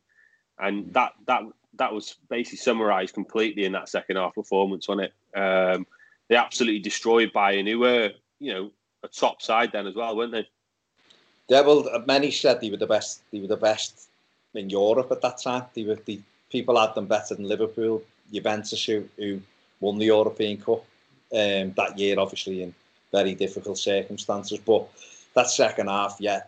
And 0.59 0.93
that 0.93 1.13
that 1.27 1.43
that 1.75 1.93
was 1.93 2.15
basically 2.29 2.57
summarised 2.57 3.13
completely 3.13 3.65
in 3.65 3.71
that 3.73 3.89
second 3.89 4.17
half 4.17 4.35
performance, 4.35 4.87
wasn't 4.87 5.09
it? 5.09 5.39
Um, 5.39 5.87
they 6.29 6.35
absolutely 6.35 6.79
destroyed 6.79 7.33
Bayern, 7.33 7.69
who 7.69 7.79
were, 7.79 8.11
you 8.39 8.53
know, 8.53 8.71
a 9.03 9.07
top 9.07 9.41
side 9.41 9.71
then 9.71 9.87
as 9.87 9.95
well, 9.95 10.15
weren't 10.15 10.31
they? 10.31 10.47
Yeah, 11.49 11.63
many 12.05 12.31
said 12.31 12.61
they 12.61 12.69
were 12.69 12.77
the 12.77 12.87
best. 12.87 13.21
They 13.31 13.39
were 13.39 13.47
the 13.47 13.57
best 13.57 14.07
in 14.53 14.69
Europe 14.69 15.11
at 15.11 15.21
that 15.21 15.41
time. 15.41 15.65
They 15.73 15.83
were 15.83 15.95
the 15.95 16.21
people 16.49 16.79
had 16.79 16.95
them 16.95 17.07
better 17.07 17.35
than 17.35 17.47
Liverpool, 17.47 18.01
Juventus, 18.31 18.85
who, 18.85 19.03
who 19.17 19.41
won 19.79 19.97
the 19.97 20.05
European 20.05 20.57
Cup 20.57 20.85
um, 21.33 21.73
that 21.73 21.97
year, 21.97 22.19
obviously 22.19 22.63
in 22.63 22.73
very 23.11 23.35
difficult 23.35 23.77
circumstances. 23.77 24.59
But 24.59 24.87
that 25.33 25.49
second 25.49 25.87
half, 25.87 26.17
yeah, 26.19 26.43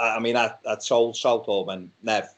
I 0.00 0.18
mean, 0.18 0.36
I, 0.36 0.52
I 0.66 0.76
told 0.76 1.16
Southall 1.16 1.66
when 1.66 1.90
Nev, 2.02 2.28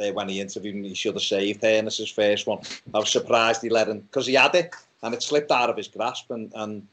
uh, 0.00 0.12
when 0.12 0.28
he 0.28 0.40
interviewed 0.40 0.76
me, 0.76 0.88
he 0.88 0.94
should 0.94 1.14
have 1.14 1.22
saved 1.22 1.62
Hoeneß's 1.62 2.10
first 2.10 2.46
one. 2.46 2.60
I 2.94 2.98
was 2.98 3.10
surprised 3.10 3.62
he 3.62 3.68
let 3.68 3.88
him, 3.88 4.00
because 4.00 4.26
he 4.26 4.34
had 4.34 4.54
it, 4.54 4.74
and 5.02 5.14
it 5.14 5.22
slipped 5.22 5.50
out 5.50 5.70
of 5.70 5.76
his 5.76 5.88
grasp, 5.88 6.30
and, 6.30 6.52
and 6.54 6.86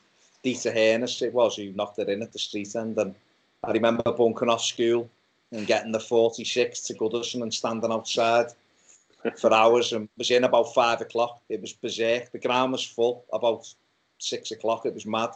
Dieter 0.43 0.75
Hoeneß 0.75 1.21
it 1.21 1.33
was 1.33 1.55
who 1.55 1.71
knocked 1.71 1.99
it 1.99 2.09
in 2.09 2.21
at 2.21 2.31
the 2.31 2.39
street 2.39 2.75
end. 2.75 2.97
And 2.97 3.15
I 3.63 3.71
remember 3.71 4.03
bunking 4.11 4.49
off 4.49 4.63
school 4.63 5.09
and 5.51 5.65
getting 5.65 5.91
the 5.91 5.99
46 5.99 6.81
to 6.81 6.93
Goodison 6.93 7.41
and 7.41 7.53
standing 7.53 7.91
outside 7.91 8.47
for 9.37 9.51
hours 9.53 9.93
and 9.93 10.07
was 10.17 10.29
in 10.29 10.43
about 10.43 10.73
five 10.73 11.01
o'clock. 11.01 11.41
It 11.49 11.61
was 11.61 11.73
berserk. 11.73 12.31
The 12.31 12.39
ground 12.39 12.73
was 12.73 12.83
full 12.83 13.25
about 13.33 13.73
six 14.19 14.51
o'clock. 14.51 14.85
It 14.85 14.93
was 14.93 15.05
mad. 15.05 15.29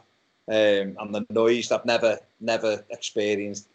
Um, 0.47 0.97
and 0.99 1.13
the 1.13 1.25
noise 1.29 1.71
I've 1.71 1.85
never, 1.85 2.17
never 2.39 2.83
experienced 2.89 3.67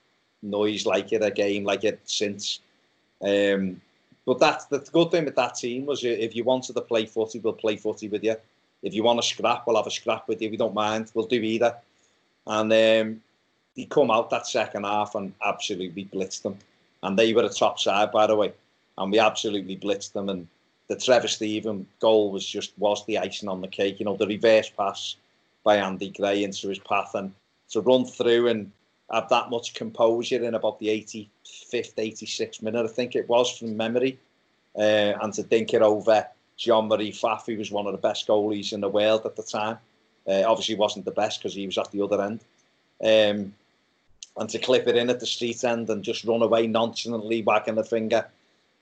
noise 0.44 0.86
like 0.86 1.12
it, 1.12 1.22
a 1.22 1.30
game 1.30 1.64
like 1.64 1.84
it 1.84 2.00
since. 2.04 2.60
Um, 3.22 3.80
but 4.26 4.38
that's 4.38 4.66
the 4.66 4.78
good 4.78 5.10
thing 5.10 5.24
with 5.24 5.36
that 5.36 5.56
team 5.56 5.86
was 5.86 6.04
if 6.04 6.34
you 6.34 6.44
wanted 6.44 6.74
to 6.74 6.80
play 6.80 7.06
footy, 7.06 7.40
we'll 7.40 7.52
play 7.52 7.76
footy 7.76 8.08
with 8.08 8.24
you. 8.24 8.36
If 8.82 8.94
you 8.94 9.02
want 9.02 9.20
to 9.20 9.26
scrap, 9.26 9.66
we'll 9.66 9.76
have 9.76 9.86
a 9.86 9.90
scrap 9.90 10.28
with 10.28 10.40
you. 10.40 10.50
We 10.50 10.56
don't 10.56 10.74
mind. 10.74 11.10
We'll 11.14 11.26
do 11.26 11.40
either. 11.40 11.76
And 12.46 12.72
um, 12.72 13.22
he 13.74 13.86
come 13.86 14.10
out 14.10 14.30
that 14.30 14.46
second 14.46 14.84
half 14.84 15.14
and 15.14 15.32
absolutely 15.44 16.04
blitzed 16.12 16.42
them. 16.42 16.58
And 17.02 17.18
they 17.18 17.32
were 17.32 17.44
a 17.44 17.48
top 17.48 17.78
side, 17.78 18.12
by 18.12 18.26
the 18.26 18.36
way. 18.36 18.52
And 18.98 19.10
we 19.10 19.18
absolutely 19.18 19.76
blitzed 19.76 20.12
them. 20.12 20.28
And 20.28 20.46
the 20.88 20.96
Trevor 20.96 21.28
Steven 21.28 21.86
goal 22.00 22.30
was 22.30 22.46
just 22.46 22.72
was 22.78 23.04
the 23.06 23.18
icing 23.18 23.48
on 23.48 23.60
the 23.60 23.68
cake. 23.68 23.98
You 23.98 24.06
know, 24.06 24.16
the 24.16 24.26
reverse 24.26 24.70
pass 24.70 25.16
by 25.64 25.76
Andy 25.76 26.10
Gray 26.10 26.44
into 26.44 26.68
his 26.68 26.78
path 26.78 27.14
and 27.14 27.32
to 27.70 27.80
run 27.80 28.04
through 28.04 28.48
and 28.48 28.70
have 29.12 29.28
that 29.28 29.50
much 29.50 29.74
composure 29.74 30.42
in 30.42 30.54
about 30.54 30.78
the 30.78 30.88
85th, 30.88 31.94
86th 31.94 32.62
minute, 32.62 32.84
I 32.84 32.88
think 32.88 33.14
it 33.14 33.28
was 33.28 33.56
from 33.56 33.76
memory, 33.76 34.18
uh, 34.76 35.12
and 35.20 35.32
to 35.34 35.42
think 35.42 35.74
it 35.74 35.82
over. 35.82 36.26
Jean 36.56 36.86
Marie 36.86 37.10
Pfaff, 37.10 37.46
who 37.46 37.56
was 37.56 37.72
one 37.72 37.86
of 37.86 37.92
the 37.92 37.98
best 37.98 38.28
goalies 38.28 38.72
in 38.72 38.80
the 38.80 38.88
world 38.88 39.26
at 39.26 39.36
the 39.36 39.42
time, 39.42 39.78
uh, 40.28 40.42
obviously 40.46 40.76
wasn't 40.76 41.04
the 41.04 41.10
best 41.10 41.40
because 41.40 41.54
he 41.54 41.66
was 41.66 41.78
at 41.78 41.90
the 41.90 42.00
other 42.00 42.22
end. 42.22 42.40
Um, 43.02 43.54
and 44.36 44.48
to 44.50 44.58
clip 44.58 44.86
it 44.86 44.96
in 44.96 45.10
at 45.10 45.20
the 45.20 45.26
street 45.26 45.62
end 45.64 45.90
and 45.90 46.02
just 46.02 46.24
run 46.24 46.42
away 46.42 46.66
nonchalantly, 46.66 47.42
wagging 47.42 47.74
the 47.74 47.84
finger, 47.84 48.26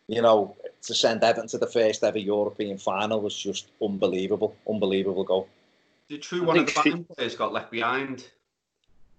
you 0.06 0.22
know, 0.22 0.56
to 0.82 0.94
send 0.94 1.22
Everton 1.22 1.48
to 1.48 1.58
the 1.58 1.66
first 1.66 2.02
ever 2.04 2.18
European 2.18 2.78
final 2.78 3.20
was 3.20 3.36
just 3.36 3.68
unbelievable, 3.82 4.54
unbelievable 4.68 5.24
goal. 5.24 5.48
The 6.08 6.18
true 6.18 6.44
one 6.44 6.58
of 6.58 6.66
the 6.66 6.82
band 6.84 7.08
players 7.08 7.36
got 7.36 7.52
left 7.52 7.70
behind 7.70 8.26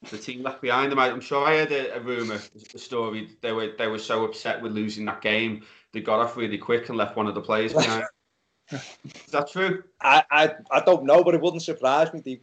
the 0.09 0.17
team 0.17 0.43
left 0.43 0.61
behind 0.61 0.91
them. 0.91 0.99
I'm 0.99 1.21
sure 1.21 1.45
I 1.45 1.57
heard 1.57 1.71
a, 1.71 1.95
a 1.95 1.99
rumor, 1.99 2.39
a 2.73 2.77
story. 2.77 3.29
They 3.41 3.51
were 3.51 3.73
they 3.77 3.87
were 3.87 3.99
so 3.99 4.25
upset 4.25 4.61
with 4.61 4.71
losing 4.71 5.05
that 5.05 5.21
game, 5.21 5.63
they 5.93 6.01
got 6.01 6.19
off 6.19 6.35
really 6.35 6.57
quick 6.57 6.89
and 6.89 6.97
left 6.97 7.15
one 7.15 7.27
of 7.27 7.35
the 7.35 7.41
players 7.41 7.73
behind. 7.73 8.05
Is 8.71 9.31
that 9.31 9.51
true? 9.51 9.83
I, 10.01 10.23
I 10.31 10.55
I 10.71 10.79
don't 10.81 11.05
know, 11.05 11.23
but 11.23 11.35
it 11.35 11.41
wouldn't 11.41 11.61
surprise 11.61 12.11
me. 12.13 12.21
They, 12.21 12.39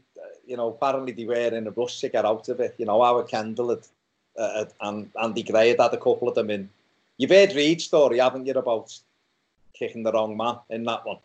you 0.46 0.56
know, 0.56 0.68
apparently 0.68 1.12
they 1.12 1.24
were 1.24 1.34
in 1.34 1.66
a 1.66 1.70
rush 1.72 2.00
to 2.00 2.08
get 2.08 2.24
out 2.24 2.48
of 2.48 2.60
it. 2.60 2.74
You 2.78 2.86
know, 2.86 3.02
Howard 3.02 3.28
Kendall 3.28 3.70
had, 3.70 3.86
uh, 4.38 4.64
and 4.80 5.10
Andy 5.20 5.42
Gray 5.42 5.70
had 5.70 5.80
had 5.80 5.94
a 5.94 5.96
couple 5.96 6.28
of 6.28 6.34
them 6.34 6.50
in. 6.50 6.70
You've 7.18 7.30
heard 7.30 7.54
Reid's 7.54 7.84
story, 7.84 8.18
haven't 8.18 8.46
you, 8.46 8.52
about 8.52 8.96
kicking 9.74 10.02
the 10.02 10.12
wrong 10.12 10.36
man 10.36 10.56
in 10.70 10.84
that 10.84 11.04
one? 11.04 11.18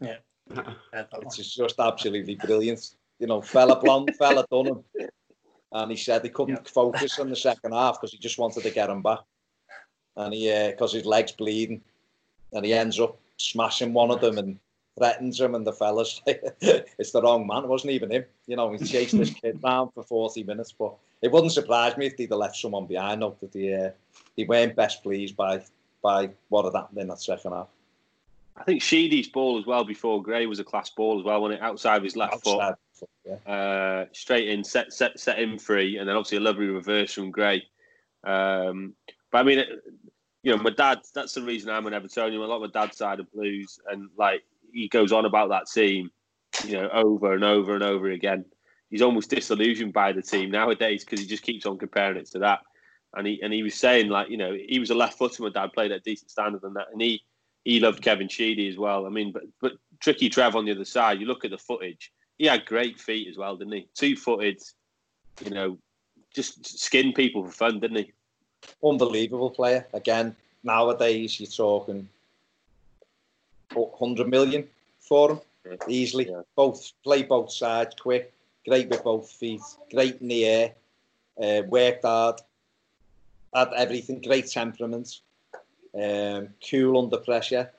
Yeah. 0.00 0.16
it's 0.92 1.54
just 1.54 1.80
absolutely 1.80 2.36
brilliant. 2.36 2.94
You 3.18 3.26
know, 3.26 3.40
fella 3.40 3.80
blonde, 3.80 4.14
fella 4.16 4.46
done 4.50 4.66
him 4.66 4.84
and 5.82 5.90
he 5.90 5.96
said 5.96 6.22
he 6.22 6.30
couldn't 6.30 6.54
yeah. 6.54 6.70
focus 6.72 7.18
in 7.18 7.30
the 7.30 7.36
second 7.36 7.72
half 7.72 8.00
because 8.00 8.12
he 8.12 8.18
just 8.18 8.38
wanted 8.38 8.62
to 8.62 8.70
get 8.70 8.90
him 8.90 9.02
back, 9.02 9.20
and 10.16 10.32
he 10.32 10.50
because 10.70 10.94
uh, 10.94 10.98
his 10.98 11.06
legs 11.06 11.32
bleeding, 11.32 11.80
and 12.52 12.64
he 12.64 12.72
ends 12.72 12.98
up 13.00 13.18
smashing 13.36 13.92
one 13.92 14.10
of 14.10 14.20
them 14.20 14.38
and 14.38 14.58
threatens 14.96 15.40
him 15.40 15.54
and 15.54 15.66
the 15.66 15.72
fellas. 15.72 16.22
it's 16.26 17.10
the 17.10 17.22
wrong 17.22 17.46
man. 17.46 17.64
It 17.64 17.68
wasn't 17.68 17.92
even 17.92 18.10
him. 18.10 18.24
You 18.46 18.56
know, 18.56 18.72
he 18.72 18.78
chased 18.78 19.16
this 19.16 19.30
kid 19.30 19.60
down 19.60 19.90
for 19.94 20.02
40 20.02 20.44
minutes, 20.44 20.72
but 20.72 20.94
it 21.20 21.30
wouldn't 21.30 21.52
surprise 21.52 21.96
me 21.96 22.06
if 22.06 22.16
they'd 22.16 22.30
have 22.30 22.38
left 22.38 22.56
someone 22.56 22.86
behind. 22.86 23.20
Not 23.20 23.38
that 23.40 23.52
they, 23.52 23.74
uh, 23.74 23.90
they 24.36 24.44
weren't 24.44 24.76
best 24.76 25.02
pleased 25.02 25.36
by 25.36 25.62
by 26.02 26.30
what 26.48 26.64
had 26.64 26.74
happened 26.74 26.98
in 26.98 27.08
that 27.08 27.20
second 27.20 27.52
half. 27.52 27.68
I 28.56 28.62
think 28.64 28.80
Sheedy's 28.80 29.28
ball 29.28 29.58
as 29.58 29.66
well 29.66 29.84
before 29.84 30.22
Gray 30.22 30.46
was 30.46 30.60
a 30.60 30.64
class 30.64 30.88
ball 30.88 31.18
as 31.18 31.24
well 31.24 31.42
when 31.42 31.52
it 31.52 31.60
outside 31.60 31.96
of 31.96 32.04
his 32.04 32.16
left 32.16 32.34
outside 32.34 32.52
foot, 32.52 32.58
yeah. 32.58 32.74
Uh, 33.46 34.04
straight 34.12 34.48
in, 34.48 34.64
set 34.64 34.92
set 34.92 35.18
set 35.18 35.38
him 35.38 35.58
free, 35.58 35.98
and 35.98 36.08
then 36.08 36.16
obviously 36.16 36.38
a 36.38 36.40
lovely 36.40 36.66
reverse 36.66 37.12
from 37.12 37.30
Gray. 37.30 37.62
Um, 38.24 38.94
but 39.30 39.38
I 39.38 39.42
mean, 39.42 39.64
you 40.42 40.56
know, 40.56 40.62
my 40.62 40.70
dad. 40.70 41.00
That's 41.14 41.34
the 41.34 41.42
reason 41.42 41.70
I'm 41.70 41.86
an 41.86 41.92
Evertonian. 41.92 42.36
A 42.36 42.40
lot 42.40 42.62
of 42.62 42.74
my 42.74 42.80
dad's 42.80 42.96
side 42.96 43.20
of 43.20 43.30
Blues, 43.32 43.78
and 43.90 44.08
like 44.16 44.42
he 44.72 44.88
goes 44.88 45.12
on 45.12 45.24
about 45.24 45.48
that 45.50 45.66
team, 45.66 46.10
you 46.64 46.72
know, 46.72 46.88
over 46.92 47.34
and 47.34 47.44
over 47.44 47.74
and 47.74 47.82
over 47.82 48.10
again. 48.10 48.44
He's 48.90 49.02
almost 49.02 49.30
disillusioned 49.30 49.92
by 49.92 50.12
the 50.12 50.22
team 50.22 50.50
nowadays 50.50 51.04
because 51.04 51.20
he 51.20 51.26
just 51.26 51.42
keeps 51.42 51.66
on 51.66 51.78
comparing 51.78 52.18
it 52.18 52.30
to 52.30 52.38
that. 52.40 52.60
And 53.14 53.26
he 53.26 53.40
and 53.42 53.52
he 53.52 53.62
was 53.62 53.74
saying 53.74 54.08
like, 54.08 54.30
you 54.30 54.36
know, 54.36 54.56
he 54.68 54.78
was 54.78 54.90
a 54.90 54.94
left 54.94 55.18
footer. 55.18 55.42
My 55.42 55.48
dad 55.48 55.72
played 55.72 55.90
at 55.90 55.98
a 55.98 56.02
decent 56.02 56.30
standard 56.30 56.62
and 56.62 56.76
that, 56.76 56.88
and 56.92 57.00
he 57.00 57.22
he 57.64 57.80
loved 57.80 58.00
Kevin 58.00 58.28
Sheedy 58.28 58.68
as 58.68 58.78
well. 58.78 59.06
I 59.06 59.08
mean, 59.08 59.32
but 59.32 59.42
but 59.60 59.72
tricky 60.00 60.28
Trev 60.28 60.54
on 60.54 60.64
the 60.64 60.72
other 60.72 60.84
side. 60.84 61.20
You 61.20 61.26
look 61.26 61.44
at 61.44 61.50
the 61.50 61.58
footage. 61.58 62.12
He 62.38 62.46
had 62.46 62.66
great 62.66 63.00
feet 63.00 63.28
as 63.28 63.38
well, 63.38 63.56
didn't 63.56 63.72
he? 63.72 63.88
Two 63.94 64.16
footed, 64.16 64.62
you 65.44 65.50
know, 65.50 65.78
just 66.34 66.78
skin 66.78 67.12
people 67.12 67.44
for 67.44 67.52
fun, 67.52 67.80
didn't 67.80 67.96
he? 67.96 68.12
Unbelievable 68.84 69.50
player. 69.50 69.86
Again, 69.92 70.36
nowadays 70.62 71.40
you're 71.40 71.48
talking 71.48 72.08
100 73.72 74.28
million 74.28 74.68
for 75.00 75.32
him 75.32 75.40
yeah. 75.64 75.76
easily. 75.88 76.28
Yeah. 76.28 76.42
Both 76.54 76.92
play 77.02 77.22
both 77.22 77.52
sides, 77.52 77.94
quick, 77.98 78.32
great 78.66 78.88
with 78.88 79.04
both 79.04 79.30
feet, 79.30 79.62
great 79.90 80.20
in 80.20 80.28
the 80.28 80.44
air, 80.44 80.74
uh, 81.42 81.62
worked 81.68 82.04
hard, 82.04 82.40
had 83.54 83.72
everything, 83.76 84.20
great 84.20 84.50
temperament, 84.50 85.20
um, 85.94 86.48
cool 86.68 87.02
under 87.02 87.18
pressure, 87.18 87.70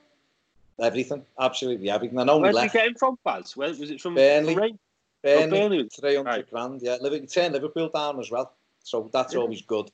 everything, 0.80 1.24
absolutely 1.38 1.90
everything. 1.90 2.18
And 2.18 2.30
only 2.30 2.52
Where 2.52 2.52
did 2.52 2.62
you 2.62 2.80
get 2.80 2.86
him 2.88 2.94
from, 2.94 3.18
Baz? 3.24 3.56
Where 3.56 3.68
was 3.68 3.90
it 3.90 4.00
from? 4.00 4.14
Burnley. 4.14 4.54
Burnley, 4.54 4.78
oh, 5.24 5.50
Burnley 5.50 5.88
300 5.88 6.24
right. 6.24 6.50
grand, 6.50 6.80
yeah. 6.82 6.96
Liverpool, 7.00 7.26
turn 7.26 7.52
Liverpool 7.52 7.88
down 7.88 8.20
as 8.20 8.30
well, 8.30 8.52
so 8.84 9.10
that's 9.12 9.34
yeah. 9.34 9.40
always 9.40 9.62
good. 9.62 9.90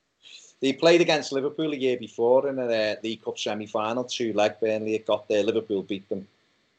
He 0.61 0.73
played 0.73 1.01
against 1.01 1.33
Liverpool 1.33 1.73
a 1.73 1.77
year 1.77 1.97
before 1.97 2.49
in 2.49 2.59
a 2.59 2.93
uh, 2.93 2.97
League 3.03 3.23
Cup 3.25 3.39
semi-final, 3.39 4.05
two 4.05 4.33
leg 4.33 4.55
Burnley. 4.61 4.95
It 4.95 5.07
got 5.07 5.29
there. 5.29 5.43
Liverpool 5.43 5.83
beat 5.83 6.09
them 6.09 6.27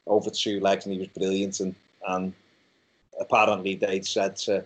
over 0.08 0.30
two 0.30 0.60
legs, 0.60 0.86
and 0.86 0.94
he 0.94 1.00
was 1.00 1.10
brilliant. 1.10 1.60
And 1.60 1.76
and 2.08 2.34
apparently 3.20 3.76
they'd 3.76 4.06
said 4.06 4.36
to 4.38 4.64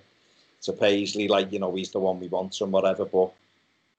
to 0.61 0.73
Paisley 0.73 1.27
like, 1.27 1.51
you 1.51 1.59
know, 1.59 1.73
he's 1.73 1.91
the 1.91 1.99
one 1.99 2.19
we 2.19 2.27
want 2.27 2.59
and 2.59 2.71
whatever. 2.71 3.05
But 3.05 3.31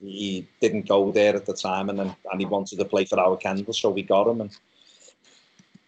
he 0.01 0.47
didn't 0.61 0.89
go 0.89 1.11
there 1.13 1.37
at 1.37 1.47
the 1.47 1.55
time, 1.55 1.91
and 1.91 1.99
then, 1.99 2.17
and 2.31 2.41
he 2.41 2.47
wanted 2.47 2.79
to 2.79 2.85
play 2.85 3.05
for 3.05 3.17
Howard 3.17 3.41
Kendall, 3.41 3.75
so 3.75 3.91
we 3.91 4.03
got 4.03 4.27
him. 4.27 4.41
And 4.41 4.51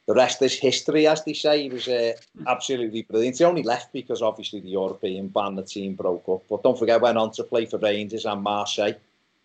the 0.06 0.14
rest 0.14 0.42
is 0.42 0.58
history, 0.58 1.06
as 1.06 1.24
they 1.24 1.32
say. 1.32 1.62
He 1.62 1.68
was 1.68 1.86
uh, 1.86 2.14
absolutely 2.46 3.02
brilliant. 3.02 3.38
He 3.38 3.44
only 3.44 3.62
left 3.62 3.92
because 3.92 4.20
obviously 4.20 4.60
the 4.60 4.70
European 4.70 5.28
ban, 5.28 5.54
the 5.54 5.62
team 5.62 5.94
broke 5.94 6.28
up. 6.28 6.42
But 6.48 6.62
don't 6.62 6.78
forget, 6.78 7.00
went 7.00 7.18
on 7.18 7.30
to 7.32 7.44
play 7.44 7.66
for 7.66 7.78
Rangers 7.78 8.24
and 8.24 8.42
Marseille. 8.42 8.94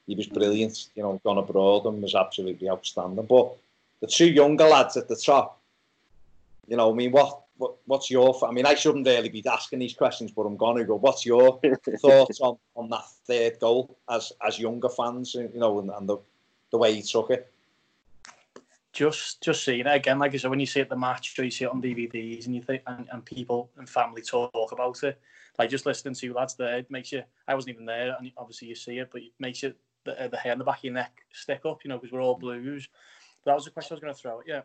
He 0.08 0.16
was 0.16 0.28
brilliant. 0.28 0.88
You 0.96 1.04
know, 1.04 1.22
gone 1.24 1.38
abroad 1.38 1.86
and 1.86 2.02
was 2.02 2.16
absolutely 2.16 2.70
outstanding. 2.70 3.26
But 3.26 3.56
the 4.02 4.08
two 4.08 4.30
younger 4.30 4.66
lads 4.66 4.98
at 4.98 5.08
the 5.08 5.16
top, 5.16 5.60
you 6.68 6.76
know, 6.76 6.92
I 6.92 6.96
mean, 6.96 7.12
what, 7.12 7.42
what 7.58 7.76
what's 7.86 8.10
your? 8.10 8.36
I 8.44 8.52
mean, 8.52 8.66
I 8.66 8.74
shouldn't 8.74 9.06
really 9.06 9.30
be 9.30 9.44
asking 9.46 9.80
these 9.80 9.94
questions, 9.94 10.32
but 10.32 10.44
I'm 10.44 10.58
going 10.58 10.78
to 10.78 10.86
go. 10.86 10.96
What's 10.96 11.26
your 11.26 11.60
thoughts 12.02 12.42
on, 12.42 12.58
on 12.76 12.90
that 12.90 13.06
third 13.28 13.60
goal 13.60 13.96
as 14.10 14.32
as 14.46 14.58
younger 14.58 14.90
fans? 14.90 15.36
You 15.36 15.52
know, 15.54 15.80
and, 15.80 15.92
and 15.92 16.10
the 16.10 16.18
the 16.72 16.78
way 16.78 16.96
he 16.96 17.02
took 17.04 17.30
it 17.30 17.52
just 18.98 19.44
just 19.44 19.64
seeing 19.64 19.82
it 19.82 19.96
again, 19.96 20.18
like 20.18 20.34
I 20.34 20.38
said, 20.38 20.50
when 20.50 20.60
you 20.60 20.66
see 20.66 20.80
it 20.80 20.90
the 20.90 20.98
match, 20.98 21.38
or 21.38 21.44
you 21.44 21.52
see 21.52 21.66
it 21.66 21.70
on 21.70 21.82
DVDs, 21.82 22.48
and 22.48 22.56
you 22.56 22.64
think, 22.64 22.82
and, 22.88 23.08
and 23.12 23.24
people 23.24 23.70
and 23.78 23.88
family 23.88 24.24
talk 24.24 24.72
about 24.72 25.04
it, 25.04 25.20
like 25.60 25.70
just 25.70 25.86
listening 25.86 26.16
to 26.16 26.34
lads 26.34 26.56
there, 26.56 26.80
it 26.80 26.90
makes 26.90 27.12
you. 27.12 27.22
I 27.48 27.54
wasn't 27.54 27.76
even 27.76 27.86
there, 27.86 28.16
and 28.18 28.32
obviously 28.38 28.70
you 28.70 28.76
see 28.76 28.98
it, 28.98 29.10
but 29.12 29.22
it 29.22 29.34
makes 29.40 29.62
you 29.62 29.76
the, 30.04 30.20
uh, 30.20 30.28
the 30.30 30.38
hair 30.38 30.52
on 30.52 30.58
the 30.58 30.64
back 30.64 30.80
of 30.80 30.84
your 30.84 30.94
neck 30.94 31.16
stick 31.32 31.62
up, 31.64 31.84
you 31.84 31.90
know, 31.90 32.00
because 32.00 32.12
we're 32.12 32.24
all 32.24 32.40
blues. 32.40 32.90
But 33.46 33.52
that 33.52 33.56
was 33.56 33.66
the 33.66 33.72
question 33.72 33.94
I 33.94 33.96
was 33.96 34.02
going 34.02 34.14
to 34.16 34.20
throw 34.20 34.40
at 34.40 34.48
you. 34.48 34.62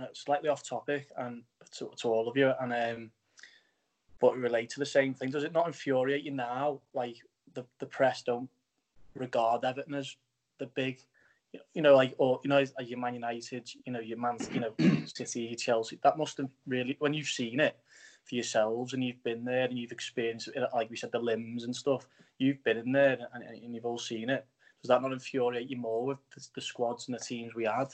Uh, 0.00 0.06
slightly 0.12 0.48
off 0.48 0.62
topic, 0.62 1.08
and 1.16 1.42
to, 1.72 1.90
to 1.96 2.08
all 2.08 2.28
of 2.28 2.36
you, 2.36 2.52
and 2.60 2.72
um, 2.72 3.10
but 4.20 4.36
relate 4.36 4.70
to 4.70 4.78
the 4.78 4.86
same 4.86 5.12
thing. 5.12 5.30
Does 5.30 5.44
it 5.44 5.52
not 5.52 5.66
infuriate 5.66 6.22
you 6.22 6.30
now, 6.30 6.82
like 6.94 7.16
the 7.54 7.64
the 7.80 7.86
press 7.86 8.22
don't 8.22 8.48
regard 9.16 9.64
Everton 9.64 9.94
as 9.94 10.14
the 10.58 10.66
big 10.66 11.00
you 11.74 11.82
know, 11.82 11.94
like 11.94 12.14
or 12.18 12.40
you 12.42 12.48
know, 12.48 12.64
like 12.78 12.88
your 12.88 12.98
Man 12.98 13.14
United, 13.14 13.68
you 13.84 13.92
know, 13.92 14.00
your 14.00 14.18
Man, 14.18 14.38
you 14.52 14.60
know, 14.60 14.74
City, 15.06 15.54
Chelsea. 15.56 15.98
That 16.02 16.18
must 16.18 16.36
have 16.38 16.48
really, 16.66 16.96
when 16.98 17.14
you've 17.14 17.28
seen 17.28 17.60
it 17.60 17.76
for 18.24 18.34
yourselves 18.34 18.92
and 18.92 19.04
you've 19.04 19.22
been 19.22 19.44
there 19.44 19.64
and 19.64 19.78
you've 19.78 19.92
experienced, 19.92 20.48
it, 20.48 20.62
like 20.74 20.90
we 20.90 20.96
said, 20.96 21.12
the 21.12 21.18
limbs 21.18 21.64
and 21.64 21.74
stuff. 21.74 22.06
You've 22.38 22.62
been 22.64 22.76
in 22.76 22.92
there 22.92 23.18
and, 23.32 23.44
and 23.44 23.74
you've 23.74 23.86
all 23.86 23.98
seen 23.98 24.30
it. 24.30 24.46
Does 24.82 24.88
that 24.88 25.02
not 25.02 25.12
infuriate 25.12 25.70
you 25.70 25.76
more 25.76 26.04
with 26.04 26.18
the, 26.34 26.46
the 26.54 26.60
squads 26.60 27.08
and 27.08 27.14
the 27.14 27.22
teams 27.22 27.54
we 27.54 27.64
had? 27.64 27.88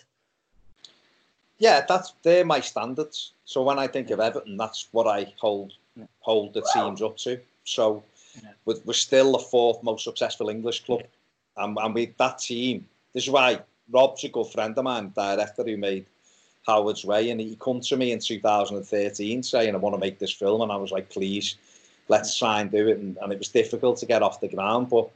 Yeah, 1.59 1.85
that's 1.89 2.15
they're 2.23 2.45
my 2.45 2.61
standards. 2.61 3.35
So 3.45 3.63
when 3.63 3.79
I 3.79 3.87
think 3.87 4.11
of 4.11 4.21
Everton, 4.21 4.57
that's 4.57 4.89
what 4.93 5.07
I 5.07 5.33
hold 5.39 5.75
hold 6.21 6.55
the 6.55 6.67
teams 6.75 7.03
up 7.03 7.17
to. 7.19 7.41
So 7.65 8.03
yeah. 8.43 8.51
we're, 8.65 8.81
we're 8.85 8.95
still 8.95 9.33
the 9.33 9.39
fourth 9.39 9.83
most 9.83 10.05
successful 10.05 10.49
English 10.49 10.85
club, 10.85 11.03
yeah. 11.03 11.65
and, 11.65 11.79
and 11.79 11.95
we 11.95 12.15
that 12.19 12.39
team 12.39 12.89
this 13.15 13.25
is 13.25 13.31
why 13.31 13.61
Rob's 13.91 14.25
a 14.25 14.29
good 14.29 14.47
friend 14.47 14.77
of 14.77 14.85
mine, 14.85 15.13
director 15.15 15.65
who 15.65 15.77
made 15.77 16.07
Howard's 16.67 17.05
Way, 17.05 17.31
and 17.31 17.41
he 17.41 17.57
come 17.61 17.81
to 17.81 17.97
me 17.97 18.13
in 18.13 18.19
2013 18.19 19.43
saying, 19.43 19.75
I 19.75 19.79
want 19.79 19.95
to 19.95 20.01
make 20.01 20.19
this 20.19 20.33
film, 20.33 20.63
and 20.63 20.73
I 20.73 20.77
was 20.77 20.93
like, 20.93 21.11
please, 21.11 21.57
let's 22.09 22.39
try 22.39 22.61
and 22.61 22.71
do 22.71 22.89
it. 22.89 22.99
And, 22.99 23.17
and 23.21 23.33
it 23.33 23.39
was 23.39 23.49
difficult 23.49 23.99
to 23.99 24.07
get 24.07 24.23
off 24.23 24.41
the 24.41 24.49
ground, 24.49 24.89
but 24.89 25.11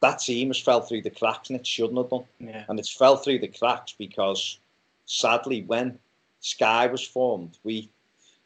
that 0.00 0.20
team 0.20 0.48
has 0.48 0.58
fell 0.58 0.80
through 0.80 1.02
the 1.02 1.10
cracks, 1.10 1.50
and 1.50 1.58
it 1.58 1.66
shouldn't 1.66 1.98
have 1.98 2.10
done. 2.10 2.24
Yeah. 2.40 2.64
And 2.68 2.78
it's 2.78 2.94
fell 2.94 3.16
through 3.16 3.40
the 3.40 3.48
cracks 3.48 3.94
because, 3.96 4.58
sadly, 5.06 5.62
when 5.62 5.98
Sky 6.40 6.86
was 6.86 7.06
formed, 7.06 7.58
we, 7.64 7.88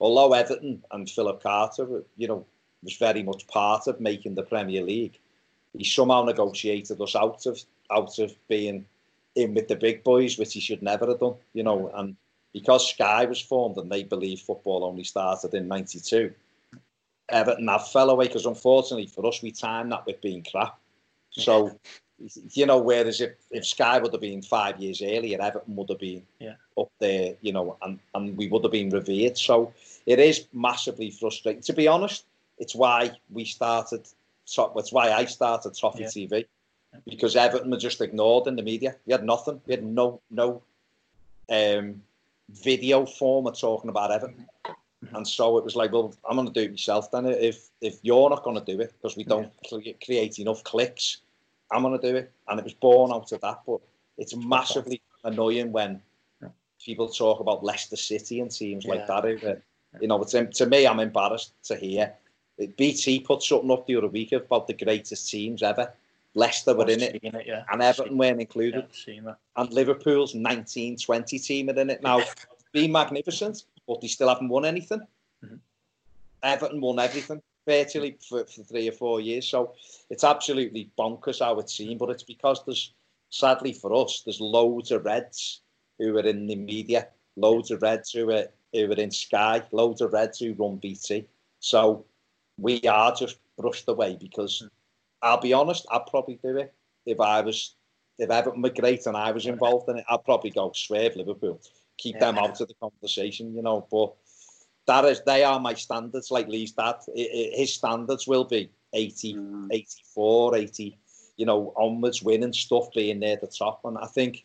although 0.00 0.32
Everton 0.32 0.82
and 0.92 1.10
Philip 1.10 1.42
Carter, 1.42 2.02
you 2.16 2.28
know, 2.28 2.44
was 2.82 2.96
very 2.96 3.22
much 3.22 3.46
part 3.46 3.86
of 3.86 4.00
making 4.00 4.34
the 4.34 4.42
Premier 4.42 4.82
League, 4.82 5.18
he 5.76 5.84
somehow 5.84 6.24
negotiated 6.24 7.00
us 7.00 7.16
out 7.16 7.46
of 7.46 7.62
out 7.90 8.18
of 8.18 8.34
being 8.48 8.84
in 9.34 9.54
with 9.54 9.68
the 9.68 9.76
big 9.76 10.04
boys, 10.04 10.38
which 10.38 10.54
he 10.54 10.60
should 10.60 10.82
never 10.82 11.06
have 11.06 11.20
done, 11.20 11.34
you 11.52 11.62
know. 11.62 11.90
And 11.94 12.16
because 12.52 12.90
Sky 12.90 13.24
was 13.24 13.40
formed 13.40 13.76
and 13.76 13.90
they 13.90 14.04
believe 14.04 14.40
football 14.40 14.84
only 14.84 15.04
started 15.04 15.54
in 15.54 15.68
'92, 15.68 16.32
Everton 17.28 17.68
have 17.68 17.88
fell 17.88 18.10
away 18.10 18.26
because 18.26 18.46
unfortunately 18.46 19.06
for 19.06 19.26
us, 19.26 19.42
we 19.42 19.50
timed 19.50 19.92
that 19.92 20.06
with 20.06 20.20
being 20.20 20.44
crap. 20.50 20.78
So, 21.30 21.78
you 22.50 22.66
know, 22.66 22.78
whereas 22.78 23.22
if, 23.22 23.32
if 23.50 23.66
Sky 23.66 23.98
would 23.98 24.12
have 24.12 24.20
been 24.20 24.42
five 24.42 24.78
years 24.78 25.00
earlier, 25.00 25.40
Everton 25.40 25.74
would 25.76 25.88
have 25.88 25.98
been 25.98 26.22
yeah. 26.38 26.54
up 26.76 26.90
there, 27.00 27.34
you 27.40 27.52
know, 27.52 27.78
and, 27.80 27.98
and 28.14 28.36
we 28.36 28.48
would 28.48 28.62
have 28.64 28.72
been 28.72 28.90
revered. 28.90 29.38
So 29.38 29.72
it 30.04 30.18
is 30.18 30.46
massively 30.52 31.10
frustrating. 31.10 31.62
To 31.62 31.72
be 31.72 31.88
honest, 31.88 32.26
it's 32.58 32.74
why 32.74 33.12
we 33.30 33.46
started, 33.46 34.06
it's 34.44 34.92
why 34.92 35.10
I 35.10 35.24
started 35.24 35.74
Toffee 35.74 36.02
yeah. 36.02 36.08
TV 36.08 36.44
because 37.06 37.36
Everton 37.36 37.70
were 37.70 37.78
just 37.78 38.00
ignored 38.00 38.46
in 38.46 38.56
the 38.56 38.62
media. 38.62 38.96
We 39.06 39.12
had 39.12 39.24
nothing. 39.24 39.60
We 39.66 39.74
had 39.74 39.84
no 39.84 40.20
no 40.30 40.62
um, 41.50 42.02
video 42.50 43.06
form 43.06 43.46
of 43.46 43.58
talking 43.58 43.90
about 43.90 44.10
Everton. 44.10 44.46
And 45.14 45.26
so 45.26 45.58
it 45.58 45.64
was 45.64 45.74
like, 45.74 45.92
well, 45.92 46.14
I'm 46.28 46.36
going 46.36 46.46
to 46.46 46.54
do 46.54 46.66
it 46.66 46.70
myself 46.70 47.10
then. 47.10 47.26
If 47.26 47.68
if 47.80 47.98
you're 48.02 48.30
not 48.30 48.44
going 48.44 48.58
to 48.58 48.64
do 48.64 48.80
it 48.80 48.92
because 48.92 49.16
we 49.16 49.24
don't 49.24 49.52
yeah. 49.70 49.92
create 50.04 50.38
enough 50.38 50.62
clicks, 50.64 51.18
I'm 51.70 51.82
going 51.82 51.98
to 51.98 52.10
do 52.10 52.16
it. 52.16 52.30
And 52.48 52.58
it 52.58 52.64
was 52.64 52.74
born 52.74 53.12
out 53.12 53.32
of 53.32 53.40
that. 53.40 53.62
But 53.66 53.80
it's 54.16 54.36
massively 54.36 55.02
annoying 55.24 55.72
when 55.72 56.00
people 56.84 57.08
talk 57.08 57.40
about 57.40 57.64
Leicester 57.64 57.96
City 57.96 58.40
and 58.40 58.50
teams 58.50 58.84
yeah. 58.84 58.94
like 58.94 59.06
that. 59.06 59.62
You 60.00 60.08
know, 60.08 60.22
it's, 60.22 60.32
to 60.32 60.66
me, 60.66 60.86
I'm 60.86 61.00
embarrassed 61.00 61.52
to 61.64 61.76
hear. 61.76 62.12
BT 62.76 63.20
put 63.20 63.42
something 63.42 63.70
up 63.70 63.86
the 63.86 63.96
other 63.96 64.08
week 64.08 64.32
about 64.32 64.66
the 64.66 64.74
greatest 64.74 65.28
teams 65.28 65.62
ever. 65.62 65.92
Leicester 66.34 66.74
were 66.74 66.88
in 66.88 67.02
it, 67.02 67.20
it 67.22 67.46
yeah. 67.46 67.64
and 67.70 67.82
Everton 67.82 68.16
weren't 68.16 68.40
included. 68.40 68.86
Yeah, 69.06 69.34
and 69.56 69.70
Liverpool's 69.70 70.34
1920 70.34 71.38
team 71.38 71.68
are 71.68 71.78
in 71.78 71.90
it 71.90 72.02
now. 72.02 72.22
been 72.72 72.92
magnificent, 72.92 73.64
but 73.86 74.00
they 74.00 74.08
still 74.08 74.28
haven't 74.28 74.48
won 74.48 74.64
anything. 74.64 75.00
Mm-hmm. 75.44 75.56
Everton 76.42 76.80
won 76.80 76.98
everything 76.98 77.42
virtually 77.66 78.18
for, 78.26 78.44
for 78.46 78.62
three 78.64 78.88
or 78.88 78.92
four 78.92 79.20
years. 79.20 79.46
So 79.46 79.74
it's 80.10 80.24
absolutely 80.24 80.90
bonkers 80.98 81.40
our 81.40 81.62
team, 81.62 81.98
but 81.98 82.10
it's 82.10 82.22
because 82.22 82.64
there's, 82.64 82.92
sadly 83.30 83.72
for 83.72 83.94
us, 83.94 84.22
there's 84.24 84.40
loads 84.40 84.90
of 84.90 85.04
Reds 85.04 85.60
who 85.98 86.16
are 86.16 86.26
in 86.26 86.46
the 86.46 86.56
media, 86.56 87.08
loads 87.36 87.70
of 87.70 87.82
Reds 87.82 88.10
who 88.10 88.30
are, 88.30 88.48
who 88.72 88.90
are 88.90 88.94
in 88.94 89.10
Sky, 89.10 89.62
loads 89.70 90.00
of 90.00 90.12
Reds 90.12 90.38
who 90.38 90.54
run 90.54 90.76
BT. 90.76 91.26
So 91.60 92.04
we 92.58 92.80
are 92.82 93.14
just 93.14 93.38
brushed 93.56 93.88
away 93.88 94.16
because 94.18 94.66
I'll 95.22 95.40
be 95.40 95.52
honest, 95.52 95.86
I'd 95.90 96.06
probably 96.06 96.38
do 96.42 96.56
it 96.58 96.74
if 97.06 97.20
I 97.20 97.40
was 97.40 97.74
if 98.18 98.30
Everton 98.30 98.62
were 98.62 98.70
great 98.70 99.06
and 99.06 99.16
I 99.16 99.32
was 99.32 99.46
involved 99.46 99.88
in 99.88 99.98
it. 99.98 100.04
I'd 100.08 100.24
probably 100.24 100.50
go 100.50 100.72
swerve 100.74 101.16
Liverpool, 101.16 101.60
keep 101.98 102.16
yeah. 102.16 102.20
them 102.20 102.38
out 102.38 102.60
of 102.60 102.68
the 102.68 102.74
conversation, 102.74 103.54
you 103.54 103.62
know. 103.62 103.86
But 103.90 104.12
that 104.86 105.04
is 105.04 105.22
they 105.22 105.44
are 105.44 105.60
my 105.60 105.74
standards. 105.74 106.30
Like 106.30 106.48
Lee's 106.48 106.72
dad, 106.72 106.96
his 107.14 107.74
standards 107.74 108.26
will 108.26 108.44
be 108.44 108.70
80, 108.92 109.34
mm. 109.34 109.68
84, 109.70 110.56
80, 110.56 110.98
you 111.36 111.46
know, 111.46 111.72
onwards, 111.76 112.22
winning 112.22 112.52
stuff, 112.52 112.92
being 112.94 113.20
near 113.20 113.36
the 113.36 113.46
top. 113.46 113.80
And 113.84 113.96
I 113.98 114.06
think 114.06 114.44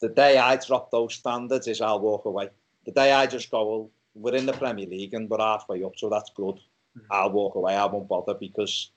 the 0.00 0.08
day 0.08 0.38
I 0.38 0.56
drop 0.56 0.90
those 0.90 1.14
standards 1.14 1.68
is 1.68 1.80
I'll 1.80 2.00
walk 2.00 2.24
away. 2.24 2.50
The 2.84 2.92
day 2.92 3.12
I 3.12 3.26
just 3.26 3.50
go, 3.50 3.68
well, 3.68 3.90
we're 4.14 4.34
in 4.34 4.46
the 4.46 4.52
Premier 4.52 4.86
League 4.86 5.14
and 5.14 5.30
we're 5.30 5.38
halfway 5.38 5.82
up, 5.82 5.96
so 5.96 6.10
that's 6.10 6.30
good. 6.30 6.56
Mm. 6.98 7.02
I'll 7.10 7.30
walk 7.30 7.54
away. 7.54 7.74
I 7.74 7.86
won't 7.86 8.08
bother 8.08 8.34
because 8.34 8.90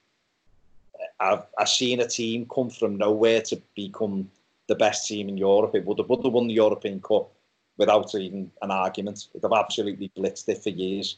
I've, 1.19 1.43
I've 1.57 1.69
seen 1.69 2.01
a 2.01 2.07
team 2.07 2.47
come 2.53 2.69
from 2.69 2.97
nowhere 2.97 3.41
to 3.43 3.61
become 3.75 4.29
the 4.67 4.75
best 4.75 5.07
team 5.07 5.29
in 5.29 5.37
Europe. 5.37 5.75
It 5.75 5.85
would 5.85 5.99
have, 5.99 6.09
would 6.09 6.23
have 6.23 6.33
won 6.33 6.47
the 6.47 6.53
European 6.53 7.01
Cup 7.01 7.31
without 7.77 8.13
even 8.15 8.51
an 8.61 8.71
argument. 8.71 9.27
They've 9.33 9.51
absolutely 9.51 10.11
blitzed 10.17 10.49
it 10.49 10.63
for 10.63 10.69
years, 10.69 11.17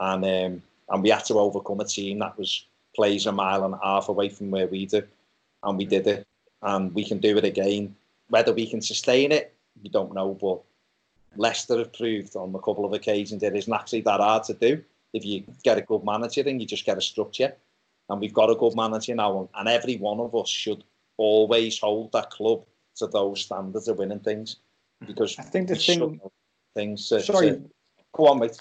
and 0.00 0.24
um, 0.24 0.62
and 0.90 1.02
we 1.02 1.10
had 1.10 1.24
to 1.26 1.38
overcome 1.38 1.80
a 1.80 1.84
team 1.84 2.20
that 2.20 2.38
was 2.38 2.64
plays 2.94 3.26
a 3.26 3.32
mile 3.32 3.64
and 3.64 3.74
a 3.74 3.80
half 3.82 4.08
away 4.08 4.28
from 4.28 4.50
where 4.50 4.66
we 4.66 4.86
do, 4.86 5.02
and 5.62 5.78
we 5.78 5.84
did 5.84 6.06
it, 6.06 6.26
and 6.62 6.94
we 6.94 7.04
can 7.04 7.18
do 7.18 7.36
it 7.36 7.44
again. 7.44 7.94
Whether 8.28 8.52
we 8.52 8.66
can 8.66 8.82
sustain 8.82 9.32
it, 9.32 9.54
we 9.82 9.88
don't 9.88 10.14
know, 10.14 10.34
but 10.34 10.60
Leicester 11.36 11.78
have 11.78 11.92
proved 11.92 12.36
on 12.36 12.54
a 12.54 12.58
couple 12.58 12.84
of 12.84 12.92
occasions 12.92 13.42
it 13.42 13.54
isn't 13.54 13.72
actually 13.72 14.00
that 14.02 14.20
hard 14.20 14.44
to 14.44 14.54
do 14.54 14.82
if 15.12 15.24
you 15.24 15.44
get 15.62 15.78
a 15.78 15.82
good 15.82 16.04
manager 16.04 16.42
and 16.46 16.60
you 16.60 16.66
just 16.66 16.84
get 16.84 16.98
a 16.98 17.00
structure. 17.00 17.54
And 18.08 18.20
we've 18.20 18.32
got 18.32 18.50
a 18.50 18.54
good 18.54 18.74
manager 18.74 19.14
now, 19.14 19.48
and 19.54 19.68
every 19.68 19.96
one 19.96 20.20
of 20.20 20.34
us 20.34 20.48
should 20.48 20.82
always 21.18 21.78
hold 21.78 22.12
that 22.12 22.30
club 22.30 22.64
to 22.96 23.06
those 23.06 23.42
standards 23.42 23.88
of 23.88 23.98
winning 23.98 24.20
things. 24.20 24.56
Because 25.06 25.38
I 25.38 25.42
think 25.42 25.68
the 25.68 25.76
thing, 25.76 26.20
things. 26.74 27.12
Uh, 27.12 27.20
sorry, 27.20 27.50
to, 27.50 27.62
go 28.12 28.28
on, 28.28 28.40
mate. 28.40 28.56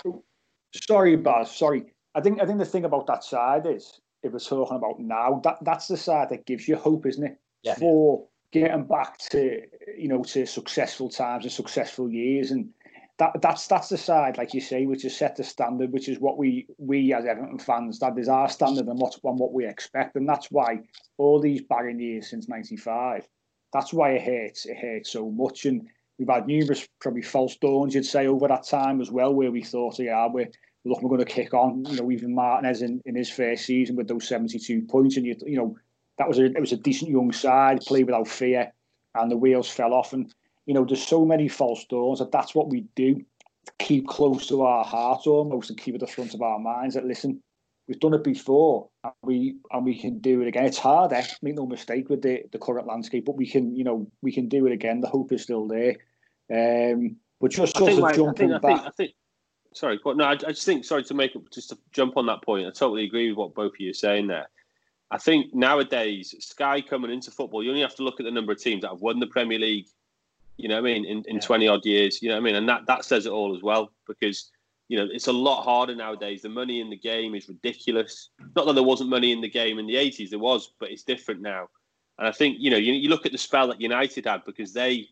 Sorry, 0.76 1.16
Baz. 1.16 1.56
Sorry. 1.56 1.86
I 2.14 2.22
think 2.22 2.42
I 2.42 2.46
think 2.46 2.60
the 2.60 2.66
thing 2.66 2.86
about 2.86 3.08
that 3.08 3.24
side 3.24 3.66
is, 3.66 4.00
if 4.24 4.34
we're 4.34 4.40
talking 4.40 4.78
about 4.78 5.00
now, 5.00 5.40
that 5.44 5.58
that's 5.62 5.88
the 5.88 5.98
side 5.98 6.30
that 6.30 6.46
gives 6.46 6.68
you 6.68 6.76
hope, 6.76 7.06
isn't 7.06 7.24
it? 7.24 7.40
Yeah. 7.64 7.76
For 7.76 8.28
getting 8.52 8.86
back 8.86 9.18
to 9.18 9.62
you 9.98 10.08
know 10.08 10.24
to 10.24 10.46
successful 10.46 11.10
times 11.10 11.46
and 11.46 11.52
successful 11.52 12.10
years 12.10 12.52
and 12.52 12.70
that 13.20 13.42
that's 13.42 13.68
that's 13.68 13.90
the 13.90 13.98
side 13.98 14.38
like 14.38 14.54
you 14.54 14.62
say 14.62 14.86
which 14.86 15.02
has 15.04 15.18
set 15.18 15.36
the 15.36 15.44
standard 15.44 15.92
which 15.92 16.08
is 16.08 16.20
what 16.20 16.38
we 16.38 16.68
we 16.78 17.14
as 17.14 17.26
Everton 17.26 17.58
fans 17.58 18.00
that 18.00 18.18
is 18.18 18.30
our 18.30 18.48
standard 18.48 18.88
and 18.88 19.00
what 19.00 19.16
and 19.24 19.40
what 19.40 19.54
we 19.54 19.66
expect. 19.66 20.16
And 20.16 20.30
that's 20.30 20.52
why 20.52 20.82
all 21.18 21.40
these 21.40 21.62
barren 21.62 22.00
years 22.00 22.30
since 22.30 22.48
95 22.48 23.28
that's 23.74 23.94
why 23.94 24.12
it 24.12 24.22
hurts 24.22 24.66
it 24.66 24.78
hurts 24.78 25.12
so 25.12 25.32
much. 25.32 25.66
And 25.66 25.88
we've 26.20 26.30
had 26.30 26.48
numerous 26.48 26.88
probably 27.00 27.24
false 27.24 27.56
dawns 27.58 27.96
you'd 27.96 28.06
say 28.06 28.28
over 28.28 28.48
that 28.48 28.68
time 28.68 29.02
as 29.02 29.12
well 29.12 29.34
where 29.34 29.52
we 29.52 29.64
thought 29.64 30.00
yeah 30.00 30.28
we're 30.28 30.50
look 30.86 31.02
we're 31.02 31.10
going 31.10 31.26
to 31.26 31.26
kick 31.26 31.54
on 31.54 31.86
you 31.86 31.98
know 31.98 32.12
even 32.12 32.36
Martinez 32.36 32.82
in, 32.82 33.02
in 33.06 33.16
his 33.16 33.30
first 33.30 33.66
season 33.66 33.96
with 33.96 34.08
those 34.08 34.28
72 34.28 34.84
points. 34.84 35.18
And 35.18 35.26
you 35.26 35.36
you 35.46 35.58
know 35.58 35.78
that 36.18 36.28
was 36.28 36.40
a 36.40 36.46
it 36.46 36.60
was 36.60 36.72
a 36.72 36.78
decent 36.78 37.12
young 37.12 37.32
side, 37.32 37.82
played 37.82 38.06
without 38.06 38.28
fear, 38.28 38.72
and 39.16 39.32
the 39.32 39.38
wheels 39.38 39.70
fell 39.70 39.94
off. 39.94 40.14
And 40.14 40.34
you 40.68 40.74
know, 40.74 40.86
there's 40.86 41.06
so 41.06 41.26
many 41.26 41.48
false 41.48 41.86
doors 41.86 42.20
that 42.20 42.32
that's 42.32 42.54
what 42.54 42.70
we 42.70 42.82
do. 42.96 43.24
Keep 43.80 44.08
close 44.08 44.48
to 44.48 44.62
our 44.62 44.84
heart 44.84 45.26
almost 45.26 45.70
and 45.70 45.80
keep 45.80 45.96
at 45.96 46.02
the 46.02 46.08
front 46.08 46.34
of 46.34 46.42
our 46.42 46.60
minds. 46.60 46.94
That 46.94 47.06
listen, 47.06 47.42
we've 47.88 48.00
done 48.00 48.14
it 48.14 48.24
before, 48.24 48.90
and 49.04 49.14
we 49.24 49.56
and 49.72 49.86
we 49.86 50.00
can 50.00 50.20
do 50.20 50.42
it 50.42 50.48
again. 50.48 50.66
It's 50.66 50.78
hard, 50.78 51.14
eh? 51.14 51.26
make 51.42 51.56
no 51.56 51.66
mistake 51.66 52.10
with 52.10 52.22
the 52.22 52.44
the 52.52 52.60
current 52.60 52.86
landscape, 52.86 53.26
but 53.26 53.38
we 53.38 53.48
can, 53.48 53.76
you 53.76 53.84
know, 53.84 54.12
we 54.22 54.32
can 54.32 54.48
do 54.50 54.68
it 54.68 54.74
again. 54.74 55.02
The 55.02 55.08
hope 55.08 55.32
is 55.32 55.44
still 55.44 55.68
there. 55.68 55.96
Um, 56.54 57.16
but 57.40 57.52
just 57.52 57.78
sort 57.78 57.94
of 57.94 58.00
like, 58.00 58.16
jumping 58.16 58.54
I 58.54 58.60
think, 58.60 58.62
back. 58.62 58.72
I 58.72 58.76
think, 58.76 58.88
I 58.88 58.92
think, 58.92 59.14
sorry, 59.74 60.00
no, 60.06 60.24
I, 60.24 60.32
I 60.32 60.36
just 60.36 60.66
think 60.66 60.84
sorry 60.84 61.04
to 61.04 61.14
make 61.14 61.32
just 61.52 61.70
to 61.70 61.78
jump 61.94 62.18
on 62.18 62.26
that 62.26 62.44
point. 62.44 62.68
I 62.68 62.72
totally 62.72 63.06
agree 63.06 63.30
with 63.30 63.38
what 63.38 63.56
both 63.56 63.74
of 63.74 63.80
you 63.80 63.92
are 63.92 63.94
saying 63.94 64.28
there. 64.28 64.50
I 65.12 65.18
think 65.18 65.54
nowadays, 65.54 66.36
Sky 66.40 66.82
coming 66.82 67.12
into 67.12 67.32
football, 67.32 67.64
you 67.64 67.70
only 67.70 67.82
have 67.82 67.96
to 67.96 68.04
look 68.04 68.20
at 68.20 68.26
the 68.26 68.32
number 68.32 68.52
of 68.52 68.60
teams 68.60 68.82
that 68.82 68.90
have 68.90 69.02
won 69.02 69.20
the 69.20 69.28
Premier 69.28 69.58
League, 69.60 69.88
you 70.58 70.68
know 70.68 70.76
what 70.76 70.90
I 70.90 70.94
mean, 70.94 71.06
in, 71.06 71.24
in 71.28 71.36
yeah. 71.36 71.42
20 71.42 71.68
odd 71.68 71.86
years, 71.86 72.22
you 72.22 72.30
know 72.30 72.36
what 72.36 72.42
I 72.42 72.44
mean? 72.44 72.56
And 72.56 72.68
that, 72.70 72.82
that 72.88 73.06
says 73.06 73.26
it 73.26 73.32
all 73.32 73.56
as 73.56 73.64
well 73.64 73.92
because, 74.08 74.52
you 74.90 74.98
know, 74.98 75.08
it's 75.12 75.28
a 75.28 75.34
lot 75.34 75.64
harder 75.64 75.96
nowadays. 75.96 76.42
The 76.42 76.50
money 76.50 76.82
in 76.82 76.90
the 76.90 76.98
game 76.98 77.36
is 77.36 77.48
ridiculous. 77.48 78.30
Not 78.56 78.66
that 78.66 78.74
there 78.74 78.84
wasn't 78.84 79.10
money 79.10 79.32
in 79.32 79.42
the 79.42 79.50
game 79.50 79.80
in 79.80 79.88
the 79.88 79.96
80s, 79.96 80.30
there 80.30 80.40
was, 80.40 80.74
but 80.80 80.92
it's 80.92 81.04
different 81.04 81.42
now. 81.42 81.68
And 82.18 82.28
I 82.28 82.32
think, 82.32 82.58
you 82.60 82.72
know, 82.72 82.78
you, 82.78 82.94
you 82.94 83.10
look 83.10 83.26
at 83.26 83.32
the 83.32 83.38
spell 83.38 83.68
that 83.68 83.80
United 83.82 84.26
had 84.26 84.44
because 84.46 84.74
they 84.74 85.08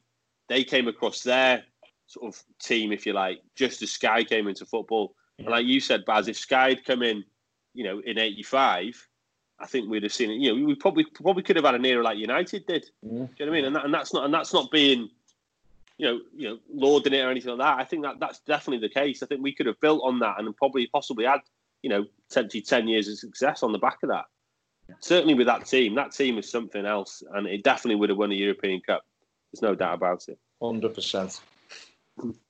they 0.48 0.64
came 0.64 0.88
across 0.88 1.24
their 1.24 1.64
sort 2.08 2.34
of 2.34 2.44
team, 2.60 2.92
if 2.92 3.06
you 3.06 3.14
like, 3.14 3.42
just 3.56 3.82
as 3.82 3.92
Sky 3.92 4.24
came 4.24 4.48
into 4.48 4.66
football. 4.66 5.16
And 5.40 5.48
like 5.48 5.66
you 5.66 5.80
said, 5.80 6.06
Baz, 6.06 6.28
if 6.28 6.38
Sky 6.38 6.70
had 6.70 6.86
come 6.86 7.02
in, 7.02 7.24
you 7.74 7.84
know, 7.84 8.00
in 8.06 8.18
85, 8.18 9.08
I 9.60 9.66
think 9.66 9.90
we'd 9.90 10.04
have 10.04 10.14
seen 10.14 10.32
it. 10.32 10.36
You 10.36 10.56
know, 10.56 10.66
we 10.66 10.76
probably 10.76 11.06
probably 11.06 11.44
could 11.44 11.56
have 11.56 11.66
had 11.66 11.76
an 11.76 11.86
era 11.86 12.04
like 12.04 12.18
United 12.18 12.66
did. 12.66 12.86
Yeah. 13.02 13.10
Do 13.10 13.16
you 13.16 13.20
know 13.20 13.28
what 13.38 13.48
I 13.48 13.52
mean? 13.52 13.66
And, 13.66 13.76
that, 13.76 13.86
and 13.86 13.94
that's 13.94 14.14
not 14.14 14.26
and 14.26 14.34
that's 14.34 14.54
not 14.54 14.72
being, 14.72 15.10
you 15.98 16.06
know, 16.06 16.20
you 16.36 16.50
know, 16.50 16.58
lauding 16.74 17.14
it 17.14 17.22
or 17.22 17.32
anything 17.32 17.58
like 17.58 17.66
that. 17.66 17.80
I 17.80 17.86
think 17.86 18.04
that 18.04 18.20
that's 18.20 18.40
definitely 18.40 18.86
the 18.88 18.94
case. 18.94 19.24
I 19.24 19.26
think 19.26 19.42
we 19.42 19.54
could 19.54 19.66
have 19.66 19.80
built 19.80 20.02
on 20.04 20.20
that 20.20 20.40
and 20.40 20.56
probably 20.56 20.88
possibly 20.88 21.26
had, 21.26 21.40
you 21.82 21.90
know, 21.90 22.06
potentially 22.30 22.62
ten 22.62 22.88
years 22.88 23.08
of 23.08 23.18
success 23.18 23.64
on 23.64 23.72
the 23.72 23.80
back 23.80 24.00
of 24.04 24.10
that. 24.10 24.26
Certainly 25.00 25.34
with 25.34 25.48
that 25.48 25.66
team, 25.66 25.96
that 25.96 26.12
team 26.12 26.38
is 26.38 26.50
something 26.50 26.86
else, 26.86 27.24
and 27.34 27.48
it 27.48 27.64
definitely 27.64 27.96
would 27.96 28.10
have 28.10 28.18
won 28.18 28.32
a 28.32 28.36
European 28.36 28.82
Cup. 28.82 29.04
There's 29.52 29.62
no 29.62 29.74
doubt 29.76 29.96
about 29.96 30.28
it. 30.28 30.38
Hundred 30.62 30.94
percent. 30.94 31.42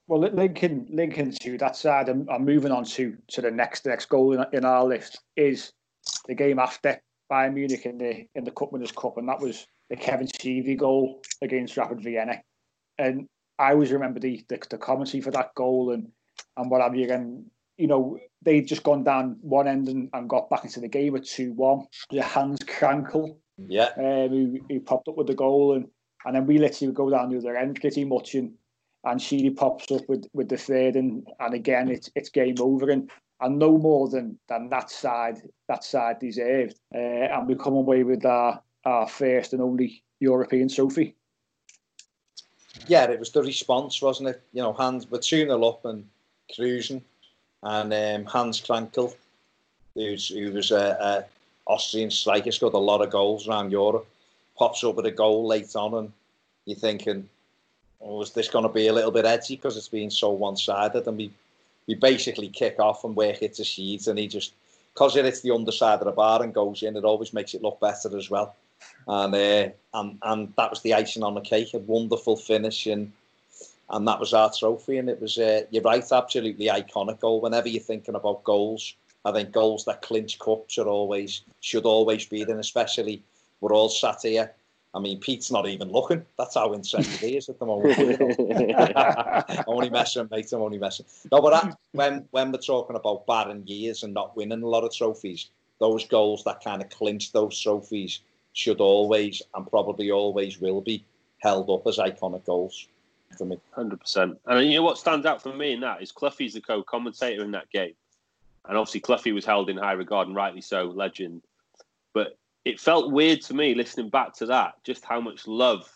Well, 0.06 0.20
Lincoln, 0.20 0.86
Lincoln 0.90 1.32
to 1.40 1.58
that 1.58 1.76
side, 1.76 2.08
and, 2.08 2.28
and 2.28 2.44
moving 2.44 2.72
on 2.72 2.84
to 2.84 3.16
to 3.28 3.40
the 3.40 3.50
next 3.50 3.86
next 3.86 4.06
goal 4.06 4.32
in, 4.32 4.44
in 4.52 4.64
our 4.64 4.84
list 4.84 5.20
is 5.36 5.72
the 6.26 6.34
game 6.34 6.58
after 6.58 7.00
Bayern 7.30 7.54
Munich 7.54 7.86
in 7.86 7.98
the 7.98 8.26
in 8.34 8.44
the 8.44 8.50
Cup 8.50 8.72
Winners' 8.72 8.92
Cup, 8.92 9.18
and 9.18 9.28
that 9.28 9.40
was 9.40 9.66
the 9.88 9.96
Kevin 9.96 10.28
Sheedy 10.28 10.74
goal 10.74 11.22
against 11.42 11.76
Rapid 11.76 12.00
Vienna. 12.00 12.42
And 12.98 13.28
I 13.58 13.72
always 13.72 13.92
remember 13.92 14.20
the, 14.20 14.44
the, 14.48 14.60
the 14.70 14.78
commentary 14.78 15.20
for 15.20 15.30
that 15.32 15.54
goal 15.54 15.92
and 15.92 16.10
and 16.56 16.70
what 16.70 16.82
have 16.82 16.94
you. 16.94 17.10
And 17.10 17.46
you 17.76 17.86
know 17.86 18.18
they'd 18.42 18.66
just 18.66 18.82
gone 18.82 19.04
down 19.04 19.36
one 19.40 19.68
end 19.68 19.88
and, 19.88 20.08
and 20.12 20.28
got 20.28 20.50
back 20.50 20.64
into 20.64 20.80
the 20.80 20.88
game 20.88 21.16
at 21.16 21.24
two 21.24 21.52
one. 21.52 21.86
Hans 22.22 22.60
Krankl, 22.60 23.36
yeah, 23.58 23.90
um, 23.96 24.28
who, 24.30 24.58
who 24.68 24.80
popped 24.80 25.08
up 25.08 25.16
with 25.16 25.26
the 25.26 25.34
goal, 25.34 25.74
and 25.74 25.86
and 26.24 26.34
then 26.34 26.46
we 26.46 26.58
literally 26.58 26.92
go 26.92 27.10
down 27.10 27.30
the 27.30 27.38
other 27.38 27.56
end 27.56 27.80
pretty 27.80 28.04
much, 28.04 28.34
and 28.34 28.52
and 29.04 29.20
Sheedy 29.20 29.50
pops 29.50 29.90
up 29.90 30.02
with 30.08 30.26
with 30.32 30.48
the 30.48 30.56
third, 30.56 30.96
and 30.96 31.26
and 31.40 31.54
again 31.54 31.90
it's 31.90 32.10
it's 32.14 32.30
game 32.30 32.56
over. 32.60 32.90
And 32.90 33.10
and 33.40 33.58
no 33.58 33.76
more 33.76 34.08
than 34.08 34.38
than 34.48 34.68
that 34.70 34.90
side 34.90 35.38
that 35.68 35.84
side 35.84 36.18
deserved. 36.18 36.78
Uh, 36.94 36.98
and 36.98 37.46
we 37.46 37.54
come 37.54 37.74
away 37.74 38.02
with 38.02 38.24
our, 38.24 38.62
our 38.84 39.06
first 39.06 39.52
and 39.52 39.62
only 39.62 40.02
European 40.20 40.68
trophy. 40.68 41.14
Yeah, 42.88 43.10
it 43.10 43.18
was 43.18 43.30
the 43.30 43.42
response, 43.42 44.00
wasn't 44.00 44.28
it? 44.30 44.42
You 44.52 44.62
know, 44.62 44.72
Hans 44.72 45.10
were 45.10 45.18
2 45.18 45.46
0 45.46 45.62
up 45.64 45.84
and 45.84 46.06
cruising, 46.54 47.02
and 47.62 47.92
um, 47.92 48.24
Hans 48.24 48.60
Krankl, 48.60 49.14
who's, 49.94 50.28
who 50.28 50.52
was 50.52 50.70
a, 50.70 50.96
a 51.00 51.24
Austrian 51.70 52.10
striker, 52.10 52.52
scored 52.52 52.74
a 52.74 52.78
lot 52.78 53.02
of 53.02 53.10
goals 53.10 53.48
around 53.48 53.72
Europe, 53.72 54.06
pops 54.56 54.84
up 54.84 54.94
with 54.94 55.06
a 55.06 55.10
goal 55.10 55.46
late 55.46 55.74
on, 55.74 55.94
and 55.94 56.12
you're 56.64 56.76
thinking, 56.76 57.28
oh, 58.00 58.18
was 58.18 58.32
this 58.32 58.48
going 58.48 58.64
to 58.64 58.72
be 58.72 58.86
a 58.86 58.92
little 58.92 59.10
bit 59.10 59.24
edgy 59.24 59.56
because 59.56 59.76
it's 59.76 59.88
been 59.88 60.10
so 60.10 60.30
one 60.30 60.56
sided? 60.56 61.06
And 61.06 61.16
we 61.16 61.32
we 61.88 61.94
basically 61.94 62.48
kick 62.48 62.78
off 62.78 63.04
and 63.04 63.16
work 63.16 63.42
it 63.42 63.54
to 63.54 63.62
Sheeds, 63.62 64.08
and 64.08 64.18
he 64.18 64.28
just 64.28 64.52
because 64.94 65.16
it 65.16 65.24
hits 65.24 65.40
the 65.40 65.54
underside 65.54 65.98
of 65.98 66.06
the 66.06 66.12
bar 66.12 66.42
and 66.42 66.54
goes 66.54 66.82
in, 66.82 66.96
it 66.96 67.04
always 67.04 67.32
makes 67.32 67.54
it 67.54 67.62
look 67.62 67.80
better 67.80 68.16
as 68.16 68.30
well. 68.30 68.54
And 69.06 69.34
uh, 69.34 69.70
and 69.94 70.18
and 70.22 70.52
that 70.56 70.70
was 70.70 70.82
the 70.82 70.94
icing 70.94 71.22
on 71.22 71.34
the 71.34 71.40
cake, 71.40 71.74
a 71.74 71.78
wonderful 71.78 72.36
finish, 72.36 72.86
and 72.86 73.12
and 73.90 74.06
that 74.08 74.20
was 74.20 74.34
our 74.34 74.50
trophy. 74.52 74.98
And 74.98 75.08
it 75.08 75.20
was 75.20 75.38
uh, 75.38 75.62
you're 75.70 75.82
right, 75.82 76.04
absolutely 76.10 76.66
iconic 76.66 77.20
goal. 77.20 77.40
Whenever 77.40 77.68
you're 77.68 77.82
thinking 77.82 78.14
about 78.14 78.44
goals, 78.44 78.94
I 79.24 79.32
think 79.32 79.52
goals 79.52 79.84
that 79.84 80.02
clinch 80.02 80.38
cups 80.38 80.78
are 80.78 80.88
always 80.88 81.42
should 81.60 81.84
always 81.84 82.26
be 82.26 82.44
there, 82.44 82.58
especially 82.58 83.22
we're 83.60 83.72
all 83.72 83.88
sat 83.88 84.22
here 84.22 84.52
I 84.96 84.98
mean, 84.98 85.20
Pete's 85.20 85.50
not 85.50 85.68
even 85.68 85.92
looking. 85.92 86.24
That's 86.38 86.54
how 86.54 86.72
interested 86.72 87.20
he 87.20 87.36
is 87.36 87.50
at 87.50 87.58
the 87.58 87.66
moment. 87.66 87.98
I'm 88.96 89.64
only 89.66 89.90
messing, 89.90 90.26
mate. 90.30 90.50
I'm 90.50 90.62
only 90.62 90.78
messing. 90.78 91.04
No, 91.30 91.42
but 91.42 91.50
that, 91.50 91.76
when 91.92 92.26
when 92.30 92.50
we're 92.50 92.58
talking 92.58 92.96
about 92.96 93.26
barren 93.26 93.62
years 93.66 94.04
and 94.04 94.14
not 94.14 94.34
winning 94.34 94.62
a 94.62 94.66
lot 94.66 94.84
of 94.84 94.94
trophies, 94.94 95.50
those 95.80 96.06
goals 96.06 96.44
that 96.44 96.64
kind 96.64 96.80
of 96.80 96.88
clinch 96.88 97.32
those 97.32 97.60
trophies 97.60 98.20
should 98.56 98.80
always 98.80 99.42
and 99.54 99.68
probably 99.68 100.10
always 100.10 100.58
will 100.58 100.80
be 100.80 101.04
held 101.38 101.68
up 101.68 101.86
as 101.86 101.98
iconic 101.98 102.44
goals 102.46 102.88
for 103.36 103.44
me. 103.44 103.58
Hundred 103.72 104.00
percent. 104.00 104.38
And 104.46 104.66
you 104.66 104.78
know 104.78 104.82
what 104.82 104.96
stands 104.96 105.26
out 105.26 105.42
for 105.42 105.54
me 105.54 105.74
in 105.74 105.80
that 105.80 106.02
is 106.02 106.10
Cloughie's 106.10 106.54
the 106.54 106.62
co-commentator 106.62 107.44
in 107.44 107.50
that 107.50 107.70
game, 107.70 107.94
and 108.66 108.78
obviously 108.78 109.00
Cloughie 109.00 109.32
was 109.32 109.44
held 109.44 109.68
in 109.68 109.76
high 109.76 109.92
regard 109.92 110.26
and 110.26 110.34
rightly 110.34 110.62
so, 110.62 110.84
legend. 110.84 111.42
But 112.14 112.38
it 112.64 112.80
felt 112.80 113.12
weird 113.12 113.42
to 113.42 113.54
me 113.54 113.74
listening 113.74 114.08
back 114.08 114.32
to 114.36 114.46
that, 114.46 114.82
just 114.84 115.04
how 115.04 115.20
much 115.20 115.46
love 115.46 115.86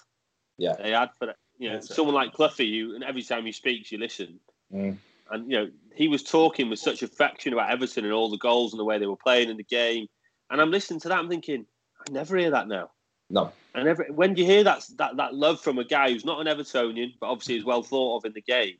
yeah. 0.59 0.75
they 0.81 0.91
had 0.91 1.11
for 1.19 1.27
that. 1.27 1.37
You 1.59 1.71
know, 1.71 1.75
That's 1.77 1.95
someone 1.95 2.15
it. 2.15 2.19
like 2.19 2.35
Cloughie, 2.35 2.67
you 2.67 2.95
and 2.95 3.03
every 3.03 3.23
time 3.23 3.47
he 3.47 3.53
speaks, 3.53 3.91
you 3.91 3.97
listen. 3.97 4.39
Mm. 4.73 4.99
And 5.31 5.51
you 5.51 5.59
know, 5.59 5.71
he 5.95 6.09
was 6.09 6.23
talking 6.23 6.69
with 6.69 6.79
such 6.79 7.03
affection 7.03 7.55
about 7.55 7.71
Everton 7.71 8.05
and 8.05 8.13
all 8.13 8.29
the 8.29 8.37
goals 8.37 8.75
and 8.75 8.81
the 8.81 8.85
way 8.85 8.99
they 8.99 9.07
were 9.07 9.17
playing 9.17 9.49
in 9.49 9.57
the 9.57 9.65
game. 9.65 10.09
And 10.51 10.61
I'm 10.61 10.71
listening 10.71 11.01
to 11.01 11.09
that, 11.09 11.19
I'm 11.19 11.29
thinking, 11.29 11.65
I 12.07 12.11
never 12.11 12.37
hear 12.37 12.51
that 12.51 12.69
now. 12.69 12.91
No. 13.29 13.53
And 13.75 13.87
every, 13.87 14.11
when 14.11 14.37
you 14.37 14.45
hear 14.45 14.65
that, 14.65 14.87
that 14.97 15.17
that 15.17 15.35
love 15.35 15.61
from 15.61 15.79
a 15.79 15.85
guy 15.85 16.11
who's 16.11 16.25
not 16.25 16.45
an 16.45 16.47
Evertonian, 16.47 17.15
but 17.21 17.29
obviously 17.29 17.57
is 17.57 17.65
well 17.65 17.83
thought 17.83 18.19
of 18.19 18.25
in 18.25 18.33
the 18.33 18.41
game, 18.41 18.75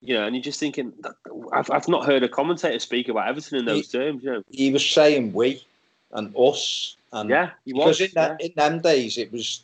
you 0.00 0.14
know, 0.14 0.26
and 0.26 0.34
you're 0.34 0.42
just 0.42 0.58
thinking, 0.58 0.92
I've, 1.52 1.70
I've 1.70 1.88
not 1.88 2.06
heard 2.06 2.24
a 2.24 2.28
commentator 2.28 2.78
speak 2.80 3.08
about 3.08 3.28
Everton 3.28 3.58
in 3.58 3.64
those 3.66 3.90
he, 3.90 3.98
terms. 3.98 4.24
You 4.24 4.32
know, 4.32 4.42
he 4.50 4.72
was 4.72 4.88
saying 4.88 5.32
we 5.32 5.64
and 6.12 6.34
us 6.36 6.96
and 7.12 7.30
yeah, 7.30 7.50
he 7.64 7.72
was. 7.72 8.00
In, 8.00 8.10
that, 8.14 8.40
in 8.40 8.52
them 8.56 8.80
days, 8.80 9.18
it 9.18 9.32
was, 9.32 9.62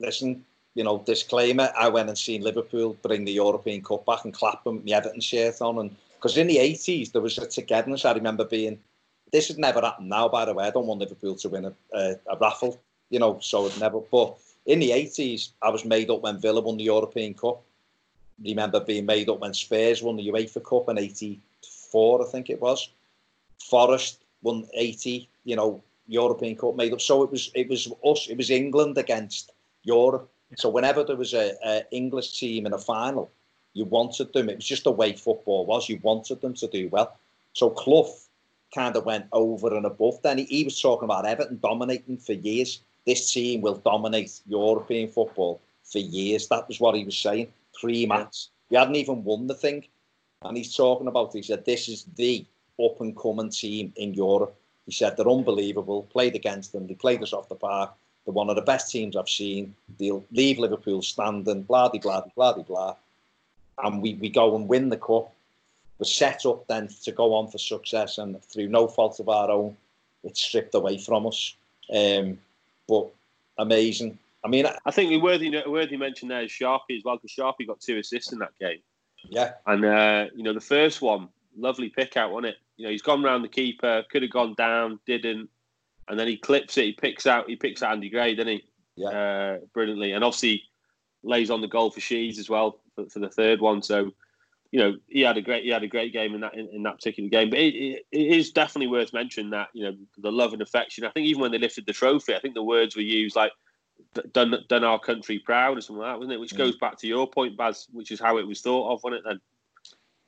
listen, 0.00 0.44
you 0.74 0.84
know, 0.84 1.02
disclaimer, 1.04 1.70
I 1.78 1.88
went 1.88 2.08
and 2.08 2.18
seen 2.18 2.42
Liverpool 2.42 2.96
bring 3.02 3.24
the 3.24 3.32
European 3.32 3.82
Cup 3.82 4.06
back 4.06 4.24
and 4.24 4.32
clap 4.32 4.64
them 4.64 4.76
with 4.76 4.84
the 4.84 4.94
Everton 4.94 5.20
shirt 5.20 5.60
on. 5.60 5.78
And 5.78 5.96
because 6.16 6.36
in 6.36 6.46
the 6.46 6.56
80s, 6.56 7.12
there 7.12 7.22
was 7.22 7.38
a 7.38 7.46
togetherness. 7.46 8.04
I 8.04 8.12
remember 8.12 8.44
being, 8.44 8.78
this 9.32 9.48
has 9.48 9.58
never 9.58 9.80
happened 9.80 10.08
now, 10.08 10.28
by 10.28 10.44
the 10.44 10.54
way. 10.54 10.66
I 10.66 10.70
don't 10.70 10.86
want 10.86 11.00
Liverpool 11.00 11.36
to 11.36 11.48
win 11.48 11.64
a, 11.66 11.72
a, 11.92 12.16
a 12.30 12.36
raffle, 12.40 12.80
you 13.10 13.18
know, 13.18 13.38
so 13.40 13.66
it 13.66 13.78
never. 13.78 14.00
But 14.00 14.36
in 14.66 14.80
the 14.80 14.90
80s, 14.90 15.50
I 15.62 15.70
was 15.70 15.84
made 15.84 16.10
up 16.10 16.22
when 16.22 16.40
Villa 16.40 16.60
won 16.60 16.76
the 16.76 16.84
European 16.84 17.34
Cup. 17.34 17.62
Remember 18.44 18.80
being 18.80 19.06
made 19.06 19.28
up 19.28 19.40
when 19.40 19.54
Spurs 19.54 20.02
won 20.02 20.16
the 20.16 20.28
UEFA 20.28 20.64
Cup 20.64 20.88
in 20.88 20.98
84, 20.98 22.26
I 22.26 22.30
think 22.30 22.50
it 22.50 22.60
was. 22.60 22.88
Forest 23.58 24.22
won 24.42 24.66
80, 24.74 25.28
you 25.44 25.56
know, 25.56 25.82
European 26.06 26.56
Cup 26.56 26.76
made 26.76 26.92
up. 26.92 27.00
So 27.00 27.22
it 27.22 27.30
was 27.30 27.50
it 27.54 27.68
was 27.68 27.86
us, 28.04 28.28
it 28.28 28.36
was 28.36 28.50
England 28.50 28.98
against 28.98 29.52
Europe. 29.84 30.28
So 30.56 30.68
whenever 30.68 31.04
there 31.04 31.16
was 31.16 31.34
a, 31.34 31.54
a 31.64 31.82
English 31.92 32.38
team 32.40 32.66
in 32.66 32.72
a 32.72 32.78
final, 32.78 33.30
you 33.74 33.84
wanted 33.84 34.32
them. 34.32 34.48
It 34.48 34.56
was 34.56 34.64
just 34.64 34.84
the 34.84 34.90
way 34.90 35.12
football 35.12 35.64
was. 35.66 35.88
You 35.88 36.00
wanted 36.02 36.40
them 36.40 36.54
to 36.54 36.66
do 36.66 36.88
well. 36.88 37.16
So 37.52 37.70
Clough 37.70 38.12
kind 38.74 38.96
of 38.96 39.04
went 39.04 39.26
over 39.32 39.74
and 39.76 39.86
above. 39.86 40.22
Then 40.22 40.38
he, 40.38 40.44
he 40.44 40.64
was 40.64 40.80
talking 40.80 41.04
about 41.04 41.26
Everton 41.26 41.58
dominating 41.62 42.18
for 42.18 42.32
years. 42.32 42.80
This 43.06 43.32
team 43.32 43.60
will 43.60 43.76
dominate 43.76 44.40
European 44.46 45.08
football 45.08 45.60
for 45.84 45.98
years. 45.98 46.48
That 46.48 46.68
was 46.68 46.80
what 46.80 46.94
he 46.94 47.04
was 47.04 47.18
saying. 47.18 47.52
Three 47.78 48.06
matches. 48.06 48.50
We 48.70 48.76
hadn't 48.76 48.96
even 48.96 49.24
won 49.24 49.46
the 49.46 49.54
thing. 49.54 49.86
And 50.42 50.56
he's 50.56 50.74
talking 50.74 51.08
about, 51.08 51.32
he 51.32 51.42
said, 51.42 51.64
this 51.64 51.88
is 51.88 52.04
the 52.16 52.46
up 52.82 53.00
and 53.00 53.16
coming 53.16 53.50
team 53.50 53.92
in 53.96 54.14
Europe. 54.14 54.54
He 54.86 54.92
said 54.92 55.16
they're 55.16 55.28
unbelievable. 55.28 56.04
Played 56.04 56.34
against 56.34 56.72
them. 56.72 56.86
They 56.86 56.94
played 56.94 57.22
us 57.22 57.32
off 57.32 57.48
the 57.48 57.54
park. 57.54 57.92
They're 58.24 58.32
one 58.32 58.50
of 58.50 58.56
the 58.56 58.62
best 58.62 58.90
teams 58.90 59.16
I've 59.16 59.28
seen. 59.28 59.74
They'll 59.98 60.24
leave 60.32 60.58
Liverpool 60.58 61.02
standing, 61.02 61.62
blah, 61.62 61.88
blah, 61.88 62.22
blah, 62.34 62.52
blah, 62.52 62.62
blah. 62.62 62.96
And 63.82 64.02
we, 64.02 64.14
we 64.14 64.28
go 64.28 64.56
and 64.56 64.68
win 64.68 64.88
the 64.88 64.96
cup. 64.96 65.32
We're 66.00 66.06
set 66.06 66.44
up 66.46 66.66
then 66.66 66.88
to 67.04 67.12
go 67.12 67.34
on 67.34 67.48
for 67.48 67.58
success, 67.58 68.18
and 68.18 68.42
through 68.42 68.68
no 68.68 68.88
fault 68.88 69.20
of 69.20 69.28
our 69.28 69.50
own, 69.50 69.76
it's 70.24 70.42
stripped 70.42 70.74
away 70.74 70.98
from 70.98 71.26
us. 71.26 71.54
Um, 71.94 72.38
but 72.88 73.08
amazing. 73.58 74.18
I 74.42 74.48
mean, 74.48 74.66
I 74.66 74.90
think 74.90 75.10
the 75.10 75.18
worthy 75.18 75.62
worthy 75.66 75.96
mention 75.96 76.28
there 76.28 76.42
is 76.42 76.50
Sharpie 76.50 76.96
as 76.96 77.04
well, 77.04 77.16
because 77.16 77.36
Sharpie 77.36 77.66
got 77.66 77.80
two 77.80 77.98
assists 77.98 78.32
in 78.32 78.38
that 78.40 78.58
game. 78.58 78.80
Yeah, 79.28 79.52
and 79.66 79.84
uh, 79.84 80.26
you 80.34 80.42
know 80.42 80.54
the 80.54 80.60
first 80.60 81.02
one, 81.02 81.28
lovely 81.56 81.90
pick 81.90 82.16
out, 82.16 82.32
wasn't 82.32 82.54
it? 82.54 82.56
You 82.78 82.86
know, 82.86 82.90
he's 82.90 83.02
gone 83.02 83.22
round 83.22 83.44
the 83.44 83.48
keeper, 83.48 84.02
could 84.10 84.22
have 84.22 84.30
gone 84.32 84.54
down, 84.54 84.98
didn't 85.06 85.50
and 86.10 86.18
then 86.18 86.26
he 86.26 86.36
clips 86.36 86.76
it. 86.76 86.84
He 86.84 86.92
picks 86.92 87.26
out 87.26 87.48
he 87.48 87.56
picks 87.56 87.82
out 87.82 87.92
Andy 87.92 88.10
Gray, 88.10 88.34
doesn't 88.34 88.52
he? 88.52 88.64
Yeah, 88.96 89.08
uh, 89.08 89.58
brilliantly, 89.72 90.12
and 90.12 90.24
obviously 90.24 90.64
lays 91.22 91.50
on 91.50 91.60
the 91.60 91.68
goal 91.68 91.90
for 91.90 92.00
Sheeds 92.00 92.38
as 92.38 92.50
well 92.50 92.80
for, 92.94 93.08
for, 93.08 93.20
the 93.20 93.28
third 93.28 93.60
one. 93.60 93.80
So, 93.82 94.12
you 94.70 94.78
know, 94.78 94.96
he 95.08 95.22
had 95.22 95.36
a 95.36 95.42
great 95.42 95.64
he 95.64 95.70
had 95.70 95.82
a 95.82 95.88
great 95.88 96.12
game 96.12 96.34
in 96.34 96.40
that 96.42 96.54
in, 96.54 96.68
in 96.68 96.82
that 96.84 96.96
particular 96.96 97.28
game. 97.28 97.50
But 97.50 97.58
it, 97.58 97.74
it, 97.74 98.06
it 98.12 98.36
is 98.36 98.50
definitely 98.50 98.86
worth 98.86 99.12
mentioning 99.12 99.50
that 99.50 99.68
you 99.72 99.84
know 99.84 99.96
the 100.18 100.30
love 100.30 100.52
and 100.52 100.62
affection. 100.62 101.04
I 101.04 101.10
think 101.10 101.26
even 101.26 101.42
when 101.42 101.52
they 101.52 101.58
lifted 101.58 101.86
the 101.86 101.92
trophy, 101.92 102.34
I 102.34 102.40
think 102.40 102.54
the 102.54 102.62
words 102.62 102.94
were 102.94 103.02
used 103.02 103.36
like 103.36 103.52
done 104.32 104.54
done 104.68 104.84
our 104.84 104.98
country 104.98 105.38
proud 105.38 105.78
or 105.78 105.80
something 105.80 106.02
like 106.02 106.12
that, 106.12 106.18
wasn't 106.18 106.34
it? 106.34 106.40
Which 106.40 106.54
mm. 106.54 106.58
goes 106.58 106.76
back 106.76 106.98
to 106.98 107.08
your 107.08 107.26
point, 107.26 107.56
Baz, 107.56 107.88
which 107.92 108.10
is 108.10 108.20
how 108.20 108.38
it 108.38 108.46
was 108.46 108.60
thought 108.60 108.92
of, 108.92 109.02
wasn't 109.02 109.20
it? 109.20 109.28
Then 109.28 109.40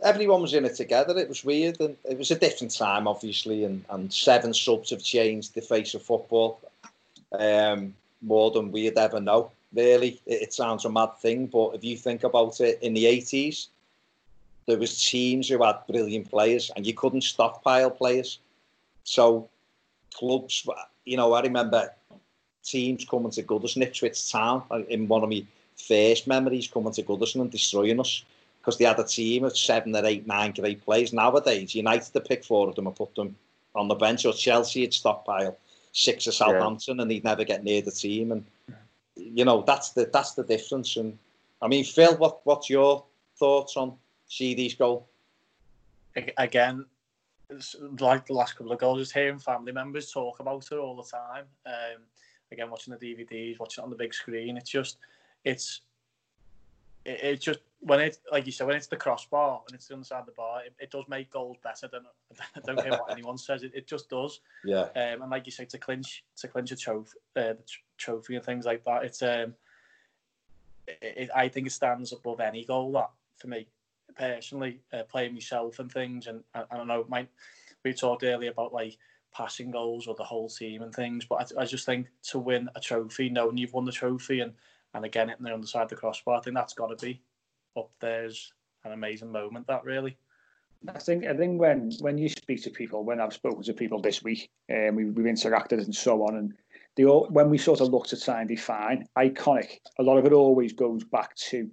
everyone 0.03 0.43
was 0.43 0.55
in 0.55 0.65
it 0.65 0.75
together. 0.75 1.17
It 1.19 1.29
was 1.29 1.45
weird, 1.45 1.81
and 1.81 1.97
it 2.05 2.19
was 2.19 2.31
a 2.31 2.39
different 2.39 2.75
time, 2.75 3.07
obviously. 3.07 3.65
And, 3.65 3.85
and 3.91 4.13
seven 4.13 4.55
subs 4.55 4.91
have 4.91 5.03
changed 5.03 5.55
the 5.55 5.61
face 5.61 5.95
of 5.95 6.03
football 6.03 6.61
um, 7.39 7.95
more 8.21 8.51
than 8.51 8.73
we'd 8.73 8.99
ever 8.99 9.21
know. 9.21 9.51
Really, 9.75 10.21
it, 10.27 10.43
it, 10.43 10.53
sounds 10.53 10.85
a 10.85 10.91
mad 10.91 11.17
thing, 11.19 11.47
but 11.47 11.71
if 11.75 11.83
you 11.83 11.97
think 11.97 12.25
about 12.25 12.61
it, 12.61 12.79
in 12.83 12.93
the 12.93 13.07
eighties, 13.07 13.69
there 14.67 14.79
was 14.79 15.05
teams 15.09 15.49
who 15.49 15.63
had 15.63 15.77
brilliant 15.89 16.31
players, 16.31 16.71
and 16.77 16.87
you 16.87 16.95
couldn't 16.95 17.23
stockpile 17.23 17.91
players. 17.91 18.39
So 19.05 19.49
clubs, 20.15 20.67
you 21.05 21.17
know, 21.17 21.33
I 21.33 21.43
remember 21.43 21.93
teams 22.63 23.05
coming 23.05 23.33
to 23.33 23.43
Goodison, 23.43 23.83
Ipswich 23.83 24.31
Town, 24.31 24.63
in 24.89 25.09
one 25.09 25.23
of 25.23 25.31
my 25.31 25.45
first 25.77 26.27
memories, 26.27 26.69
coming 26.69 26.93
to 26.93 27.03
Goodison 27.03 27.41
and 27.41 27.51
destroying 27.51 28.01
us 28.01 28.25
because 28.61 28.79
they 28.79 28.85
had 28.85 28.99
a 29.01 29.05
team 29.05 29.43
of 29.43 29.59
seven 29.59 29.95
or 29.97 30.07
eight, 30.07 30.27
nine 30.27 30.53
great 30.53 30.85
players. 30.85 31.13
Nowadays, 31.13 31.75
United 31.75 32.13
to 32.13 32.21
pick 32.21 32.45
four 32.45 32.69
of 32.69 32.77
them 32.77 32.87
and 32.87 32.95
put 32.95 33.15
them 33.17 33.35
on 33.75 33.89
the 33.89 33.97
bench, 33.97 34.25
or 34.25 34.33
Chelsea 34.33 34.83
would 34.83 34.95
stockpile 34.95 35.57
six 35.93 36.27
of 36.27 36.35
Southampton 36.35 36.97
yeah. 36.97 37.03
and 37.03 37.11
he'd 37.11 37.25
never 37.25 37.45
get 37.45 37.65
near 37.65 37.83
the 37.83 37.91
team. 37.91 38.33
And 38.33 38.45
you 39.17 39.45
know 39.45 39.63
that's 39.67 39.91
the 39.91 40.09
that's 40.13 40.35
the 40.35 40.45
difference. 40.45 40.97
And 40.97 41.19
I 41.61 41.69
mean, 41.69 41.85
Phil, 41.85 42.17
what 42.17 42.41
what's 42.45 42.71
your 42.71 43.05
thoughts 43.37 43.77
on 43.77 43.97
Sheedy's 44.33 44.75
goal? 44.75 45.11
Again, 46.39 46.87
like 48.01 48.27
the 48.27 48.33
last 48.33 48.57
couple 48.57 48.73
of 48.73 48.79
goals, 48.79 49.01
just 49.01 49.13
hearing 49.13 49.39
family 49.39 49.73
members 49.73 50.11
talk 50.11 50.41
about 50.41 50.67
it 50.73 50.79
all 50.79 50.97
the 50.97 51.03
time. 51.03 51.45
Um, 51.67 52.03
again, 52.51 52.71
watching 52.71 52.95
the 52.99 53.15
DVDs, 53.15 53.61
watching 53.61 53.83
it 53.83 53.85
on 53.85 53.91
the 53.91 53.97
big 53.97 54.15
screen, 54.15 54.57
it's 54.57 54.71
just 54.71 54.97
it's 55.45 55.83
it, 57.05 57.23
it 57.23 57.41
just 57.43 57.59
when 57.81 58.01
it 58.01 58.21
like 58.31 58.47
you 58.47 58.53
said 58.53 58.67
when 58.67 58.77
it's 58.77 58.87
the 58.87 58.97
crossbar 58.97 59.61
and 59.69 59.75
it's 59.75 59.89
the 59.89 59.95
other 59.95 60.05
side 60.05 60.21
of 60.21 60.27
the 60.27 60.33
bar, 60.33 60.63
it, 60.65 60.73
it 60.79 60.91
does 60.91 61.05
make 61.09 61.31
goals 61.31 61.59
better. 61.63 61.87
Than, 61.93 62.07
I 62.57 62.61
don't 62.61 62.83
care 62.83 62.93
what 62.93 63.13
anyone 63.13 63.37
says. 63.37 63.63
It, 63.65 63.73
it 63.75 63.87
just 63.87 64.09
does. 64.09 64.41
Yeah. 64.65 64.89
Um, 64.97 65.21
and 65.21 65.31
like 65.31 65.45
you 65.45 65.53
say, 65.53 65.67
to 65.67 65.77
clinch 65.77 66.25
to 66.39 66.49
clinch 66.49 66.73
a 66.73 66.77
trophy, 66.77 67.19
uh, 67.37 67.53
the 67.53 67.65
trophy 67.99 68.37
and 68.37 68.45
things 68.45 68.65
like 68.65 68.83
that, 68.85 69.05
it's 69.05 69.21
um, 69.21 69.53
it, 70.87 71.29
I 71.35 71.49
think 71.49 71.67
it 71.67 71.73
stands 71.73 72.15
above 72.15 72.41
any 72.41 72.65
goal 72.65 72.93
that 72.93 73.11
for 73.37 73.49
me 73.49 73.67
personally, 74.17 74.81
uh, 74.93 75.03
playing 75.05 75.35
myself 75.35 75.79
and 75.79 75.91
things. 75.91 76.27
And 76.27 76.43
I, 76.55 76.65
I 76.71 76.77
don't 76.77 76.89
know, 76.89 77.05
my, 77.09 77.27
we 77.85 77.93
talked 77.93 78.25
earlier 78.25 78.51
about 78.51 78.73
like 78.73 78.97
passing 79.33 79.71
goals 79.71 80.07
or 80.07 80.15
the 80.15 80.25
whole 80.25 80.49
team 80.49 80.83
and 80.83 80.95
things, 80.95 81.25
but 81.25 81.53
I, 81.57 81.63
I 81.63 81.65
just 81.65 81.87
think 81.87 82.09
to 82.25 82.39
win 82.39 82.69
a 82.75 82.81
trophy, 82.81 83.29
knowing 83.29 83.57
you've 83.57 83.73
won 83.73 83.85
the 83.85 83.93
trophy 83.93 84.41
and 84.41 84.53
and 84.95 85.07
again 85.07 85.29
hitting 85.29 85.45
the 85.45 85.55
underside 85.55 85.85
of 85.85 85.89
the 85.89 85.97
crossbar, 85.97 86.37
I 86.37 86.41
think 86.41 86.55
that's 86.55 86.75
got 86.75 86.89
to 86.89 87.07
be 87.07 87.23
up 87.77 87.91
there's 88.01 88.53
an 88.85 88.93
amazing 88.93 89.33
moment. 89.33 89.67
That 89.67 89.85
really. 89.85 90.17
I 90.89 90.99
think 90.99 91.25
I 91.25 91.35
think 91.35 91.61
when 91.61 91.93
when 92.01 92.19
you 92.19 92.29
speak 92.29 92.63
to 92.65 92.71
people, 92.71 93.05
when 93.05 93.21
I've 93.21 93.33
spoken 93.33 93.63
to 93.63 93.73
people 93.73 94.01
this 94.01 94.23
week, 94.23 94.51
and 94.69 94.91
um, 94.91 94.97
we, 94.97 95.05
we've 95.05 95.33
interacted 95.33 95.85
and 95.85 95.95
so 95.95 96.23
on, 96.25 96.37
and 96.37 96.55
they 96.97 97.05
all 97.05 97.29
when 97.31 97.51
we 97.51 97.59
sort 97.59 97.81
of 97.81 97.89
look 97.89 98.07
to 98.09 98.21
try 98.21 98.41
and 98.41 98.49
define 98.49 99.07
iconic, 99.17 99.79
a 99.99 100.03
lot 100.03 100.19
of 100.19 100.27
it 100.27 100.33
always 100.33 100.73
goes 100.73 101.05
back 101.05 101.35
to 101.37 101.71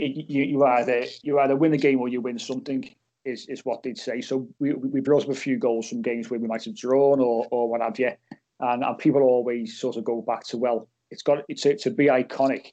you, 0.00 0.42
you 0.42 0.64
either 0.64 1.04
you 1.22 1.38
either 1.40 1.56
win 1.56 1.72
the 1.72 1.78
game 1.78 2.00
or 2.00 2.08
you 2.08 2.20
win 2.20 2.38
something 2.38 2.88
is 3.24 3.46
is 3.48 3.64
what 3.64 3.82
they'd 3.82 3.98
say. 3.98 4.20
So 4.20 4.48
we 4.58 4.74
we 4.74 5.00
brought 5.00 5.24
up 5.24 5.30
a 5.30 5.34
few 5.34 5.58
goals 5.58 5.88
from 5.88 6.02
games 6.02 6.30
where 6.30 6.40
we 6.40 6.48
might 6.48 6.64
have 6.64 6.76
drawn 6.76 7.20
or 7.20 7.46
or 7.50 7.68
what 7.68 7.80
have 7.80 7.98
you, 7.98 8.12
and 8.60 8.84
and 8.84 8.98
people 8.98 9.22
always 9.22 9.78
sort 9.78 9.96
of 9.96 10.04
go 10.04 10.22
back 10.22 10.44
to 10.44 10.58
well, 10.58 10.88
it's 11.10 11.22
got 11.22 11.44
it's 11.48 11.62
to, 11.62 11.76
to 11.76 11.90
be 11.90 12.06
iconic 12.06 12.72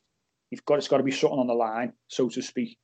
you've 0.52 0.66
got 0.66 0.78
it's 0.78 0.88
got 0.88 0.98
to 0.98 1.04
be 1.04 1.12
something 1.12 1.40
on 1.40 1.48
the 1.48 1.54
line, 1.54 1.94
so 2.08 2.30
to 2.30 2.42
speak. 2.42 2.78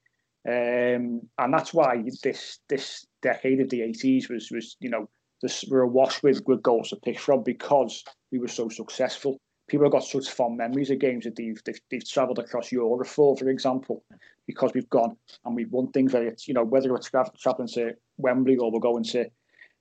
Um, 0.47 1.21
and 1.37 1.53
that's 1.53 1.73
why 1.73 2.03
this 2.23 2.59
this 2.67 3.05
decade 3.21 3.61
of 3.61 3.69
the 3.69 3.81
80s 3.81 4.29
was 4.29 4.49
was 4.51 4.75
you 4.79 4.89
know 4.89 5.09
this 5.41 5.63
we're 5.69 5.81
awash 5.81 6.23
with 6.23 6.41
with 6.47 6.63
goals 6.63 6.89
to 6.89 6.95
pick 6.95 7.19
from 7.19 7.43
because 7.43 8.03
we 8.31 8.39
were 8.39 8.47
so 8.47 8.69
successful. 8.69 9.39
People 9.71 9.85
have 9.85 9.93
got 9.93 10.03
such 10.03 10.29
fond 10.29 10.57
memories 10.57 10.89
of 10.91 10.99
games 10.99 11.23
that 11.23 11.37
they've 11.37 11.61
they've, 11.63 11.79
they've 11.89 12.07
travelled 12.07 12.39
across 12.39 12.71
Europe 12.71 13.07
for, 13.07 13.37
for 13.37 13.49
example, 13.49 14.03
because 14.45 14.71
we've 14.73 14.89
gone 14.89 15.15
and 15.45 15.55
we've 15.55 15.71
won 15.71 15.91
things. 15.91 16.13
It's 16.13 16.47
you 16.47 16.53
know 16.53 16.65
whether 16.65 16.93
it's 16.95 17.09
travelling 17.09 17.69
to 17.69 17.93
Wembley 18.17 18.57
or 18.57 18.69
we're 18.69 18.79
going 18.79 19.05
to 19.05 19.25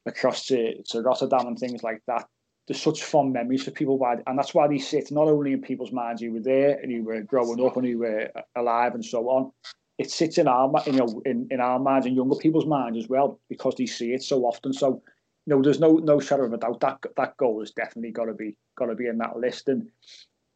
across 0.06 0.46
to, 0.46 0.80
to 0.84 1.02
Rotterdam 1.02 1.48
and 1.48 1.58
things 1.58 1.82
like 1.82 2.02
that 2.06 2.26
there's 2.70 2.80
such 2.80 3.02
fond 3.02 3.32
memories 3.32 3.64
for 3.64 3.72
people, 3.72 3.98
why, 3.98 4.14
and 4.28 4.38
that's 4.38 4.54
why 4.54 4.68
they 4.68 4.78
sit 4.78 5.10
not 5.10 5.26
only 5.26 5.52
in 5.52 5.60
people's 5.60 5.90
minds 5.90 6.22
who 6.22 6.30
were 6.30 6.38
there 6.38 6.78
and 6.78 6.92
who 6.92 7.02
were 7.02 7.20
growing 7.20 7.60
up 7.66 7.76
and 7.76 7.84
who 7.84 7.98
were 7.98 8.30
alive 8.54 8.94
and 8.94 9.04
so 9.04 9.28
on. 9.28 9.50
It 9.98 10.08
sits 10.08 10.38
in 10.38 10.46
our, 10.46 10.70
you 10.86 10.92
know, 10.92 11.20
in, 11.26 11.48
in 11.50 11.60
our 11.60 11.80
minds 11.80 12.06
and 12.06 12.14
younger 12.14 12.36
people's 12.36 12.66
minds 12.66 12.96
as 12.96 13.08
well 13.08 13.40
because 13.48 13.74
they 13.76 13.86
see 13.86 14.12
it 14.12 14.22
so 14.22 14.44
often. 14.44 14.72
So, 14.72 14.88
you 14.88 15.19
know, 15.50 15.62
there's 15.62 15.80
no 15.80 15.96
no 15.96 16.20
shadow 16.20 16.44
of 16.44 16.52
a 16.52 16.58
doubt 16.58 16.80
that 16.80 16.98
that 17.16 17.36
goal 17.36 17.60
has 17.60 17.70
definitely 17.72 18.12
got 18.12 18.26
to 18.26 18.34
be 18.34 18.56
got 18.76 18.86
to 18.86 18.94
be 18.94 19.06
in 19.06 19.18
that 19.18 19.38
list. 19.38 19.68
And 19.68 19.90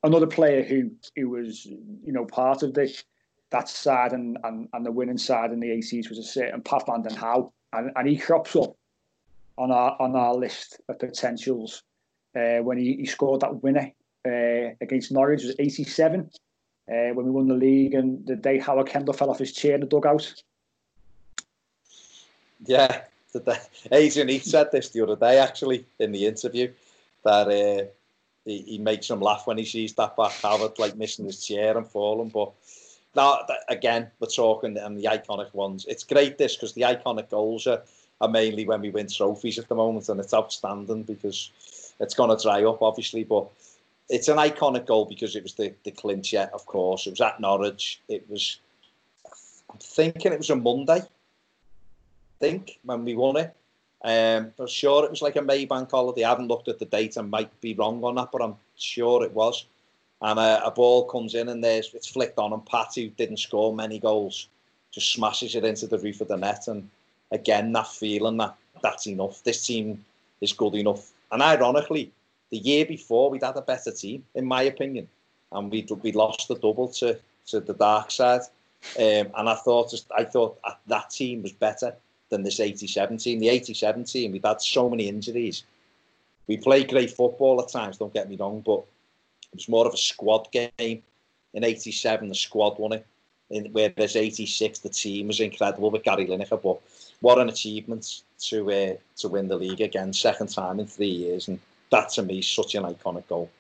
another 0.03 0.27
player 0.27 0.63
who 0.63 0.91
who 1.17 1.31
was, 1.31 1.67
you 1.67 2.13
know, 2.13 2.25
part 2.25 2.63
of 2.63 2.75
this 2.75 3.05
that 3.51 3.69
side 3.69 4.13
and, 4.13 4.37
and, 4.43 4.69
and 4.73 4.85
the 4.85 4.91
winning 4.91 5.19
side 5.19 5.53
in 5.53 5.61
the 5.61 5.69
80s 5.69 6.09
was 6.09 6.19
a 6.19 6.25
certain 6.25 6.61
Pat 6.61 6.87
Vanden 6.87 7.15
Hauwe, 7.15 7.53
and, 7.73 7.93
and 7.95 8.09
he 8.09 8.17
crops 8.17 8.57
up 8.57 8.77
on 9.57 9.71
our 9.71 9.97
on 10.01 10.17
our 10.17 10.35
list 10.35 10.81
of 10.89 10.99
potentials 10.99 11.83
uh, 12.37 12.59
when 12.59 12.79
he, 12.79 12.97
he 12.97 13.07
scored 13.07 13.41
that 13.41 13.63
winner 13.63 13.93
uh, 14.27 14.75
against 14.81 15.13
Norwich. 15.13 15.43
It 15.43 15.47
was 15.47 15.57
87 15.59 16.31
uh, 16.89 16.93
when 17.15 17.27
we 17.27 17.31
won 17.31 17.47
the 17.47 17.55
league, 17.55 17.95
and 17.95 18.27
the 18.27 18.37
day 18.37 18.59
Howard 18.59 18.89
Kendall 18.89 19.15
fell 19.15 19.31
off 19.31 19.39
his 19.39 19.53
chair 19.53 19.75
in 19.75 19.81
the 19.81 19.87
dugout. 19.87 20.35
Yeah, 22.67 23.03
Adrian 23.93 24.29
he 24.29 24.39
said 24.39 24.71
this 24.71 24.91
the 24.91 25.03
other 25.03 25.17
day 25.17 25.39
actually 25.39 25.87
in 25.99 26.13
the 26.13 26.27
interview 26.27 26.71
that 27.25 27.49
uh, 27.49 27.85
he, 28.45 28.63
he 28.63 28.79
makes 28.79 29.11
him 29.11 29.21
laugh 29.21 29.47
when 29.47 29.59
he 29.59 29.65
sees 29.65 29.95
that 29.95 30.17
back 30.17 30.33
Howard 30.43 30.79
like 30.79 30.97
missing 30.97 31.25
his 31.25 31.45
chair 31.45 31.77
and 31.77 31.87
falling. 31.87 32.29
But 32.29 32.53
now 33.17 33.41
again, 33.69 34.11
we're 34.21 34.29
talking 34.29 34.77
and 34.77 34.99
the 34.99 35.05
iconic 35.05 35.53
ones. 35.55 35.87
It's 35.89 36.05
great 36.05 36.39
this 36.39 36.57
because 36.57 36.75
the 36.75 36.83
iconic 36.83 37.31
goals 37.31 37.67
are, 37.67 37.83
are 38.21 38.29
mainly 38.29 38.67
when 38.67 38.81
we 38.81 38.91
win 38.91 39.09
trophies 39.09 39.59
at 39.59 39.69
the 39.69 39.75
moment, 39.75 40.09
and 40.09 40.21
it's 40.21 40.35
outstanding 40.35 41.03
because 41.03 41.51
it's 42.01 42.15
going 42.15 42.37
to 42.37 42.43
dry 42.43 42.65
up 42.65 42.83
obviously, 42.83 43.25
but. 43.25 43.49
It's 44.11 44.29
an 44.29 44.37
iconic 44.37 44.85
goal 44.85 45.07
because 45.07 45.35
it 45.35 45.43
was 45.43 45.55
the, 45.55 45.73
the 45.85 45.91
clincher, 45.91 46.51
of 46.53 46.67
course. 46.67 47.07
It 47.07 47.13
was 47.13 47.23
at 47.23 47.41
Norwich. 47.41 48.03
It 48.07 48.29
was, 48.29 48.59
I'm 49.71 49.79
thinking 49.79 50.31
it 50.31 50.39
was 50.39 50.51
a 50.51 50.57
Monday, 50.57 51.01
think, 52.45 52.79
when 52.85 53.05
we 53.05 53.15
won 53.15 53.37
it. 53.37 53.55
Um, 54.05 54.53
I'm 54.59 54.67
sure 54.67 55.05
it 55.05 55.11
was 55.11 55.23
like 55.23 55.37
a 55.37 55.41
Maybank 55.41 55.91
holiday. 55.91 56.25
I 56.25 56.31
haven't 56.31 56.49
looked 56.49 56.69
at 56.69 56.79
the 56.79 56.85
date. 56.85 57.17
I 57.17 57.23
might 57.23 57.59
be 57.63 57.75
wrong 57.75 58.05
on 58.05 58.17
that, 58.17 58.31
but 58.33 58.43
I'm 58.43 58.57
sure 58.77 59.25
it 59.25 59.33
was. 59.33 59.65
And 60.21 60.39
uh, 60.39 60.61
a 60.65 60.71
ball 60.71 61.07
comes 61.07 61.35
in 61.35 61.49
and 61.49 61.65
there's 61.65 61.93
it's 61.95 62.07
flicked 62.07 62.39
on, 62.39 62.53
and 62.53 62.65
Pat, 62.67 62.93
who 62.95 63.09
didn't 63.09 63.39
score 63.39 63.75
many 63.75 63.99
goals, 63.99 64.49
just 64.91 65.13
smashes 65.13 65.55
it 65.55 65.65
into 65.65 65.87
the 65.87 65.99
roof 65.99 66.21
of 66.21 66.29
the 66.29 66.37
net. 66.37 66.69
And 66.69 66.89
again, 67.33 67.73
that 67.73 67.89
feeling 67.89 68.37
that 68.39 68.55
that's 68.83 69.07
enough. 69.07 69.43
This 69.43 69.67
team 69.67 70.05
is 70.41 70.53
good 70.53 70.75
enough. 70.75 71.11
And 71.33 71.43
ironically, 71.43 72.13
the 72.51 72.59
year 72.59 72.85
before 72.85 73.31
we'd 73.31 73.43
had 73.43 73.57
a 73.57 73.63
better 73.63 73.91
team, 73.91 74.25
in 74.35 74.45
my 74.45 74.63
opinion, 74.63 75.09
and 75.53 75.71
we 75.71 75.87
we 76.03 76.13
lost 76.13 76.49
the 76.49 76.57
double 76.57 76.89
to 77.01 77.19
to 77.47 77.61
the 77.61 77.75
dark 77.75 78.11
side. 78.11 78.45
Um, 78.99 79.27
and 79.39 79.49
I 79.49 79.57
thought 79.65 79.95
I 80.17 80.25
thought 80.25 80.59
that 80.87 81.11
team 81.11 81.43
was 81.43 81.53
better 81.53 81.97
than 82.31 82.43
this 82.43 82.61
87 82.61 83.19
team. 83.19 83.39
The 83.39 83.49
87 83.49 84.05
team, 84.05 84.33
we've 84.33 84.45
had 84.45 84.61
so 84.61 84.89
many 84.89 85.09
injuries. 85.09 85.65
We 86.47 86.57
played 86.57 86.91
great 86.91 87.11
football 87.11 87.61
at 87.61 87.69
times, 87.69 87.99
don't 87.99 88.13
get 88.13 88.29
me 88.29 88.37
wrong, 88.37 88.63
but 88.65 88.85
it 89.53 89.57
was 89.57 89.69
more 89.69 89.87
of 89.87 89.95
a 89.95 89.99
squad 89.99 90.51
game. 90.53 91.03
In 91.55 91.65
87, 91.65 92.29
the 92.29 92.35
squad 92.35 92.79
won 92.79 92.93
it. 92.93 93.07
In, 93.51 93.67
whereas 93.73 94.17
86, 94.17 94.81
the 94.81 94.89
team 94.89 95.29
was 95.29 95.41
incredible 95.41 95.91
with 95.91 96.03
Gary 96.03 96.27
Lineker. 96.27 96.61
But 96.61 96.81
what 97.21 97.39
an 97.39 97.49
achievement 97.49 98.23
to 98.49 98.71
uh, 98.71 98.95
to 99.17 99.29
win 99.29 99.49
the 99.49 99.57
league 99.57 99.81
again, 99.81 100.13
second 100.13 100.49
time 100.49 100.81
in 100.81 100.87
three 100.87 101.07
years. 101.07 101.49
And 101.49 101.61
that 101.91 102.09
to 102.11 102.23
me 102.23 102.41
is 102.41 102.49
such 102.49 102.75
an 102.75 102.85
iconic 102.85 103.29
goal. 103.29 103.51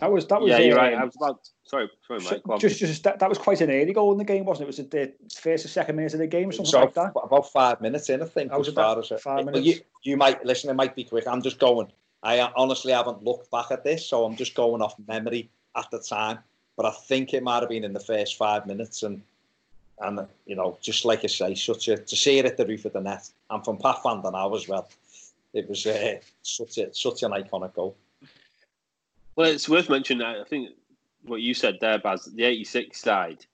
That 0.00 0.10
was 0.10 0.26
that 0.28 0.40
was. 0.40 0.48
Yeah, 0.50 0.58
you're 0.58 0.78
um, 0.78 0.84
right. 0.84 0.94
I 0.94 1.04
was 1.04 1.16
about. 1.16 1.48
Sorry, 1.64 1.88
sorry, 2.06 2.40
Mike. 2.46 2.58
Just, 2.58 2.78
just 2.80 3.04
that, 3.04 3.18
that 3.18 3.28
was 3.28 3.38
quite 3.38 3.60
an 3.60 3.70
early 3.70 3.92
goal 3.92 4.10
in 4.12 4.18
the 4.18 4.24
game, 4.24 4.44
wasn't 4.44 4.64
it? 4.64 4.66
Was 4.66 4.78
it 4.78 4.90
the 4.90 5.12
first 5.38 5.64
or 5.64 5.68
second 5.68 5.96
minute 5.96 6.14
of 6.14 6.18
the 6.18 6.26
game 6.26 6.48
or 6.48 6.52
something 6.52 6.70
so, 6.70 6.80
like 6.80 6.94
that? 6.94 7.12
About 7.22 7.52
five 7.52 7.80
minutes 7.80 8.08
in, 8.08 8.22
I 8.22 8.24
think. 8.24 8.50
was 8.52 8.68
as 8.68 8.74
far 8.74 8.98
as 8.98 9.10
it. 9.10 9.20
Five 9.20 9.44
minutes. 9.44 9.66
You, 9.66 9.74
you 10.02 10.16
might 10.16 10.44
listen. 10.44 10.70
It 10.70 10.74
might 10.74 10.96
be 10.96 11.04
quick. 11.04 11.28
I'm 11.28 11.42
just 11.42 11.58
going. 11.58 11.88
I 12.22 12.40
honestly 12.56 12.92
haven't 12.92 13.22
looked 13.22 13.50
back 13.50 13.70
at 13.70 13.84
this, 13.84 14.06
so 14.06 14.24
I'm 14.24 14.36
just 14.36 14.54
going 14.54 14.82
off 14.82 14.94
memory 15.06 15.50
at 15.76 15.90
the 15.90 15.98
time. 15.98 16.38
But 16.76 16.86
I 16.86 16.90
think 16.92 17.34
it 17.34 17.42
might 17.42 17.60
have 17.60 17.68
been 17.68 17.84
in 17.84 17.92
the 17.92 18.00
first 18.00 18.36
five 18.36 18.66
minutes, 18.66 19.02
and 19.02 19.22
and 20.00 20.26
you 20.46 20.56
know, 20.56 20.78
just 20.80 21.04
like 21.04 21.24
I 21.24 21.28
say, 21.28 21.54
such 21.54 21.88
a 21.88 21.98
to 21.98 22.16
see 22.16 22.38
it 22.38 22.46
at 22.46 22.56
the 22.56 22.66
roof 22.66 22.86
of 22.86 22.94
the 22.94 23.00
net, 23.00 23.30
and 23.50 23.62
from 23.64 23.76
Pat 23.76 23.98
Van 24.02 24.22
Der 24.22 24.56
as 24.56 24.66
well. 24.66 24.88
It 25.52 25.68
was 25.68 25.84
uh, 25.86 26.14
such 26.42 26.78
a 26.78 26.94
such 26.94 27.22
an 27.22 27.32
iconic 27.32 27.74
goal. 27.74 27.96
Well, 29.36 29.48
it's 29.48 29.68
worth 29.68 29.88
mentioning. 29.88 30.20
That 30.20 30.40
I 30.40 30.44
think 30.44 30.70
what 31.24 31.40
you 31.40 31.54
said 31.54 31.78
there, 31.80 31.98
Baz, 31.98 32.24
the 32.24 32.44
'86 32.44 33.00
side 33.00 33.46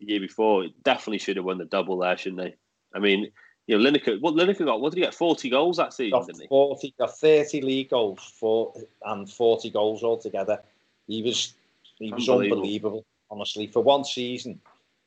the 0.00 0.06
year 0.06 0.20
before 0.20 0.66
definitely 0.82 1.18
should 1.18 1.36
have 1.36 1.44
won 1.44 1.58
the 1.58 1.64
double 1.64 1.98
there, 1.98 2.16
shouldn't 2.16 2.42
they? 2.42 2.54
I 2.94 2.98
mean, 2.98 3.30
you 3.66 3.78
know, 3.78 3.90
Lineker. 3.90 4.20
What 4.20 4.34
Lineker 4.34 4.64
got? 4.64 4.80
What 4.80 4.90
did 4.90 4.98
he 4.98 5.04
get? 5.04 5.14
Forty 5.14 5.48
goals 5.48 5.78
that 5.78 5.92
season, 5.92 6.18
got 6.18 6.26
didn't 6.26 6.42
he? 6.42 6.46
Forty, 6.48 6.94
got 6.98 7.16
thirty 7.18 7.60
league 7.60 7.90
goals, 7.90 8.20
for 8.38 8.74
and 9.04 9.30
forty 9.30 9.70
goals 9.70 10.02
altogether. 10.02 10.60
He 11.06 11.22
was, 11.22 11.54
he 11.98 12.12
was 12.12 12.28
unbelievable. 12.28 12.56
unbelievable. 12.56 13.04
Honestly, 13.30 13.66
for 13.66 13.82
one 13.82 14.04
season, 14.04 14.60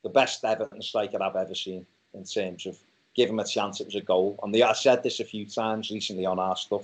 the 0.04 0.10
best 0.10 0.44
Everton 0.44 0.82
striker 0.82 1.22
I've 1.22 1.36
ever 1.36 1.56
seen 1.56 1.86
in 2.14 2.24
terms 2.24 2.66
of 2.66 2.78
give 3.16 3.30
him 3.30 3.40
a 3.40 3.46
chance. 3.46 3.80
It 3.80 3.86
was 3.88 3.96
a 3.96 4.02
goal, 4.02 4.40
and 4.44 4.54
the, 4.54 4.64
I 4.64 4.74
said 4.74 5.04
this 5.04 5.20
a 5.20 5.26
few 5.26 5.46
times 5.46 5.92
recently 5.92 6.26
on 6.26 6.40
our 6.40 6.56
stuff, 6.56 6.84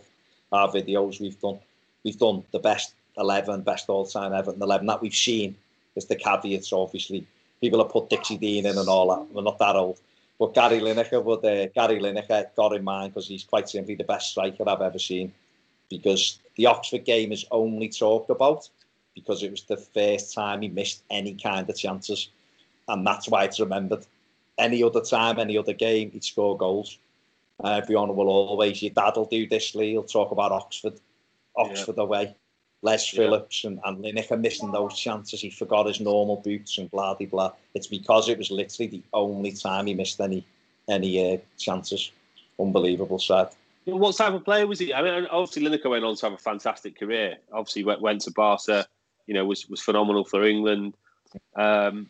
our 0.51 0.67
videos 0.67 1.19
we've 1.19 1.39
done. 1.39 1.59
We've 2.03 2.17
done 2.17 2.43
the 2.51 2.59
best 2.59 2.93
11, 3.17 3.61
best 3.61 3.89
all 3.89 4.05
time 4.05 4.33
Everton 4.33 4.61
11 4.61 4.87
that 4.87 5.01
we've 5.01 5.15
seen. 5.15 5.55
Is 5.95 6.05
the 6.05 6.15
caveats, 6.15 6.73
obviously. 6.73 7.27
People 7.61 7.83
have 7.83 7.91
put 7.91 8.09
Dixie 8.09 8.37
Dean 8.37 8.65
in 8.65 8.77
and 8.77 8.89
all 8.89 9.15
that. 9.15 9.33
We're 9.33 9.43
not 9.43 9.59
that 9.59 9.75
old. 9.75 9.99
But 10.39 10.55
Gary 10.55 10.79
Lineker, 10.79 11.23
would, 11.23 11.45
uh, 11.45 11.67
Gary 11.67 11.99
Lineker 11.99 12.47
got 12.55 12.73
in 12.73 12.83
mind 12.83 13.13
because 13.13 13.27
he's 13.27 13.43
quite 13.43 13.69
simply 13.69 13.95
the 13.95 14.03
best 14.03 14.31
striker 14.31 14.67
I've 14.67 14.81
ever 14.81 14.97
seen. 14.97 15.31
Because 15.89 16.39
the 16.55 16.65
Oxford 16.65 17.05
game 17.05 17.31
is 17.31 17.45
only 17.51 17.89
talked 17.89 18.31
about 18.31 18.67
because 19.15 19.43
it 19.43 19.51
was 19.51 19.63
the 19.63 19.77
first 19.77 20.33
time 20.33 20.61
he 20.61 20.69
missed 20.69 21.03
any 21.09 21.35
kind 21.35 21.69
of 21.69 21.77
chances. 21.77 22.29
And 22.87 23.05
that's 23.05 23.29
why 23.29 23.43
it's 23.43 23.59
remembered. 23.59 24.05
Any 24.57 24.83
other 24.83 25.01
time, 25.01 25.39
any 25.39 25.57
other 25.57 25.73
game, 25.73 26.11
he'd 26.11 26.23
score 26.23 26.57
goals. 26.57 26.97
Everyone 27.63 28.15
will 28.15 28.27
always, 28.27 28.81
your 28.81 28.93
dad 28.93 29.13
will 29.15 29.25
do 29.25 29.47
this, 29.47 29.75
Lee. 29.75 29.91
He'll 29.91 30.03
talk 30.03 30.31
about 30.31 30.51
Oxford, 30.51 30.99
Oxford 31.55 31.95
yeah. 31.97 32.03
away. 32.03 32.35
Les. 32.83 33.07
Phillips 33.07 33.63
and, 33.63 33.79
and 33.85 34.03
Lineker 34.03 34.39
missing 34.39 34.71
those 34.71 34.99
chances. 34.99 35.41
He 35.41 35.49
forgot 35.49 35.87
his 35.87 36.01
normal 36.01 36.35
boots 36.35 36.77
and 36.77 36.91
blah, 36.91 37.15
blah, 37.15 37.27
blah. 37.27 37.51
It's 37.73 37.87
because 37.87 38.29
it 38.29 38.37
was 38.37 38.51
literally 38.51 38.87
the 38.89 39.03
only 39.13 39.53
time 39.53 39.87
he 39.87 39.93
missed 39.93 40.19
any 40.19 40.45
any 40.89 41.33
uh, 41.33 41.37
chances. 41.57 42.11
Unbelievable, 42.59 43.19
sad. 43.19 43.49
What 43.85 44.15
type 44.15 44.33
of 44.33 44.43
player 44.43 44.67
was 44.67 44.79
he? 44.79 44.93
I 44.93 45.01
mean, 45.01 45.27
obviously 45.31 45.63
Lineker 45.63 45.89
went 45.89 46.05
on 46.05 46.15
to 46.15 46.25
have 46.25 46.33
a 46.33 46.37
fantastic 46.37 46.99
career. 46.99 47.37
Obviously 47.51 47.85
went, 47.85 48.01
went 48.01 48.21
to 48.21 48.31
Barca, 48.31 48.85
you 49.27 49.33
know, 49.33 49.45
was 49.45 49.67
was 49.69 49.81
phenomenal 49.81 50.25
for 50.25 50.43
England. 50.43 50.93
Um, 51.55 52.09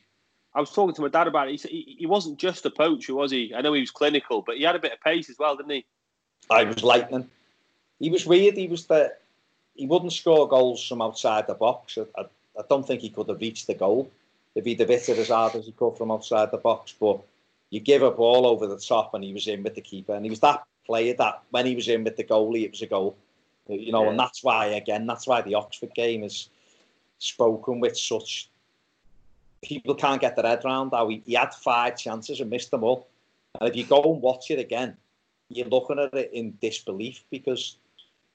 I 0.56 0.60
was 0.60 0.72
talking 0.72 0.96
to 0.96 1.02
my 1.02 1.08
dad 1.08 1.28
about 1.28 1.50
it. 1.50 1.62
He, 1.62 1.96
he 2.00 2.06
wasn't 2.06 2.38
just 2.40 2.66
a 2.66 2.72
poacher, 2.72 3.14
was 3.14 3.32
he? 3.32 3.54
I 3.56 3.62
know 3.62 3.74
he 3.74 3.80
was 3.80 3.92
clinical, 3.92 4.42
but 4.42 4.58
he 4.58 4.64
had 4.64 4.76
a 4.76 4.80
bit 4.80 4.94
of 4.94 5.02
pace 5.02 5.30
as 5.30 5.38
well, 5.38 5.56
didn't 5.56 5.72
he? 5.72 5.86
I 6.50 6.64
was 6.64 6.84
lightning. 6.84 7.30
He 8.00 8.10
was 8.10 8.26
weird. 8.26 8.58
He 8.58 8.68
was 8.68 8.86
the 8.86 9.14
he 9.76 9.88
wouldn't 9.88 10.14
score 10.14 10.48
goals 10.48 10.86
from 10.88 11.02
outside 11.02 11.48
the 11.48 11.54
box. 11.54 11.98
I, 11.98 12.22
I, 12.22 12.26
I 12.60 12.64
don't 12.70 12.86
think 12.86 13.02
he 13.02 13.10
could 13.10 13.30
have 13.30 13.42
reached 13.42 13.68
the 13.68 13.74
goal 13.74 14.10
if 14.56 14.66
he'd 14.66 14.80
have 14.80 14.90
hit 14.90 15.10
it 15.10 15.18
as 15.18 15.30
hard 15.30 15.56
as 15.56 15.66
he 15.66 15.72
could 15.72 15.98
from 15.98 16.12
outside 16.12 16.52
the 16.52 16.58
box. 16.58 16.94
But 17.00 17.20
you 17.70 17.80
give 17.80 18.04
a 18.04 18.12
ball 18.12 18.46
over 18.46 18.68
the 18.68 18.78
top 18.78 19.14
and 19.14 19.24
he 19.24 19.34
was 19.34 19.48
in 19.48 19.64
with 19.64 19.76
the 19.76 19.82
keeper. 19.82 20.14
And 20.14 20.26
he 20.26 20.30
was 20.30 20.42
that 20.42 20.64
player 20.86 21.16
that 21.16 21.42
when 21.50 21.66
he 21.66 21.76
was 21.76 21.88
in 21.88 22.04
with 22.04 22.18
the 22.18 22.24
goalie, 22.24 22.66
it 22.66 22.72
was 22.72 22.82
a 22.82 22.88
goal. 22.88 23.18
You 23.68 23.92
know, 23.92 24.04
yeah. 24.04 24.10
and 24.12 24.20
that's 24.20 24.44
why, 24.44 24.66
again, 24.66 25.08
that's 25.08 25.26
why 25.26 25.42
the 25.42 25.56
Oxford 25.56 25.94
game 25.96 26.24
is 26.24 26.50
spoken 27.20 27.80
with 27.80 27.98
such. 27.98 28.50
People 29.64 29.96
can't 29.96 30.22
get 30.22 30.36
their 30.36 30.46
head 30.46 30.66
around 30.66 30.92
how 30.92 31.08
he, 31.08 31.24
he 31.26 31.34
had 31.34 31.54
five 31.54 31.98
chances 31.98 32.42
and 32.42 32.50
missed 32.50 32.72
them 32.72 32.84
all. 32.84 33.08
And 33.60 33.70
if 33.70 33.76
you 33.76 33.86
go 33.86 34.02
and 34.04 34.22
watch 34.22 34.52
it 34.52 34.60
again, 34.60 34.98
you're 35.50 35.68
looking 35.68 36.00
at 36.00 36.14
it 36.14 36.32
in 36.34 36.58
disbelief 36.62 37.24
because 37.32 37.78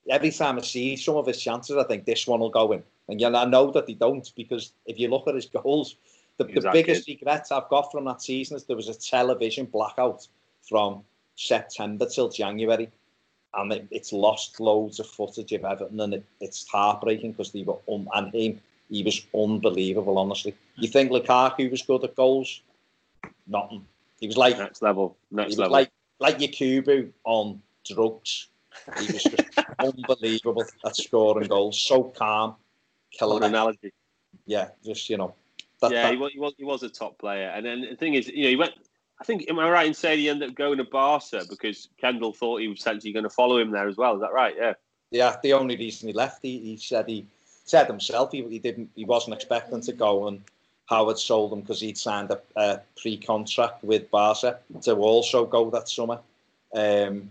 every 0.09 0.31
time 0.31 0.59
I 0.59 0.63
see 0.63 0.97
some 0.97 1.17
of 1.17 1.27
his 1.27 1.41
chances, 1.41 1.77
I 1.77 1.85
think 1.85 2.05
this 2.05 2.27
one 2.27 2.41
will 2.41 2.51
go 2.51 2.73
in. 2.73 2.83
And 3.09 3.21
yeah, 3.21 3.29
I 3.29 3.45
know 3.45 3.71
that 3.71 3.87
they 3.87 3.95
don't 3.95 4.31
because 4.37 4.73
if 4.87 4.99
you 4.99 5.09
look 5.09 5.27
at 5.29 5.35
his 5.35 5.47
goals, 5.47 5.97
the, 6.37 6.45
the 6.45 6.71
biggest 6.73 7.09
regrets 7.09 7.51
I've 7.51 7.69
got 7.69 7.91
from 7.91 8.05
that 8.05 8.23
season 8.23 8.57
is 8.57 8.65
there 8.65 8.77
was 8.77 8.89
a 8.89 8.95
television 8.95 9.67
blackout 9.67 10.27
from 10.69 11.03
September 11.35 12.07
till 12.07 12.29
January, 12.29 12.91
and 13.55 13.73
it, 13.73 13.89
it's 13.91 14.13
lost 14.13 14.61
loads 14.61 15.01
of 15.01 15.07
footage 15.07 15.53
of 15.53 15.65
Everton, 15.65 16.01
and 16.01 16.15
it, 16.15 16.25
it's 16.41 16.69
heartbreaking 16.69 17.33
because 17.33 17.53
they 17.53 17.63
were 17.63 17.79
un, 17.89 18.09
and 18.15 18.35
him 18.35 18.61
he 18.91 19.03
was 19.03 19.27
unbelievable. 19.35 20.19
Honestly, 20.19 20.55
you 20.77 20.89
hmm. 20.89 20.93
think 20.93 21.11
Lukaku 21.11 21.71
was 21.71 21.83
good 21.83 22.05
at 22.05 22.15
goals? 22.15 22.63
Nothing. 23.47 23.85
He 24.21 24.27
was 24.27 24.37
like 24.37 24.59
next 24.59 24.83
level. 24.83 25.17
Next 25.31 25.59
level. 25.59 25.73
Like 25.73 25.91
like 26.21 26.39
Yakubu 26.39 27.11
on 27.25 27.63
drugs. 27.85 28.49
He 28.99 29.13
was 29.13 29.23
just 29.23 29.59
unbelievable 29.79 30.65
at 30.85 30.97
scoring 30.97 31.49
goals. 31.49 31.81
So 31.81 32.05
calm. 32.05 32.57
Killer 33.11 33.45
analogy. 33.45 33.93
Yeah, 34.47 34.69
just 34.85 35.09
you 35.09 35.17
know. 35.17 35.35
That, 35.81 35.93
yeah, 35.93 36.03
that. 36.03 36.13
He, 36.13 36.19
was, 36.19 36.33
he 36.33 36.39
was 36.39 36.55
he 36.59 36.65
was 36.65 36.83
a 36.83 36.89
top 36.89 37.19
player, 37.19 37.49
and 37.49 37.65
then 37.65 37.83
the 37.83 37.97
thing 37.97 38.15
is, 38.15 38.29
you 38.29 38.45
know, 38.45 38.51
he 38.51 38.57
went. 38.57 38.73
I 39.21 39.25
think 39.25 39.49
am 39.49 39.59
I 39.59 39.69
right 39.69 39.87
in 39.87 39.95
saying 39.95 40.19
he 40.19 40.29
ended 40.29 40.51
up 40.51 40.55
going 40.55 40.79
to 40.79 40.85
Barca 40.85 41.43
because 41.49 41.89
Kendall 42.01 42.33
thought 42.33 42.61
he 42.61 42.69
was 42.69 42.79
essentially 42.79 43.13
going 43.13 43.25
to 43.25 43.31
follow 43.31 43.59
him 43.59 43.73
there 43.73 43.89
as 43.89 43.97
well? 43.97 44.15
Is 44.15 44.21
that 44.21 44.33
right? 44.33 44.55
Yeah. 44.57 44.75
Yeah, 45.11 45.37
the 45.43 45.55
only 45.55 45.77
reason 45.77 46.09
he 46.09 46.13
left, 46.13 46.41
he, 46.43 46.59
he 46.59 46.77
said 46.77 47.09
he 47.09 47.27
said 47.65 47.87
himself 47.87 48.33
he, 48.33 48.43
he 48.45 48.59
didn't 48.59 48.91
he 48.95 49.05
wasn't 49.05 49.35
expecting 49.35 49.81
to 49.81 49.93
go 49.93 50.29
and 50.29 50.43
Howard 50.89 51.19
sold 51.19 51.53
him 51.53 51.61
because 51.61 51.81
he'd 51.81 51.99
signed 51.99 52.31
a, 52.31 52.41
a, 52.57 52.81
pre-contract 52.97 53.85
with 53.85 54.11
Barca 54.11 54.59
to 54.83 54.97
also 54.97 55.45
go 55.45 55.69
that 55.71 55.89
summer. 55.89 56.19
Um, 56.75 57.31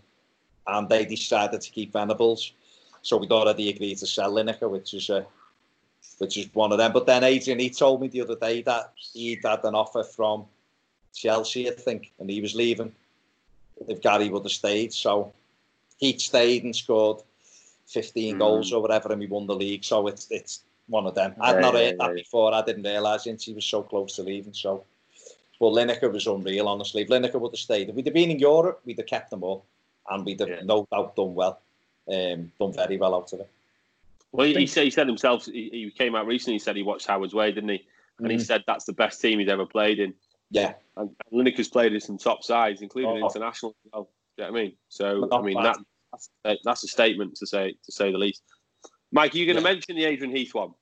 and 0.68 0.90
they 0.90 1.06
decided 1.06 1.62
to 1.62 1.72
keep 1.72 1.94
Venables. 1.94 2.54
So 3.02 3.18
we'd 3.18 3.32
already 3.32 3.70
agreed 3.70 3.98
to 4.00 4.08
sell 4.08 4.34
Lineker, 4.34 4.70
which 4.70 4.94
is 4.94 5.10
a, 5.10 5.26
which 6.18 6.38
is 6.38 6.54
one 6.54 6.72
of 6.72 6.78
them. 6.78 6.92
But 6.92 7.06
then 7.06 7.24
Adrian, 7.24 7.60
he 7.60 7.70
told 7.70 8.02
me 8.02 8.08
the 8.08 8.22
other 8.22 8.36
day 8.36 8.62
that 8.64 8.94
he'd 9.14 9.42
had 9.44 9.64
an 9.64 9.76
offer 9.76 10.04
from 10.04 10.46
Chelsea, 11.14 11.70
I 11.70 11.74
think, 11.74 12.12
and 12.20 12.30
he 12.30 12.42
was 12.42 12.56
leaving 12.56 12.92
if 13.88 14.02
Gary 14.02 14.30
would 14.30 14.44
have 14.44 14.52
stayed. 14.52 14.94
So 14.94 15.34
he'd 15.98 16.22
stayed 16.22 16.64
and 16.64 16.76
scored 16.76 17.22
15 17.88 18.36
mm. 18.36 18.40
goals 18.40 18.74
or 18.74 18.82
whatever, 18.82 19.12
and 19.12 19.20
we 19.20 19.28
won 19.28 19.48
the 19.48 19.56
league. 19.56 19.84
So 19.84 20.08
it's 20.08 20.28
it's 20.30 20.62
one 20.88 21.06
of 21.06 21.16
them. 21.16 21.36
I'd 21.40 21.62
not 21.62 21.74
heard 21.74 22.00
that 22.00 22.16
before. 22.16 22.54
I 22.54 22.62
didn't 22.62 22.84
realise 22.84 23.24
since 23.24 23.44
he 23.46 23.54
was 23.54 23.66
so 23.66 23.84
close 23.84 24.16
to 24.16 24.24
leaving. 24.24 24.54
So, 24.54 24.86
but 25.60 25.72
Lineker 25.72 26.12
was 26.12 26.28
unreal, 26.28 26.68
honestly. 26.68 27.02
If 27.02 27.10
Lineker 27.10 27.40
would 27.40 27.54
have 27.54 27.60
stayed, 27.60 27.90
if 27.90 27.96
we'd 27.96 28.06
have 28.06 28.14
been 28.14 28.32
in 28.32 28.40
Europe, 28.40 28.82
we'd 28.86 28.98
have 28.98 29.08
kept 29.08 29.30
them 29.30 29.44
all, 29.44 29.66
and 30.10 30.26
we'd 30.26 30.40
have 30.40 30.50
yeah. 30.50 30.62
no 30.64 30.88
doubt 30.92 31.16
done 31.16 31.36
well, 31.36 31.60
um, 32.12 32.52
done 32.60 32.74
very 32.74 32.98
well 32.98 33.16
out 33.16 33.34
of 33.34 33.42
it. 33.42 33.50
Well, 34.32 34.48
he, 34.48 34.54
he 34.54 34.68
said 34.68 34.84
he 34.84 34.92
said 34.92 35.08
himself. 35.08 35.46
He, 35.46 35.70
he, 35.72 35.92
came 35.92 36.16
out 36.16 36.28
recently. 36.28 36.56
He 36.56 36.60
said 36.60 36.76
he 36.76 36.84
watched 36.84 37.08
Howard's 37.08 37.34
Way, 37.34 37.52
didn't 37.52 37.70
he? 37.70 37.86
And 38.20 38.28
mm. 38.28 38.32
he 38.32 38.40
said 38.40 38.64
that's 38.68 38.86
the 38.86 38.94
best 38.94 39.22
team 39.22 39.40
he'd 39.40 39.50
ever 39.50 39.66
played 39.66 40.00
in. 40.00 40.14
Yeah, 40.52 40.74
and, 40.96 41.10
and 41.32 41.46
Lineker's 41.46 41.68
played 41.68 41.94
in 41.94 42.02
some 42.02 42.18
top 42.18 42.44
sides, 42.44 42.82
including 42.82 43.24
oh. 43.24 43.26
international. 43.26 43.76
Well, 43.92 44.10
you 44.38 44.44
know 44.44 44.52
what 44.52 44.60
I 44.60 44.64
mean? 44.64 44.74
So 44.90 45.30
I 45.32 45.42
mean 45.42 45.62
that 45.62 45.78
that's, 46.12 46.62
that's 46.64 46.84
a 46.84 46.88
statement 46.88 47.36
to 47.36 47.48
say 47.48 47.76
to 47.86 47.92
say 47.92 48.12
the 48.12 48.18
least. 48.18 48.44
Mike, 49.12 49.34
are 49.34 49.38
you 49.38 49.46
going 49.46 49.56
to 49.56 49.62
yeah. 49.62 49.74
mention 49.74 49.96
the 49.96 50.06
Adrian 50.06 50.36
Heath 50.36 50.54
one? 50.54 50.74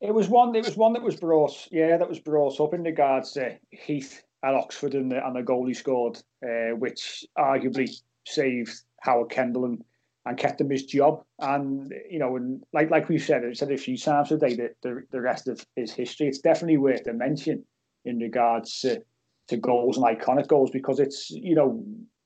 It 0.00 0.12
was 0.12 0.28
one. 0.28 0.54
It 0.54 0.64
was 0.64 0.76
one 0.76 0.92
that 0.92 1.02
was 1.02 1.16
brought. 1.16 1.66
Yeah, 1.70 1.96
that 1.96 2.08
was 2.08 2.18
brought 2.18 2.60
up 2.60 2.74
in 2.74 2.82
regards 2.82 3.32
to 3.32 3.56
Heath 3.70 4.22
at 4.44 4.54
Oxford 4.54 4.94
and 4.94 5.10
the, 5.10 5.26
and 5.26 5.34
the 5.34 5.42
goal 5.42 5.66
he 5.66 5.74
scored, 5.74 6.22
uh, 6.46 6.76
which 6.76 7.24
arguably 7.38 7.90
saved 8.26 8.82
Howard 9.00 9.30
Kendall 9.30 9.64
and, 9.64 9.82
and 10.26 10.36
kept 10.36 10.60
him 10.60 10.70
his 10.70 10.84
job. 10.84 11.24
And 11.40 11.92
you 12.10 12.18
know, 12.18 12.36
and 12.36 12.62
like 12.72 12.90
like 12.90 13.08
we 13.08 13.18
said, 13.18 13.44
I 13.44 13.52
said 13.54 13.72
a 13.72 13.76
few 13.78 13.96
times 13.96 14.28
today 14.28 14.54
that 14.54 14.76
the, 14.82 15.02
the 15.10 15.20
rest 15.20 15.48
of 15.48 15.64
his 15.76 15.92
history. 15.92 16.28
It's 16.28 16.38
definitely 16.38 16.76
worth 16.76 17.06
a 17.06 17.12
mention 17.12 17.64
in 18.04 18.18
regards 18.18 18.80
to, 18.80 19.02
to 19.48 19.56
goals 19.56 19.96
and 19.96 20.06
iconic 20.06 20.46
goals 20.46 20.70
because 20.70 21.00
it's 21.00 21.30
you 21.30 21.54
know 21.54 21.82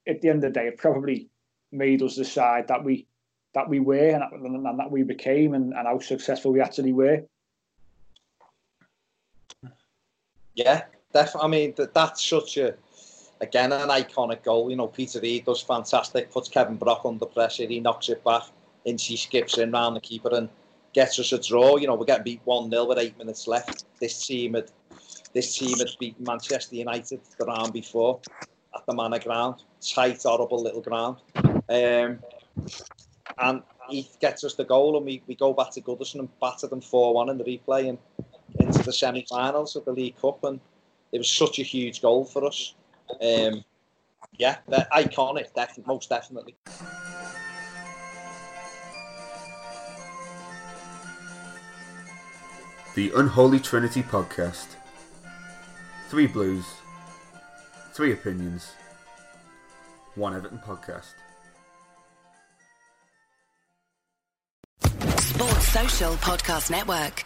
at 0.09 0.21
the 0.21 0.29
end 0.29 0.45
of 0.45 0.53
the 0.53 0.61
day 0.61 0.67
it 0.67 0.79
probably 0.79 1.29
made 1.71 2.03
us 2.03 2.17
decide 2.17 2.67
that 2.69 2.83
we 2.83 3.07
that 3.55 3.69
we 3.69 3.81
were 3.81 4.11
and, 4.11 4.25
and 4.45 4.79
that 4.79 4.91
we 4.91 5.03
became 5.03 5.55
and, 5.55 5.73
and 5.73 5.87
how 5.87 5.99
successful 6.01 6.53
we 6.53 6.61
actually 6.61 6.93
were. 6.93 7.23
Yeah, 10.55 10.83
definitely. 11.13 11.47
I 11.47 11.49
mean, 11.51 11.75
that, 11.77 11.95
that's 11.95 12.25
such 12.25 12.57
a 12.57 12.75
again 13.41 13.73
an 13.73 13.89
iconic 13.89 14.43
goal. 14.43 14.71
You 14.71 14.77
know, 14.77 14.89
Peter 14.89 15.21
Reid 15.21 15.45
does 15.45 15.61
fantastic, 15.61 16.31
puts 16.31 16.49
Kevin 16.49 16.77
Brock 16.77 17.03
under 17.05 17.27
pressure, 17.27 17.67
he 17.67 17.81
knocks 17.81 18.09
it 18.09 18.23
back, 18.25 18.45
and 18.87 19.01
she 19.01 19.17
skips 19.17 19.59
in 19.59 19.71
round 19.71 19.97
the 19.97 20.01
keeper 20.01 20.35
and 20.35 20.49
gets 20.93 21.19
us 21.19 21.33
a 21.33 21.39
draw. 21.39 21.77
You 21.77 21.87
know, 21.87 21.95
we're 21.95 22.07
getting 22.07 22.25
beat 22.25 22.41
one 22.45 22.71
0 22.71 22.87
with 22.87 22.99
eight 22.99 23.19
minutes 23.19 23.47
left. 23.47 23.85
This 24.01 24.27
team 24.27 24.55
had 24.55 24.71
this 25.35 25.57
team 25.57 25.79
had 25.79 25.89
beat 26.01 26.19
Manchester 26.21 26.77
United 26.77 27.21
the 27.39 27.45
round 27.45 27.73
before 27.73 28.21
at 28.75 28.87
the 28.87 28.95
Manor 28.95 29.19
Ground, 29.19 29.63
tight, 29.81 30.23
horrible 30.23 30.63
little 30.63 30.81
ground. 30.81 31.19
Um, 31.69 32.19
and 33.39 33.63
he 33.89 34.09
gets 34.21 34.45
us 34.45 34.55
the 34.55 34.65
goal, 34.65 34.97
and 34.97 35.07
we, 35.07 35.23
we 35.27 35.35
go 35.35 35.53
back 35.53 35.71
to 35.73 35.81
Goodison 35.81 36.21
and 36.21 36.41
batter 36.41 36.67
them 36.67 36.81
4 36.81 37.15
1 37.15 37.29
in 37.29 37.39
the 37.39 37.45
replay 37.45 37.89
and 37.89 37.99
into 38.59 38.83
the 38.83 38.93
semi 38.93 39.25
finals 39.29 39.77
of 39.77 39.85
the 39.85 39.93
League 39.93 40.21
Cup. 40.21 40.43
And 40.45 40.61
it 41.13 41.19
was 41.19 41.31
such 41.31 41.59
a 41.59 41.63
huge 41.63 42.03
goal 42.03 42.25
for 42.25 42.45
us. 42.45 42.75
Um, 43.21 43.65
yeah, 44.37 44.59
iconic, 44.71 45.55
def- 45.55 45.87
most 45.87 46.09
definitely. 46.09 46.57
The 52.95 53.13
Unholy 53.15 53.61
Trinity 53.61 54.03
Podcast. 54.03 54.67
Three 56.09 56.27
Blues, 56.27 56.65
three 57.93 58.13
opinions, 58.13 58.73
one 60.15 60.35
Everton 60.35 60.59
podcast. 60.59 61.13
Sports 65.21 65.69
Social 65.69 66.15
Podcast 66.15 66.71
Network. 66.71 67.25